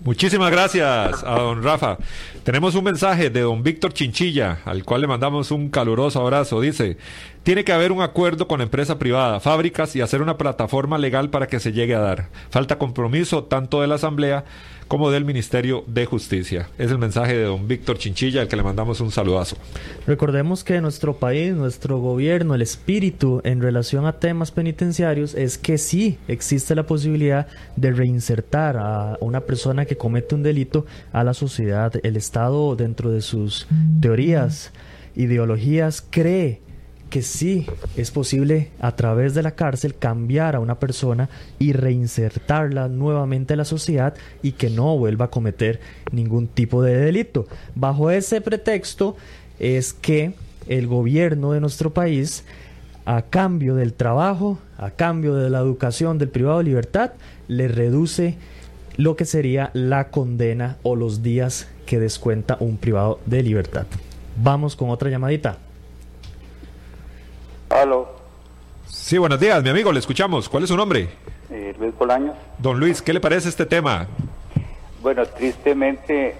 Muchísimas 0.00 0.50
gracias 0.50 1.24
a 1.24 1.38
don 1.38 1.62
Rafa. 1.62 1.98
Tenemos 2.44 2.74
un 2.74 2.84
mensaje 2.84 3.30
de 3.30 3.40
don 3.40 3.62
Víctor 3.62 3.94
Chinchilla, 3.94 4.58
al 4.66 4.84
cual 4.84 5.00
le 5.00 5.06
mandamos 5.06 5.50
un 5.50 5.70
caluroso 5.70 6.20
abrazo. 6.20 6.60
Dice, 6.60 6.98
tiene 7.42 7.64
que 7.64 7.72
haber 7.72 7.90
un 7.90 8.02
acuerdo 8.02 8.46
con 8.46 8.60
empresa 8.60 8.98
privada, 8.98 9.40
fábricas 9.40 9.96
y 9.96 10.02
hacer 10.02 10.20
una 10.20 10.36
plataforma 10.36 10.98
legal 10.98 11.30
para 11.30 11.46
que 11.46 11.58
se 11.58 11.72
llegue 11.72 11.94
a 11.94 12.00
dar. 12.00 12.28
Falta 12.50 12.76
compromiso 12.76 13.44
tanto 13.44 13.80
de 13.80 13.86
la 13.86 13.94
Asamblea 13.94 14.44
como 14.88 15.10
del 15.10 15.24
Ministerio 15.24 15.84
de 15.86 16.04
Justicia. 16.04 16.68
Es 16.78 16.90
el 16.90 16.98
mensaje 16.98 17.34
de 17.34 17.44
don 17.44 17.66
Víctor 17.66 17.98
Chinchilla, 17.98 18.42
al 18.42 18.48
que 18.48 18.56
le 18.56 18.62
mandamos 18.62 19.00
un 19.00 19.10
saludazo. 19.10 19.56
Recordemos 20.06 20.62
que 20.62 20.80
nuestro 20.80 21.16
país, 21.16 21.54
nuestro 21.54 21.98
gobierno, 21.98 22.54
el 22.54 22.62
espíritu 22.62 23.40
en 23.44 23.62
relación 23.62 24.06
a 24.06 24.18
temas 24.20 24.50
penitenciarios 24.50 25.34
es 25.34 25.56
que 25.56 25.78
sí 25.78 26.18
existe 26.28 26.74
la 26.74 26.84
posibilidad 26.84 27.46
de 27.76 27.92
reinsertar 27.92 28.76
a 28.76 29.16
una 29.20 29.40
persona 29.40 29.86
que 29.86 29.96
comete 29.96 30.34
un 30.34 30.42
delito 30.42 30.84
a 31.12 31.24
la 31.24 31.32
sociedad. 31.32 31.92
El 32.02 32.16
Estado, 32.16 32.33
dentro 32.76 33.12
de 33.12 33.20
sus 33.20 33.68
teorías, 34.00 34.72
ideologías, 35.14 36.04
cree 36.10 36.60
que 37.08 37.22
sí 37.22 37.64
es 37.96 38.10
posible 38.10 38.70
a 38.80 38.96
través 38.96 39.34
de 39.34 39.44
la 39.44 39.52
cárcel 39.52 39.94
cambiar 39.94 40.56
a 40.56 40.60
una 40.60 40.80
persona 40.80 41.28
y 41.60 41.72
reinsertarla 41.72 42.88
nuevamente 42.88 43.54
en 43.54 43.58
la 43.58 43.64
sociedad 43.64 44.14
y 44.42 44.52
que 44.52 44.68
no 44.68 44.98
vuelva 44.98 45.26
a 45.26 45.30
cometer 45.30 45.78
ningún 46.10 46.48
tipo 46.48 46.82
de 46.82 46.96
delito. 46.96 47.46
Bajo 47.76 48.10
ese 48.10 48.40
pretexto 48.40 49.16
es 49.60 49.92
que 49.92 50.34
el 50.66 50.88
gobierno 50.88 51.52
de 51.52 51.60
nuestro 51.60 51.94
país, 51.94 52.44
a 53.04 53.22
cambio 53.22 53.76
del 53.76 53.92
trabajo, 53.92 54.58
a 54.76 54.90
cambio 54.90 55.36
de 55.36 55.50
la 55.50 55.60
educación 55.60 56.18
del 56.18 56.30
privado 56.30 56.58
de 56.58 56.64
libertad, 56.64 57.12
le 57.46 57.68
reduce 57.68 58.36
lo 58.96 59.16
que 59.16 59.24
sería 59.24 59.70
la 59.72 60.08
condena 60.10 60.76
o 60.82 60.96
los 60.96 61.22
días 61.22 61.68
que 61.86 61.98
descuenta 61.98 62.56
un 62.60 62.76
privado 62.76 63.18
de 63.26 63.42
libertad. 63.42 63.86
Vamos 64.36 64.76
con 64.76 64.90
otra 64.90 65.10
llamadita. 65.10 65.58
Aló. 67.70 68.08
Sí, 68.86 69.18
buenos 69.18 69.40
días, 69.40 69.62
mi 69.62 69.70
amigo, 69.70 69.92
le 69.92 69.98
escuchamos. 69.98 70.48
¿Cuál 70.48 70.62
es 70.62 70.68
su 70.68 70.76
nombre? 70.76 71.08
Eh, 71.50 71.74
Luis 71.78 71.96
Bolaños. 71.96 72.36
Don 72.58 72.78
Luis, 72.78 73.02
¿qué 73.02 73.12
le 73.12 73.20
parece 73.20 73.48
este 73.48 73.66
tema? 73.66 74.06
Bueno, 75.02 75.26
tristemente, 75.26 76.34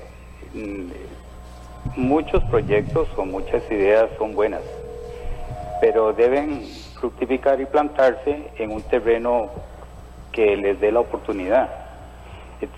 mm, 0.54 2.00
muchos 2.00 2.42
proyectos 2.44 3.08
o 3.16 3.24
muchas 3.24 3.62
ideas 3.70 4.08
son 4.18 4.34
buenas, 4.34 4.62
pero 5.80 6.12
deben 6.12 6.64
fructificar 6.98 7.60
y 7.60 7.66
plantarse 7.66 8.50
en 8.56 8.70
un 8.70 8.82
terreno 8.82 9.50
que 10.32 10.56
les 10.56 10.80
dé 10.80 10.90
la 10.90 11.00
oportunidad. 11.00 11.83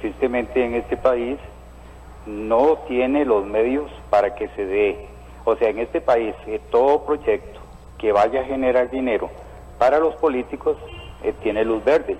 Tristemente 0.00 0.64
en 0.64 0.74
este 0.74 0.96
país 0.96 1.38
no 2.26 2.78
tiene 2.88 3.24
los 3.24 3.46
medios 3.46 3.90
para 4.10 4.34
que 4.34 4.48
se 4.48 4.66
dé. 4.66 5.06
O 5.44 5.54
sea, 5.56 5.68
en 5.68 5.78
este 5.78 6.00
país 6.00 6.34
todo 6.70 7.04
proyecto 7.04 7.60
que 7.98 8.12
vaya 8.12 8.40
a 8.40 8.44
generar 8.44 8.90
dinero 8.90 9.30
para 9.78 9.98
los 9.98 10.14
políticos 10.16 10.76
eh, 11.22 11.32
tiene 11.42 11.64
luz 11.64 11.84
verde. 11.84 12.16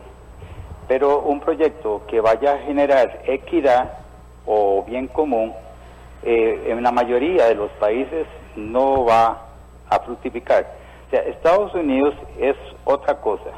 Pero 0.89 1.21
un 1.21 1.41
proyecto 1.41 2.03
que 2.07 2.21
vaya 2.21 2.55
a 2.55 2.59
generar 2.59 3.23
equidad 3.27 3.99
o 4.47 4.85
bien 4.85 5.09
común, 5.09 5.53
eh, 6.23 6.67
en 6.69 6.83
la 6.83 6.93
mayoría 6.93 7.47
de 7.47 7.57
los 7.57 7.71
países 7.73 8.27
no 8.55 9.05
va 9.05 9.43
a 9.89 9.99
fructificar. 10.01 10.67
O 11.07 11.11
sea, 11.11 11.21
Estados 11.21 11.75
Unidos 11.75 12.15
es 12.39 12.57
otra 12.85 13.21
cosa. 13.21 13.51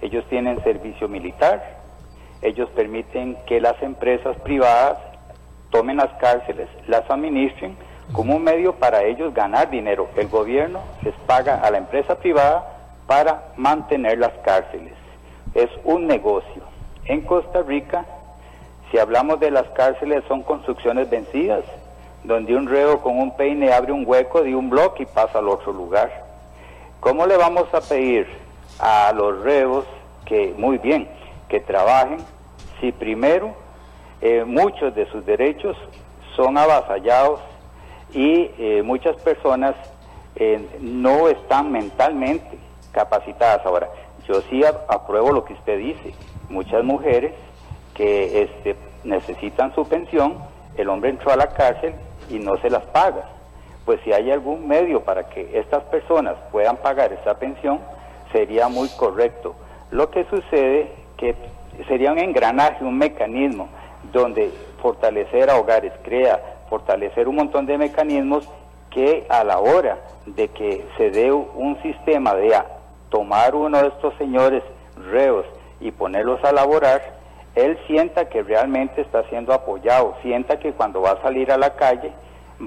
Ellos 0.00 0.24
tienen 0.28 0.62
servicio 0.62 1.08
militar, 1.08 1.79
ellos 2.42 2.68
permiten 2.70 3.36
que 3.46 3.60
las 3.60 3.80
empresas 3.82 4.36
privadas 4.38 4.98
tomen 5.70 5.98
las 5.98 6.12
cárceles, 6.14 6.68
las 6.86 7.08
administren 7.10 7.76
como 8.12 8.36
un 8.36 8.42
medio 8.42 8.74
para 8.74 9.04
ellos 9.04 9.32
ganar 9.34 9.70
dinero. 9.70 10.08
El 10.16 10.28
gobierno 10.28 10.80
les 11.02 11.14
paga 11.26 11.60
a 11.60 11.70
la 11.70 11.78
empresa 11.78 12.16
privada 12.16 12.66
para 13.06 13.52
mantener 13.56 14.18
las 14.18 14.32
cárceles. 14.44 14.94
Es 15.54 15.70
un 15.84 16.06
negocio. 16.06 16.62
En 17.04 17.22
Costa 17.22 17.62
Rica, 17.62 18.04
si 18.90 18.98
hablamos 18.98 19.38
de 19.40 19.50
las 19.50 19.68
cárceles, 19.70 20.24
son 20.28 20.42
construcciones 20.42 21.08
vencidas, 21.08 21.64
donde 22.24 22.54
un 22.54 22.68
reo 22.68 23.00
con 23.00 23.18
un 23.18 23.36
peine 23.36 23.72
abre 23.72 23.92
un 23.92 24.04
hueco 24.06 24.42
de 24.42 24.54
un 24.54 24.70
bloque 24.70 25.04
y 25.04 25.06
pasa 25.06 25.38
al 25.38 25.48
otro 25.48 25.72
lugar. 25.72 26.24
¿Cómo 27.00 27.26
le 27.26 27.36
vamos 27.36 27.72
a 27.72 27.80
pedir 27.80 28.26
a 28.78 29.12
los 29.12 29.42
reos 29.42 29.84
que, 30.24 30.54
muy 30.56 30.78
bien, 30.78 31.08
que 31.50 31.60
trabajen 31.60 32.18
si 32.80 32.92
primero 32.92 33.54
eh, 34.22 34.44
muchos 34.44 34.94
de 34.94 35.06
sus 35.10 35.26
derechos 35.26 35.76
son 36.36 36.56
avasallados 36.56 37.40
y 38.12 38.50
eh, 38.58 38.82
muchas 38.84 39.16
personas 39.16 39.74
eh, 40.36 40.64
no 40.80 41.28
están 41.28 41.70
mentalmente 41.72 42.58
capacitadas. 42.92 43.64
Ahora, 43.66 43.88
yo 44.26 44.40
sí 44.42 44.62
apruebo 44.88 45.32
lo 45.32 45.44
que 45.44 45.54
usted 45.54 45.78
dice. 45.78 46.14
Muchas 46.48 46.84
mujeres 46.84 47.32
que 47.94 48.42
este, 48.42 48.76
necesitan 49.04 49.74
su 49.74 49.86
pensión, 49.86 50.38
el 50.76 50.88
hombre 50.88 51.10
entró 51.10 51.32
a 51.32 51.36
la 51.36 51.48
cárcel 51.48 51.94
y 52.28 52.38
no 52.38 52.56
se 52.58 52.70
las 52.70 52.84
paga. 52.86 53.24
Pues 53.84 54.00
si 54.04 54.12
hay 54.12 54.30
algún 54.30 54.68
medio 54.68 55.02
para 55.02 55.28
que 55.28 55.58
estas 55.58 55.82
personas 55.84 56.36
puedan 56.52 56.76
pagar 56.76 57.12
esa 57.12 57.38
pensión, 57.38 57.80
sería 58.32 58.68
muy 58.68 58.88
correcto. 58.90 59.54
Lo 59.90 60.10
que 60.10 60.24
sucede 60.24 60.99
que 61.20 61.36
sería 61.86 62.10
un 62.10 62.18
engranaje, 62.18 62.82
un 62.82 62.96
mecanismo 62.96 63.68
donde 64.12 64.50
fortalecer 64.80 65.50
a 65.50 65.58
hogares, 65.58 65.92
crea, 66.02 66.40
fortalecer 66.70 67.28
un 67.28 67.36
montón 67.36 67.66
de 67.66 67.76
mecanismos 67.76 68.48
que 68.88 69.26
a 69.28 69.44
la 69.44 69.58
hora 69.58 69.98
de 70.26 70.48
que 70.48 70.84
se 70.96 71.10
dé 71.10 71.30
un 71.30 71.80
sistema 71.82 72.34
de 72.34 72.56
tomar 73.10 73.54
uno 73.54 73.82
de 73.82 73.88
estos 73.88 74.14
señores 74.16 74.62
reos 75.10 75.44
y 75.80 75.90
ponerlos 75.90 76.42
a 76.42 76.52
laborar, 76.52 77.02
él 77.54 77.78
sienta 77.86 78.28
que 78.28 78.42
realmente 78.42 79.02
está 79.02 79.22
siendo 79.24 79.52
apoyado, 79.52 80.16
sienta 80.22 80.58
que 80.58 80.72
cuando 80.72 81.02
va 81.02 81.12
a 81.12 81.22
salir 81.22 81.52
a 81.52 81.58
la 81.58 81.74
calle 81.74 82.12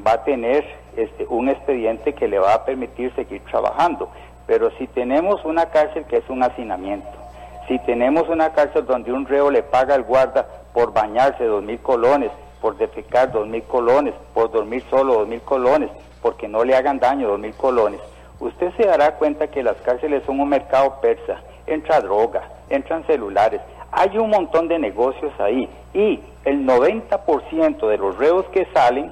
va 0.05 0.13
a 0.13 0.23
tener 0.23 0.65
este, 0.95 1.25
un 1.29 1.49
expediente 1.49 2.13
que 2.13 2.27
le 2.27 2.39
va 2.39 2.53
a 2.53 2.65
permitir 2.65 3.13
seguir 3.15 3.41
trabajando. 3.49 4.09
Pero 4.45 4.71
si 4.77 4.87
tenemos 4.87 5.43
una 5.45 5.67
cárcel 5.67 6.05
que 6.05 6.17
es 6.17 6.29
un 6.29 6.43
hacinamiento, 6.43 7.22
si 7.67 7.79
tenemos 7.79 8.27
una 8.29 8.51
cárcel 8.53 8.85
donde 8.85 9.11
un 9.11 9.25
reo 9.25 9.49
le 9.49 9.63
paga 9.63 9.95
al 9.95 10.03
guarda 10.03 10.45
por 10.73 10.93
bañarse 10.93 11.45
dos 11.45 11.63
mil 11.63 11.79
colones, 11.79 12.31
por 12.61 12.77
defecar 12.77 13.31
dos 13.31 13.47
mil 13.47 13.63
colones, 13.63 14.13
por 14.33 14.51
dormir 14.51 14.83
solo 14.89 15.19
dos 15.19 15.27
mil 15.27 15.41
colones, 15.41 15.89
porque 16.21 16.47
no 16.47 16.63
le 16.63 16.75
hagan 16.75 16.99
daño 16.99 17.27
dos 17.27 17.39
mil 17.39 17.53
colones, 17.55 17.99
usted 18.39 18.71
se 18.75 18.85
dará 18.85 19.15
cuenta 19.15 19.47
que 19.47 19.63
las 19.63 19.77
cárceles 19.77 20.23
son 20.25 20.39
un 20.39 20.49
mercado 20.49 20.99
persa. 21.01 21.41
Entra 21.65 22.01
droga, 22.01 22.43
entran 22.69 23.05
celulares, 23.05 23.61
hay 23.89 24.17
un 24.17 24.29
montón 24.29 24.67
de 24.67 24.79
negocios 24.79 25.31
ahí 25.39 25.69
y 25.93 26.19
el 26.43 26.65
90% 26.65 27.87
de 27.87 27.97
los 27.97 28.17
reos 28.17 28.45
que 28.47 28.65
salen 28.73 29.11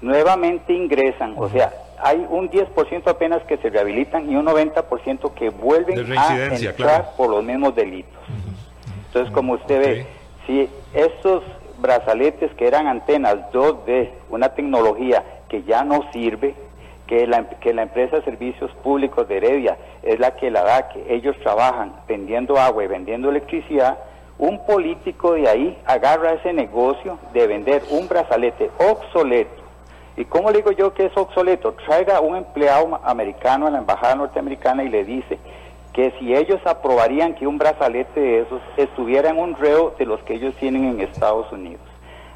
nuevamente 0.00 0.72
ingresan, 0.72 1.34
o 1.36 1.48
sea, 1.48 1.72
hay 2.02 2.26
un 2.28 2.50
10% 2.50 3.06
apenas 3.06 3.42
que 3.44 3.56
se 3.58 3.70
rehabilitan 3.70 4.30
y 4.30 4.36
un 4.36 4.46
90% 4.46 5.34
que 5.34 5.50
vuelven 5.50 6.18
a 6.18 6.54
entrar 6.54 7.12
por 7.16 7.30
los 7.30 7.44
mismos 7.44 7.74
delitos. 7.74 8.12
Entonces, 9.06 9.32
como 9.32 9.54
usted 9.54 9.80
ve, 9.80 10.06
si 10.46 10.68
estos 10.92 11.42
brazaletes 11.78 12.52
que 12.54 12.66
eran 12.66 12.86
antenas 12.86 13.36
2D, 13.52 14.10
una 14.30 14.50
tecnología 14.50 15.22
que 15.48 15.62
ya 15.62 15.84
no 15.84 16.10
sirve, 16.12 16.54
que 17.06 17.26
la, 17.26 17.44
que 17.60 17.74
la 17.74 17.82
empresa 17.82 18.16
de 18.16 18.22
servicios 18.22 18.70
públicos 18.82 19.28
de 19.28 19.36
Heredia 19.36 19.76
es 20.02 20.18
la 20.18 20.34
que 20.36 20.50
la 20.50 20.62
da, 20.62 20.88
que 20.88 21.14
ellos 21.14 21.36
trabajan 21.42 21.92
vendiendo 22.08 22.58
agua 22.58 22.84
y 22.84 22.86
vendiendo 22.86 23.28
electricidad, 23.28 23.98
un 24.38 24.64
político 24.66 25.32
de 25.32 25.48
ahí 25.48 25.78
agarra 25.84 26.32
ese 26.32 26.52
negocio 26.52 27.18
de 27.32 27.46
vender 27.46 27.82
un 27.90 28.08
brazalete 28.08 28.70
obsoleto. 28.78 29.63
¿Y 30.16 30.24
cómo 30.26 30.50
le 30.50 30.58
digo 30.58 30.70
yo 30.70 30.94
que 30.94 31.06
es 31.06 31.16
obsoleto? 31.16 31.72
Traiga 31.86 32.20
un 32.20 32.36
empleado 32.36 33.00
americano 33.02 33.66
a 33.66 33.70
la 33.70 33.78
embajada 33.78 34.14
norteamericana 34.14 34.84
y 34.84 34.88
le 34.88 35.04
dice 35.04 35.38
que 35.92 36.12
si 36.18 36.34
ellos 36.34 36.60
aprobarían 36.64 37.34
que 37.34 37.46
un 37.46 37.58
brazalete 37.58 38.20
de 38.20 38.40
esos 38.40 38.60
estuviera 38.76 39.30
en 39.30 39.38
un 39.38 39.54
reo 39.56 39.94
de 39.98 40.06
los 40.06 40.20
que 40.22 40.34
ellos 40.34 40.54
tienen 40.56 40.84
en 40.84 41.00
Estados 41.00 41.50
Unidos. 41.52 41.82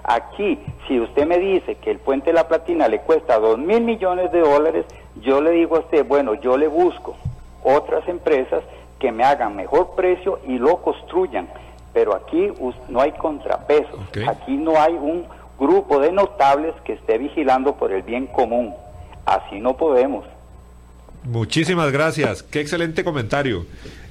Aquí, 0.04 0.58
si 0.86 0.98
usted 1.00 1.26
me 1.26 1.38
dice 1.38 1.74
que 1.76 1.90
el 1.90 1.98
puente 1.98 2.30
de 2.30 2.34
la 2.34 2.48
Platina 2.48 2.88
le 2.88 3.00
cuesta 3.00 3.38
dos 3.38 3.58
mil 3.58 3.82
millones 3.82 4.32
de 4.32 4.40
dólares, 4.40 4.86
yo 5.20 5.40
le 5.40 5.50
digo 5.50 5.76
a 5.76 5.80
usted, 5.80 6.06
bueno, 6.06 6.34
yo 6.34 6.56
le 6.56 6.66
busco 6.66 7.16
otras 7.62 8.08
empresas 8.08 8.62
que 8.98 9.12
me 9.12 9.24
hagan 9.24 9.54
mejor 9.54 9.90
precio 9.94 10.40
y 10.46 10.58
lo 10.58 10.78
construyan. 10.78 11.48
Pero 11.92 12.14
aquí 12.14 12.52
no 12.88 13.00
hay 13.00 13.12
contrapesos, 13.12 13.98
aquí 14.26 14.56
no 14.56 14.80
hay 14.80 14.94
un 14.94 15.26
grupo 15.58 16.00
de 16.00 16.12
notables 16.12 16.74
que 16.84 16.94
esté 16.94 17.18
vigilando 17.18 17.76
por 17.76 17.92
el 17.92 18.02
bien 18.02 18.26
común. 18.26 18.74
Así 19.26 19.60
no 19.60 19.76
podemos. 19.76 20.24
Muchísimas 21.24 21.92
gracias. 21.92 22.42
Qué 22.42 22.60
excelente 22.60 23.04
comentario 23.04 23.66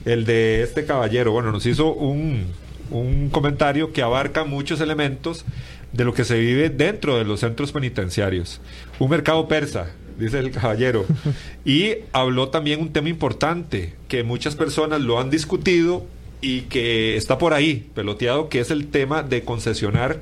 el 0.05 0.25
de 0.25 0.61
este 0.61 0.85
caballero. 0.85 1.31
Bueno, 1.31 1.51
nos 1.51 1.65
hizo 1.65 1.93
un, 1.93 2.53
un 2.91 3.29
comentario 3.29 3.93
que 3.93 4.01
abarca 4.01 4.43
muchos 4.43 4.81
elementos 4.81 5.45
de 5.93 6.03
lo 6.03 6.13
que 6.13 6.25
se 6.25 6.37
vive 6.37 6.69
dentro 6.69 7.17
de 7.17 7.25
los 7.25 7.39
centros 7.39 7.71
penitenciarios. 7.71 8.61
Un 8.99 9.09
mercado 9.09 9.47
persa, 9.47 9.87
dice 10.17 10.39
el 10.39 10.51
caballero. 10.51 11.05
Y 11.65 11.95
habló 12.13 12.49
también 12.49 12.79
un 12.79 12.93
tema 12.93 13.09
importante, 13.09 13.95
que 14.07 14.23
muchas 14.23 14.55
personas 14.55 15.01
lo 15.01 15.19
han 15.19 15.29
discutido 15.29 16.05
y 16.39 16.61
que 16.61 17.17
está 17.17 17.37
por 17.37 17.53
ahí, 17.53 17.89
peloteado, 17.93 18.47
que 18.47 18.59
es 18.59 18.71
el 18.71 18.87
tema 18.87 19.23
de 19.23 19.43
concesionar 19.43 20.21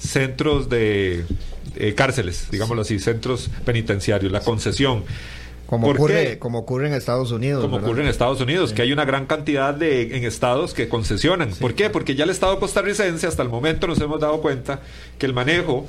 centros 0.00 0.68
de 0.68 1.24
cárceles, 1.94 2.48
digámoslo 2.50 2.82
así, 2.82 2.98
centros 2.98 3.50
penitenciarios, 3.64 4.32
la 4.32 4.40
concesión. 4.40 5.04
Como 5.70 5.88
ocurre, 5.88 6.40
como 6.40 6.58
ocurre 6.58 6.88
en 6.88 6.94
Estados 6.94 7.30
Unidos. 7.30 7.62
Como 7.62 7.76
ocurre 7.76 8.02
en 8.02 8.08
Estados 8.08 8.40
Unidos, 8.40 8.72
que 8.72 8.82
hay 8.82 8.92
una 8.92 9.04
gran 9.04 9.26
cantidad 9.26 9.72
de 9.72 10.16
en 10.16 10.24
estados 10.24 10.74
que 10.74 10.88
concesionan. 10.88 11.50
¿Por 11.50 11.74
qué? 11.74 11.90
Porque 11.90 12.16
ya 12.16 12.24
el 12.24 12.30
Estado 12.30 12.58
costarricense, 12.58 13.28
hasta 13.28 13.44
el 13.44 13.50
momento 13.50 13.86
nos 13.86 14.00
hemos 14.00 14.18
dado 14.18 14.40
cuenta 14.40 14.80
que 15.16 15.26
el 15.26 15.32
manejo 15.32 15.86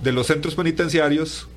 de 0.00 0.12
los 0.12 0.28
centros 0.28 0.54
penitenciarios, 0.54 1.48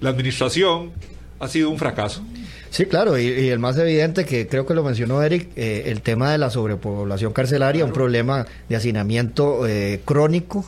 la 0.00 0.10
administración, 0.10 0.92
ha 1.40 1.48
sido 1.48 1.70
un 1.70 1.78
fracaso. 1.78 2.22
Sí, 2.70 2.86
claro, 2.86 3.18
y, 3.18 3.48
el 3.48 3.58
más 3.58 3.76
evidente 3.78 4.24
que 4.24 4.46
creo 4.46 4.64
que 4.64 4.74
lo 4.74 4.84
mencionó 4.84 5.20
Eric, 5.20 5.48
eh, 5.56 5.84
el 5.86 6.02
tema 6.02 6.30
de 6.30 6.38
la 6.38 6.50
sobrepoblación 6.50 7.32
carcelaria, 7.32 7.84
un 7.84 7.92
problema 7.92 8.46
de 8.68 8.76
hacinamiento 8.76 9.66
eh, 9.66 10.02
crónico 10.04 10.64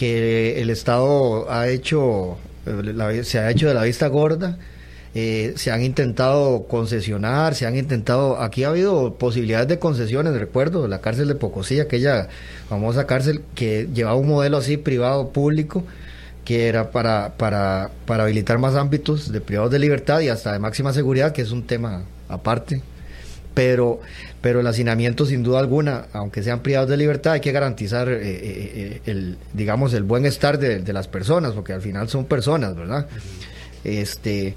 que 0.00 0.62
el 0.62 0.70
Estado 0.70 1.52
ha 1.52 1.68
hecho, 1.68 2.38
se 3.22 3.38
ha 3.38 3.50
hecho 3.50 3.68
de 3.68 3.74
la 3.74 3.82
vista 3.82 4.06
gorda 4.06 4.56
eh, 5.12 5.54
se 5.56 5.72
han 5.72 5.82
intentado 5.82 6.68
concesionar, 6.68 7.54
se 7.54 7.66
han 7.66 7.76
intentado, 7.76 8.40
aquí 8.40 8.62
ha 8.62 8.68
habido 8.68 9.14
posibilidades 9.14 9.66
de 9.66 9.78
concesiones, 9.78 10.32
recuerdo, 10.38 10.86
la 10.86 11.00
cárcel 11.00 11.26
de 11.28 11.34
Pocosí, 11.34 11.80
aquella 11.80 12.28
famosa 12.68 13.06
cárcel 13.06 13.42
que 13.56 13.88
llevaba 13.92 14.16
un 14.16 14.28
modelo 14.28 14.56
así 14.56 14.76
privado, 14.76 15.30
público, 15.30 15.84
que 16.44 16.68
era 16.68 16.92
para, 16.92 17.34
para, 17.36 17.90
para 18.06 18.22
habilitar 18.22 18.58
más 18.58 18.76
ámbitos 18.76 19.32
de 19.32 19.40
privados 19.42 19.72
de 19.72 19.80
libertad 19.80 20.20
y 20.20 20.28
hasta 20.28 20.52
de 20.52 20.60
máxima 20.60 20.92
seguridad, 20.92 21.32
que 21.32 21.42
es 21.42 21.50
un 21.50 21.66
tema 21.66 22.04
aparte. 22.28 22.80
Pero, 23.52 24.00
pero 24.40 24.60
el 24.60 24.66
hacinamiento, 24.66 25.26
sin 25.26 25.42
duda 25.42 25.58
alguna, 25.60 26.06
aunque 26.12 26.42
sean 26.42 26.60
privados 26.60 26.88
de 26.88 26.96
libertad, 26.96 27.34
hay 27.34 27.40
que 27.40 27.52
garantizar 27.52 28.08
eh, 28.08 28.18
eh, 28.22 29.00
el, 29.06 29.36
digamos, 29.52 29.92
el 29.92 30.02
buen 30.02 30.24
estar 30.24 30.58
de, 30.58 30.92
las 30.92 31.08
personas, 31.08 31.52
porque 31.52 31.72
al 31.72 31.82
final 31.82 32.08
son 32.08 32.24
personas, 32.24 32.74
¿verdad? 32.74 33.06
Este, 33.84 34.54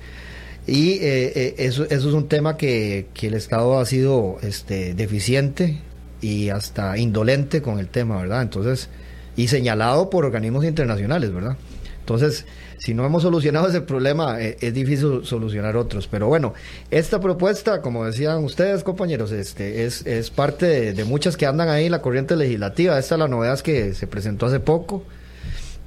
y 0.66 0.92
eh, 0.94 1.34
eh, 1.36 1.56
eso, 1.58 1.84
eso 1.84 2.10
es 2.10 2.14
un 2.14 2.28
tema 2.30 2.56
que, 2.56 3.08
que, 3.14 3.28
el 3.28 3.34
Estado 3.34 3.80
ha 3.80 3.86
sido 3.86 4.38
este, 4.42 4.94
deficiente 4.94 5.82
y 6.22 6.50
hasta 6.50 6.98
indolente 6.98 7.62
con 7.62 7.80
el 7.80 7.90
tema, 7.90 8.18
¿verdad? 8.18 8.44
Entonces, 8.44 8.90
y 9.36 9.50
señalado 9.50 10.10
por 10.10 10.24
organismos 10.24 10.64
internacionales, 10.64 11.34
¿verdad? 11.34 11.58
Entonces, 12.04 12.46
si 12.80 12.94
no 12.94 13.06
hemos 13.06 13.24
solucionado 13.24 13.70
ese 13.70 13.80
problema, 13.80 14.42
eh, 14.42 14.58
es 14.60 14.74
difícil 14.74 15.22
solucionar 15.24 15.78
otros. 15.78 16.06
Pero 16.08 16.28
bueno, 16.28 16.54
esta 16.92 17.22
propuesta, 17.22 17.82
como 17.82 18.04
decían 18.04 18.44
ustedes, 18.44 18.84
compañeros, 18.84 19.32
este, 19.32 19.86
es, 19.86 20.06
es 20.06 20.30
parte 20.30 20.92
de, 20.92 21.06
muchas 21.06 21.38
que 21.38 21.46
andan 21.46 21.70
ahí 21.70 21.86
en 21.86 21.94
la 21.94 22.02
corriente 22.02 22.36
legislativa. 22.36 23.00
Esta 23.00 23.16
es 23.16 23.20
la 23.20 23.30
novedad 23.30 23.58
que 23.62 23.94
se 23.94 24.06
presentó 24.06 24.48
hace 24.48 24.60
poco. 24.60 25.04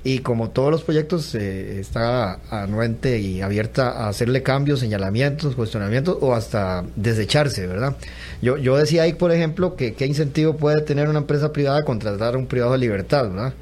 Y 0.04 0.20
como 0.20 0.48
todos 0.50 0.70
los 0.70 0.84
proyectos, 0.84 1.34
eh, 1.34 1.80
está 1.80 2.38
anuente 2.50 3.18
y 3.18 3.42
abierta 3.42 3.90
a 3.90 4.08
hacerle 4.08 4.42
cambios, 4.42 4.80
señalamientos, 4.80 5.54
cuestionamientos 5.54 6.16
o 6.22 6.32
hasta 6.32 6.82
desecharse, 6.94 7.66
¿verdad? 7.66 7.94
Yo, 8.40 8.56
yo 8.56 8.78
decía 8.78 9.02
ahí, 9.02 9.12
por 9.12 9.32
ejemplo, 9.32 9.76
que 9.76 9.92
qué 9.92 10.06
incentivo 10.06 10.56
puede 10.56 10.80
tener 10.80 11.10
una 11.10 11.18
empresa 11.18 11.52
privada 11.52 11.84
contratar 11.84 12.36
a 12.36 12.38
un 12.38 12.46
privado 12.46 12.72
de 12.72 12.78
libertad, 12.78 13.28
¿verdad? 13.28 13.52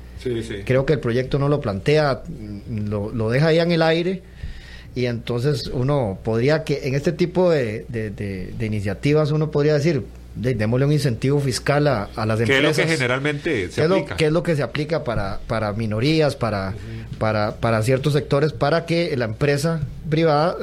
Creo 0.64 0.86
que 0.86 0.94
el 0.94 1.00
proyecto 1.00 1.38
no 1.38 1.48
lo 1.48 1.60
plantea, 1.60 2.22
lo, 2.70 3.10
lo, 3.10 3.30
deja 3.30 3.48
ahí 3.48 3.58
en 3.58 3.72
el 3.72 3.82
aire 3.82 4.22
y 4.94 5.06
entonces 5.06 5.68
uno 5.72 6.18
podría 6.22 6.64
que 6.64 6.86
en 6.86 6.94
este 6.94 7.12
tipo 7.12 7.50
de, 7.50 7.84
de, 7.88 8.66
iniciativas 8.66 9.30
uno 9.32 9.50
podría 9.50 9.74
decir, 9.74 10.02
démosle 10.36 10.86
un 10.86 10.92
incentivo 10.92 11.40
fiscal 11.40 11.86
a, 11.86 12.08
las 12.26 12.40
empresas. 12.40 12.46
¿Qué 12.46 12.56
es 12.56 12.62
lo 12.62 12.84
que 12.84 12.88
generalmente 12.88 13.70
se 13.70 13.82
aplica? 13.82 14.16
¿Qué 14.16 14.26
es 14.26 14.32
lo 14.32 14.42
que 14.42 14.56
se 14.56 14.62
aplica 14.62 15.04
para, 15.04 15.40
para 15.46 15.72
minorías, 15.72 16.36
para, 16.36 16.74
para, 17.18 17.56
para 17.56 17.82
ciertos 17.82 18.12
sectores, 18.12 18.52
para 18.52 18.86
que 18.86 19.16
la 19.16 19.24
empresa 19.24 19.80
privada 20.08 20.56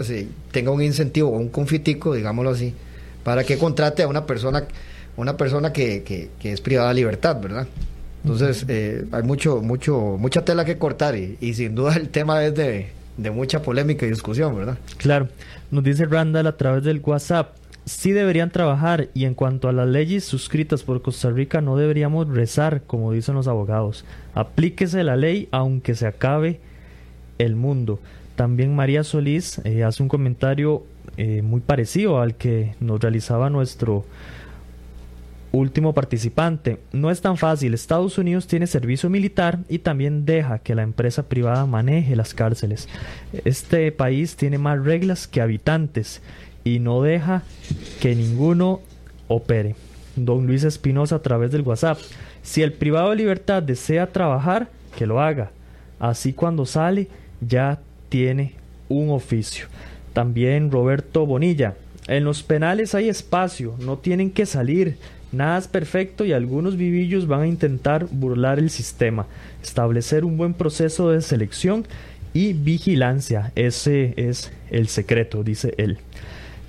tenga 0.51 0.71
un 0.71 0.81
incentivo 0.81 1.29
o 1.29 1.37
un 1.37 1.49
confitico, 1.49 2.13
digámoslo 2.13 2.51
así, 2.51 2.73
para 3.23 3.43
que 3.43 3.57
contrate 3.57 4.03
a 4.03 4.07
una 4.07 4.25
persona 4.25 4.65
una 5.17 5.37
persona 5.37 5.73
que, 5.73 6.03
que, 6.03 6.29
que 6.39 6.53
es 6.53 6.61
privada 6.61 6.89
de 6.89 6.95
libertad, 6.95 7.39
¿verdad? 7.41 7.67
Entonces, 8.23 8.65
eh, 8.67 9.05
hay 9.11 9.23
mucho, 9.23 9.61
mucho, 9.61 10.17
mucha 10.19 10.45
tela 10.45 10.63
que 10.65 10.77
cortar 10.77 11.15
y, 11.15 11.53
sin 11.53 11.75
duda 11.75 11.95
el 11.95 12.09
tema 12.09 12.43
es 12.43 12.53
de, 12.55 12.91
mucha 13.31 13.61
polémica 13.61 14.05
y 14.05 14.09
discusión, 14.09 14.55
¿verdad? 14.55 14.77
Claro, 14.97 15.27
nos 15.71 15.83
dice 15.83 16.05
Randall 16.05 16.47
a 16.47 16.57
través 16.57 16.83
del 16.83 17.01
WhatsApp, 17.03 17.55
sí 17.85 18.11
deberían 18.11 18.51
trabajar 18.51 19.09
y 19.13 19.25
en 19.25 19.33
cuanto 19.33 19.69
a 19.69 19.71
las 19.71 19.87
leyes 19.87 20.23
suscritas 20.23 20.83
por 20.83 21.01
Costa 21.01 21.29
Rica 21.29 21.61
no 21.61 21.77
deberíamos 21.77 22.27
rezar, 22.29 22.83
como 22.85 23.11
dicen 23.11 23.35
los 23.35 23.47
abogados. 23.47 24.05
Aplíquese 24.33 25.03
la 25.03 25.15
ley 25.15 25.47
aunque 25.51 25.95
se 25.95 26.07
acabe 26.07 26.59
el 27.37 27.55
mundo. 27.55 27.99
También 28.35 28.75
María 28.75 29.03
Solís 29.03 29.61
eh, 29.65 29.83
hace 29.83 30.01
un 30.01 30.09
comentario 30.09 30.83
eh, 31.17 31.41
muy 31.41 31.61
parecido 31.61 32.21
al 32.21 32.35
que 32.35 32.75
nos 32.79 33.01
realizaba 33.01 33.49
nuestro 33.49 34.05
último 35.51 35.93
participante. 35.93 36.79
No 36.91 37.11
es 37.11 37.21
tan 37.21 37.37
fácil. 37.37 37.73
Estados 37.73 38.17
Unidos 38.17 38.47
tiene 38.47 38.67
servicio 38.67 39.09
militar 39.09 39.59
y 39.69 39.79
también 39.79 40.25
deja 40.25 40.59
que 40.59 40.75
la 40.75 40.83
empresa 40.83 41.27
privada 41.27 41.65
maneje 41.65 42.15
las 42.15 42.33
cárceles. 42.33 42.87
Este 43.45 43.91
país 43.91 44.35
tiene 44.35 44.57
más 44.57 44.83
reglas 44.83 45.27
que 45.27 45.41
habitantes 45.41 46.21
y 46.63 46.79
no 46.79 47.01
deja 47.01 47.43
que 47.99 48.15
ninguno 48.15 48.81
opere. 49.27 49.75
Don 50.15 50.45
Luis 50.47 50.63
Espinosa 50.63 51.15
a 51.15 51.21
través 51.21 51.51
del 51.51 51.61
WhatsApp. 51.61 51.97
Si 52.43 52.61
el 52.61 52.73
privado 52.73 53.11
de 53.11 53.17
libertad 53.17 53.63
desea 53.63 54.11
trabajar, 54.11 54.69
que 54.97 55.05
lo 55.05 55.21
haga. 55.21 55.51
Así 55.99 56.33
cuando 56.33 56.65
sale 56.65 57.07
ya 57.39 57.79
tiene 58.09 58.55
un 58.89 59.11
oficio. 59.11 59.67
También 60.13 60.71
Roberto 60.71 61.25
Bonilla. 61.25 61.75
En 62.07 62.23
los 62.23 62.43
penales 62.43 62.95
hay 62.95 63.07
espacio, 63.07 63.75
no 63.79 63.97
tienen 63.97 64.31
que 64.31 64.45
salir. 64.45 64.97
Nada 65.31 65.57
es 65.57 65.67
perfecto 65.67 66.25
y 66.25 66.33
algunos 66.33 66.75
vivillos 66.75 67.27
van 67.27 67.41
a 67.41 67.47
intentar 67.47 68.07
burlar 68.11 68.59
el 68.59 68.69
sistema. 68.69 69.27
Establecer 69.63 70.25
un 70.25 70.37
buen 70.37 70.53
proceso 70.53 71.09
de 71.09 71.21
selección 71.21 71.85
y 72.33 72.53
vigilancia. 72.53 73.51
Ese 73.55 74.13
es 74.17 74.51
el 74.69 74.87
secreto, 74.87 75.43
dice 75.43 75.73
él. 75.77 75.99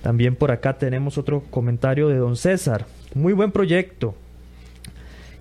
También 0.03 0.37
por 0.37 0.51
acá 0.51 0.79
tenemos 0.79 1.19
otro 1.19 1.43
comentario 1.51 2.09
de 2.09 2.17
don 2.17 2.37
César. 2.37 2.87
Muy 3.15 3.33
buen 3.33 3.53
proyecto. 3.53 4.15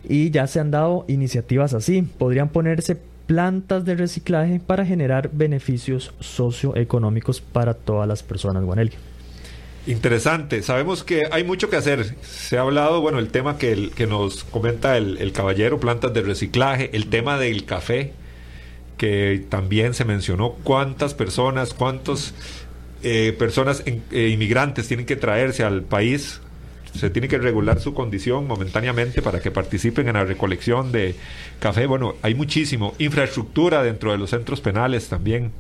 Y 0.08 0.32
ya 0.32 0.48
se 0.48 0.60
han 0.60 0.72
dado 0.72 1.06
iniciativas 1.08 1.74
así. 1.74 2.02
Podrían 2.02 2.50
ponerse 2.50 2.98
plantas 3.28 3.86
de 3.86 3.96
reciclaje 3.96 4.60
para 4.60 4.86
generar 4.86 5.30
beneficios 5.32 6.14
socioeconómicos 6.20 7.40
para 7.40 7.76
todas 7.76 8.08
las 8.08 8.24
personas, 8.24 8.64
Guanelli. 8.64 8.94
Interesante. 9.88 10.62
Sabemos 10.62 11.04
que 11.04 11.24
hay 11.32 11.44
mucho 11.44 11.70
que 11.70 11.76
hacer. 11.76 12.16
Se 12.22 12.58
ha 12.58 12.62
hablado, 12.62 13.02
bueno, 13.02 13.18
el 13.18 13.30
tema 13.30 13.58
que, 13.58 13.72
el, 13.72 13.92
que 13.92 14.06
nos 14.06 14.44
comenta 14.44 14.96
el, 14.98 15.32
caballero, 15.34 15.80
plantas 15.80 16.14
de 16.14 16.22
reciclaje, 16.22 16.92
el 16.94 17.08
tema 17.08 17.40
del 17.40 17.66
café, 17.66 18.14
que 18.98 19.44
también 19.50 19.96
se 19.96 20.06
mencionó 20.06 20.52
cuántas 20.64 21.16
personas, 21.16 21.74
cuántas 21.74 22.36
eh, 23.02 23.36
personas 23.40 23.84
eh, 23.86 24.30
inmigrantes 24.30 24.88
tienen 24.88 25.08
que 25.08 25.16
traerse 25.16 25.64
al 25.64 25.82
país. 25.82 26.42
Se 26.94 27.10
tiene 27.10 27.28
que 27.28 27.38
regular 27.38 27.80
su 27.80 27.94
condición 27.94 28.46
momentáneamente 28.46 29.22
para 29.22 29.40
que 29.40 29.50
participen 29.50 30.10
en 30.10 30.14
la 30.14 30.26
recolección 30.26 30.92
de 30.92 31.16
café. 31.60 31.88
Bueno, 31.88 32.16
hay 32.22 32.36
muchísimo. 32.36 32.94
Infraestructura 33.00 33.82
dentro 33.82 34.12
de 34.12 34.20
los 34.20 34.30
centros 34.30 34.62
penales 34.62 35.08
también. 35.08 35.52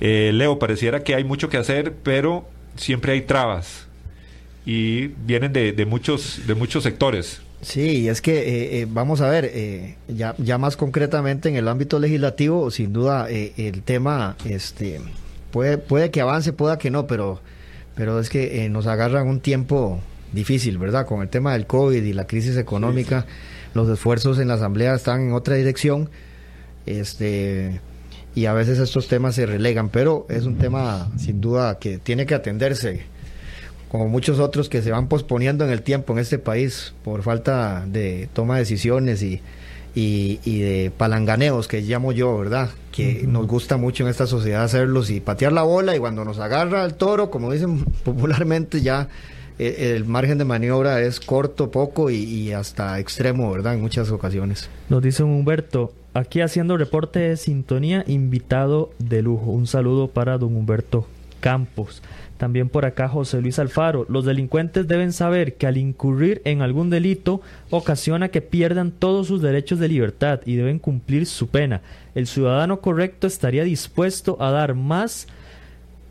Eh, 0.00 0.30
Leo, 0.32 0.58
pareciera 0.58 1.02
que 1.02 1.14
hay 1.14 1.24
mucho 1.24 1.48
que 1.48 1.56
hacer, 1.56 1.92
pero 2.02 2.48
siempre 2.76 3.12
hay 3.12 3.22
trabas 3.22 3.86
y 4.66 5.08
vienen 5.08 5.52
de, 5.52 5.72
de 5.72 5.86
muchos, 5.86 6.40
de 6.46 6.54
muchos 6.54 6.82
sectores. 6.82 7.40
Sí, 7.64 8.08
es 8.08 8.20
que 8.20 8.38
eh, 8.40 8.80
eh, 8.80 8.86
vamos 8.88 9.22
a 9.22 9.28
ver, 9.28 9.50
eh, 9.52 9.96
ya, 10.08 10.34
ya 10.36 10.58
más 10.58 10.76
concretamente 10.76 11.48
en 11.48 11.56
el 11.56 11.66
ámbito 11.66 11.98
legislativo, 11.98 12.70
sin 12.70 12.92
duda 12.92 13.26
el 13.30 13.82
tema 13.82 14.36
este, 14.44 15.00
puede, 15.50 15.78
puede 15.78 16.10
que 16.10 16.20
avance, 16.20 16.52
pueda 16.52 16.76
que 16.78 16.90
no, 16.90 17.06
pero, 17.06 17.40
pero 17.94 18.20
es 18.20 18.28
que 18.28 18.68
nos 18.68 18.86
agarran 18.86 19.28
un 19.28 19.40
tiempo 19.40 20.00
difícil, 20.32 20.76
¿verdad? 20.76 21.06
Con 21.06 21.22
el 21.22 21.28
tema 21.28 21.54
del 21.54 21.66
COVID 21.66 22.02
y 22.02 22.12
la 22.12 22.26
crisis 22.26 22.58
económica, 22.58 23.24
los 23.72 23.88
esfuerzos 23.88 24.38
en 24.38 24.48
la 24.48 24.54
Asamblea 24.54 24.94
están 24.94 25.22
en 25.22 25.32
otra 25.32 25.54
dirección. 25.54 26.10
Este 26.84 27.80
y 28.34 28.46
a 28.46 28.52
veces 28.52 28.78
estos 28.78 29.08
temas 29.08 29.34
se 29.36 29.46
relegan, 29.46 29.88
pero 29.88 30.26
es 30.28 30.44
un 30.44 30.56
tema 30.56 31.10
sin 31.16 31.40
duda 31.40 31.78
que 31.78 31.98
tiene 31.98 32.26
que 32.26 32.34
atenderse, 32.34 33.02
como 33.88 34.08
muchos 34.08 34.40
otros 34.40 34.68
que 34.68 34.82
se 34.82 34.90
van 34.90 35.08
posponiendo 35.08 35.64
en 35.64 35.70
el 35.70 35.82
tiempo 35.82 36.12
en 36.12 36.18
este 36.18 36.38
país 36.38 36.94
por 37.04 37.22
falta 37.22 37.84
de 37.86 38.28
toma 38.32 38.54
de 38.54 38.60
decisiones 38.60 39.22
y, 39.22 39.40
y, 39.94 40.60
de 40.60 40.90
palanganeos 40.96 41.68
que 41.68 41.80
llamo 41.80 42.10
yo, 42.10 42.36
¿verdad? 42.36 42.70
Que 42.90 43.24
nos 43.28 43.46
gusta 43.46 43.76
mucho 43.76 44.02
en 44.02 44.10
esta 44.10 44.26
sociedad 44.26 44.64
hacerlos 44.64 45.10
y 45.10 45.20
patear 45.20 45.52
la 45.52 45.62
bola 45.62 45.94
y 45.94 46.00
cuando 46.00 46.24
nos 46.24 46.40
agarra 46.40 46.84
el 46.84 46.94
toro, 46.94 47.30
como 47.30 47.52
dicen 47.52 47.84
popularmente, 48.04 48.80
ya 48.82 49.08
eh, 49.60 49.92
el 49.94 50.04
margen 50.04 50.38
de 50.38 50.44
maniobra 50.44 51.00
es 51.00 51.20
corto, 51.20 51.70
poco 51.70 52.10
y, 52.10 52.16
y 52.16 52.52
hasta 52.52 52.98
extremo, 52.98 53.52
¿verdad? 53.52 53.74
En 53.74 53.80
muchas 53.80 54.10
ocasiones. 54.10 54.68
Nos 54.88 55.00
dice 55.00 55.22
Humberto, 55.22 55.92
Aquí 56.16 56.42
haciendo 56.42 56.76
reporte 56.76 57.18
de 57.18 57.36
sintonía, 57.36 58.04
invitado 58.06 58.92
de 59.00 59.20
lujo. 59.20 59.50
Un 59.50 59.66
saludo 59.66 60.06
para 60.06 60.38
don 60.38 60.54
Humberto 60.54 61.08
Campos. 61.40 62.04
También 62.36 62.68
por 62.68 62.84
acá 62.84 63.08
José 63.08 63.40
Luis 63.40 63.58
Alfaro. 63.58 64.06
Los 64.08 64.24
delincuentes 64.24 64.86
deben 64.86 65.12
saber 65.12 65.56
que 65.56 65.66
al 65.66 65.76
incurrir 65.76 66.40
en 66.44 66.62
algún 66.62 66.88
delito 66.88 67.40
ocasiona 67.68 68.28
que 68.28 68.42
pierdan 68.42 68.92
todos 68.92 69.26
sus 69.26 69.42
derechos 69.42 69.80
de 69.80 69.88
libertad 69.88 70.40
y 70.46 70.54
deben 70.54 70.78
cumplir 70.78 71.26
su 71.26 71.48
pena. 71.48 71.80
El 72.14 72.28
ciudadano 72.28 72.80
correcto 72.80 73.26
estaría 73.26 73.64
dispuesto 73.64 74.40
a 74.40 74.52
dar 74.52 74.76
más 74.76 75.26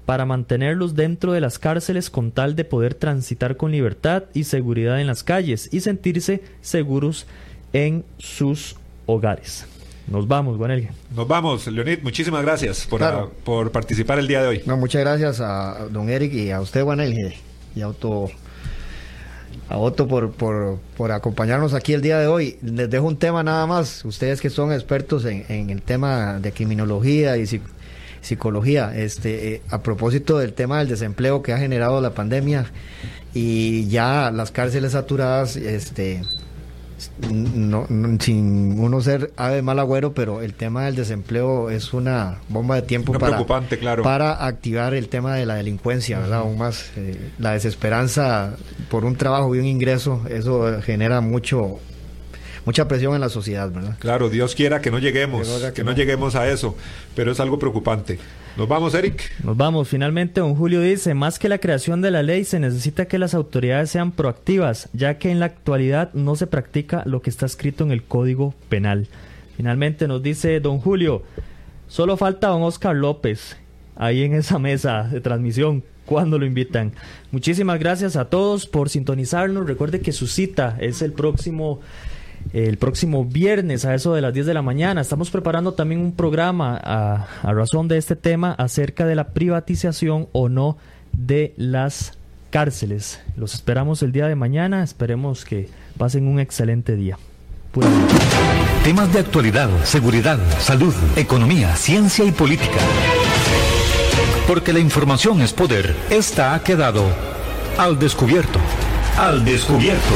para 0.05 0.25
mantenerlos 0.25 0.95
dentro 0.95 1.31
de 1.31 1.39
las 1.39 1.59
cárceles 1.59 2.09
con 2.09 2.31
tal 2.31 2.57
de 2.57 2.65
poder 2.65 2.93
transitar 2.93 3.55
con 3.55 3.71
libertad 3.71 4.23
y 4.33 4.43
seguridad 4.43 4.99
en 4.99 5.07
las 5.07 5.23
calles 5.23 5.69
y 5.71 5.79
sentirse 5.79 6.43
seguros 6.59 7.25
en 7.71 8.03
sus 8.17 8.75
hogares. 9.05 9.65
Nos 10.07 10.27
vamos, 10.27 10.57
Juanel. 10.57 10.89
Nos 11.15 11.27
vamos, 11.27 11.67
Leonid. 11.67 11.99
Muchísimas 12.03 12.43
gracias 12.43 12.85
por, 12.85 13.31
por 13.43 13.71
participar 13.71 14.19
el 14.19 14.27
día 14.27 14.41
de 14.41 14.47
hoy. 14.47 14.61
No, 14.65 14.77
muchas 14.77 15.01
gracias 15.01 15.39
a 15.39 15.87
don 15.89 16.09
Eric 16.09 16.33
y 16.33 16.51
a 16.51 16.61
usted, 16.61 16.83
Juanel, 16.83 17.33
y 17.75 17.81
a 17.81 17.87
Otto, 17.87 18.29
a 19.69 19.77
Otto 19.77 20.07
por, 20.07 20.31
por, 20.31 20.79
por, 20.97 21.11
acompañarnos 21.11 21.73
aquí 21.73 21.93
el 21.93 22.01
día 22.01 22.19
de 22.19 22.27
hoy. 22.27 22.57
Les 22.61 22.89
dejo 22.89 23.07
un 23.07 23.17
tema 23.17 23.43
nada 23.43 23.65
más. 23.65 24.03
Ustedes 24.03 24.41
que 24.41 24.49
son 24.49 24.73
expertos 24.73 25.25
en, 25.25 25.45
en 25.47 25.69
el 25.69 25.81
tema 25.81 26.39
de 26.39 26.51
criminología 26.51 27.37
y 27.37 27.47
psicología, 28.23 28.93
este, 28.95 29.55
eh, 29.55 29.61
a 29.69 29.83
propósito 29.83 30.37
del 30.37 30.53
tema 30.53 30.79
del 30.79 30.87
desempleo 30.87 31.43
que 31.43 31.53
ha 31.53 31.57
generado 31.57 32.01
la 32.01 32.13
pandemia 32.13 32.65
y 33.33 33.87
ya 33.87 34.31
las 34.31 34.51
cárceles 34.51 34.93
saturadas, 34.93 35.55
este 35.55 36.21
no, 37.31 37.87
sin 38.19 38.79
uno 38.79 39.01
ser 39.01 39.31
ave 39.37 39.61
mal 39.61 39.79
agüero, 39.79 40.13
pero 40.13 40.41
el 40.41 40.53
tema 40.53 40.85
del 40.85 40.95
desempleo 40.95 41.69
es 41.69 41.93
una 41.93 42.39
bomba 42.49 42.75
de 42.75 42.81
tiempo 42.83 43.13
para, 43.13 43.43
claro. 43.79 44.03
para 44.03 44.45
activar 44.45 44.93
el 44.93 45.09
tema 45.09 45.35
de 45.35 45.45
la 45.45 45.55
delincuencia, 45.55 46.19
¿verdad? 46.19 46.39
Aún 46.39 46.57
más 46.57 46.91
eh, 46.95 47.31
la 47.39 47.51
desesperanza 47.51 48.55
por 48.89 49.05
un 49.05 49.15
trabajo 49.15 49.55
y 49.55 49.59
un 49.59 49.65
ingreso, 49.65 50.23
eso 50.29 50.81
genera 50.81 51.21
mucho 51.21 51.79
mucha 52.65 52.87
presión 52.87 53.15
en 53.15 53.21
la 53.21 53.29
sociedad, 53.29 53.69
¿verdad? 53.69 53.97
Claro, 53.99 54.29
Dios 54.29 54.55
quiera 54.55 54.81
que 54.81 54.91
no 54.91 54.99
lleguemos, 54.99 55.47
que, 55.73 55.83
no. 55.83 55.93
lleguemos 55.93 56.35
a 56.35 56.47
eso, 56.49 56.75
pero 57.15 57.31
es 57.31 57.39
algo 57.39 57.59
preocupante. 57.59 58.19
Nos 58.55 58.67
vamos, 58.67 58.93
Eric. 58.93 59.31
Nos 59.43 59.57
vamos. 59.57 59.87
Finalmente, 59.87 60.39
don 60.39 60.55
Julio 60.55 60.79
dice, 60.79 61.15
más 61.15 61.39
que 61.39 61.49
la 61.49 61.57
creación 61.57 62.01
de 62.01 62.11
la 62.11 62.21
ley, 62.21 62.43
se 62.43 62.59
necesita 62.59 63.07
que 63.07 63.17
las 63.17 63.33
autoridades 63.33 63.89
sean 63.89 64.11
proactivas, 64.11 64.89
ya 64.93 65.17
que 65.17 65.31
en 65.31 65.39
la 65.39 65.47
actualidad 65.47 66.13
no 66.13 66.35
se 66.35 66.45
practica 66.45 67.01
lo 67.05 67.21
que 67.21 67.31
está 67.31 67.47
escrito 67.47 67.83
en 67.83 67.91
el 67.91 68.03
Código 68.03 68.53
Penal. 68.69 69.07
Finalmente 69.57 70.07
nos 70.07 70.21
dice 70.21 70.59
don 70.59 70.79
Julio, 70.79 71.23
solo 71.87 72.15
falta 72.15 72.49
don 72.49 72.61
Oscar 72.61 72.95
López 72.95 73.57
ahí 73.95 74.23
en 74.23 74.33
esa 74.35 74.59
mesa 74.59 75.03
de 75.03 75.21
transmisión 75.21 75.83
cuando 76.05 76.37
lo 76.37 76.45
invitan. 76.45 76.93
Muchísimas 77.31 77.79
gracias 77.79 78.15
a 78.15 78.25
todos 78.25 78.67
por 78.67 78.89
sintonizarnos. 78.89 79.65
Recuerde 79.65 80.01
que 80.01 80.11
su 80.11 80.27
cita 80.27 80.77
es 80.79 81.01
el 81.01 81.13
próximo 81.13 81.79
el 82.51 82.77
próximo 82.77 83.25
viernes 83.25 83.85
a 83.85 83.95
eso 83.95 84.13
de 84.13 84.21
las 84.21 84.33
10 84.33 84.45
de 84.45 84.53
la 84.53 84.61
mañana. 84.61 85.01
Estamos 85.01 85.29
preparando 85.29 85.73
también 85.73 86.01
un 86.01 86.11
programa 86.11 86.79
a, 86.83 87.27
razón 87.43 87.87
de 87.87 87.97
este 87.97 88.15
tema 88.15 88.51
acerca 88.51 89.05
de 89.05 89.15
la 89.15 89.29
privatización 89.29 90.27
o 90.33 90.49
no 90.49 90.77
de 91.13 91.53
las 91.57 92.17
cárceles. 92.49 93.21
Los 93.37 93.53
esperamos 93.53 94.03
el 94.03 94.11
día 94.11 94.27
de 94.27 94.35
mañana. 94.35 94.83
Esperemos 94.83 95.45
que 95.45 95.69
pasen 95.97 96.27
un 96.27 96.39
excelente 96.39 96.95
día. 96.95 97.17
Temas 98.83 99.11
de 99.11 99.19
actualidad, 99.19 99.69
seguridad, 99.83 100.37
salud, 100.59 100.93
economía, 101.15 101.75
ciencia 101.75 102.23
y 102.23 102.31
política. 102.31 102.79
Porque 104.47 104.73
la 104.73 104.79
información 104.79 105.41
es 105.41 105.53
poder. 105.53 105.95
Esta 106.09 106.53
ha 106.53 106.63
quedado 106.63 107.03
al 107.77 107.97
descubierto. 107.97 108.59
Al 109.17 109.43
descubierto. 109.43 110.13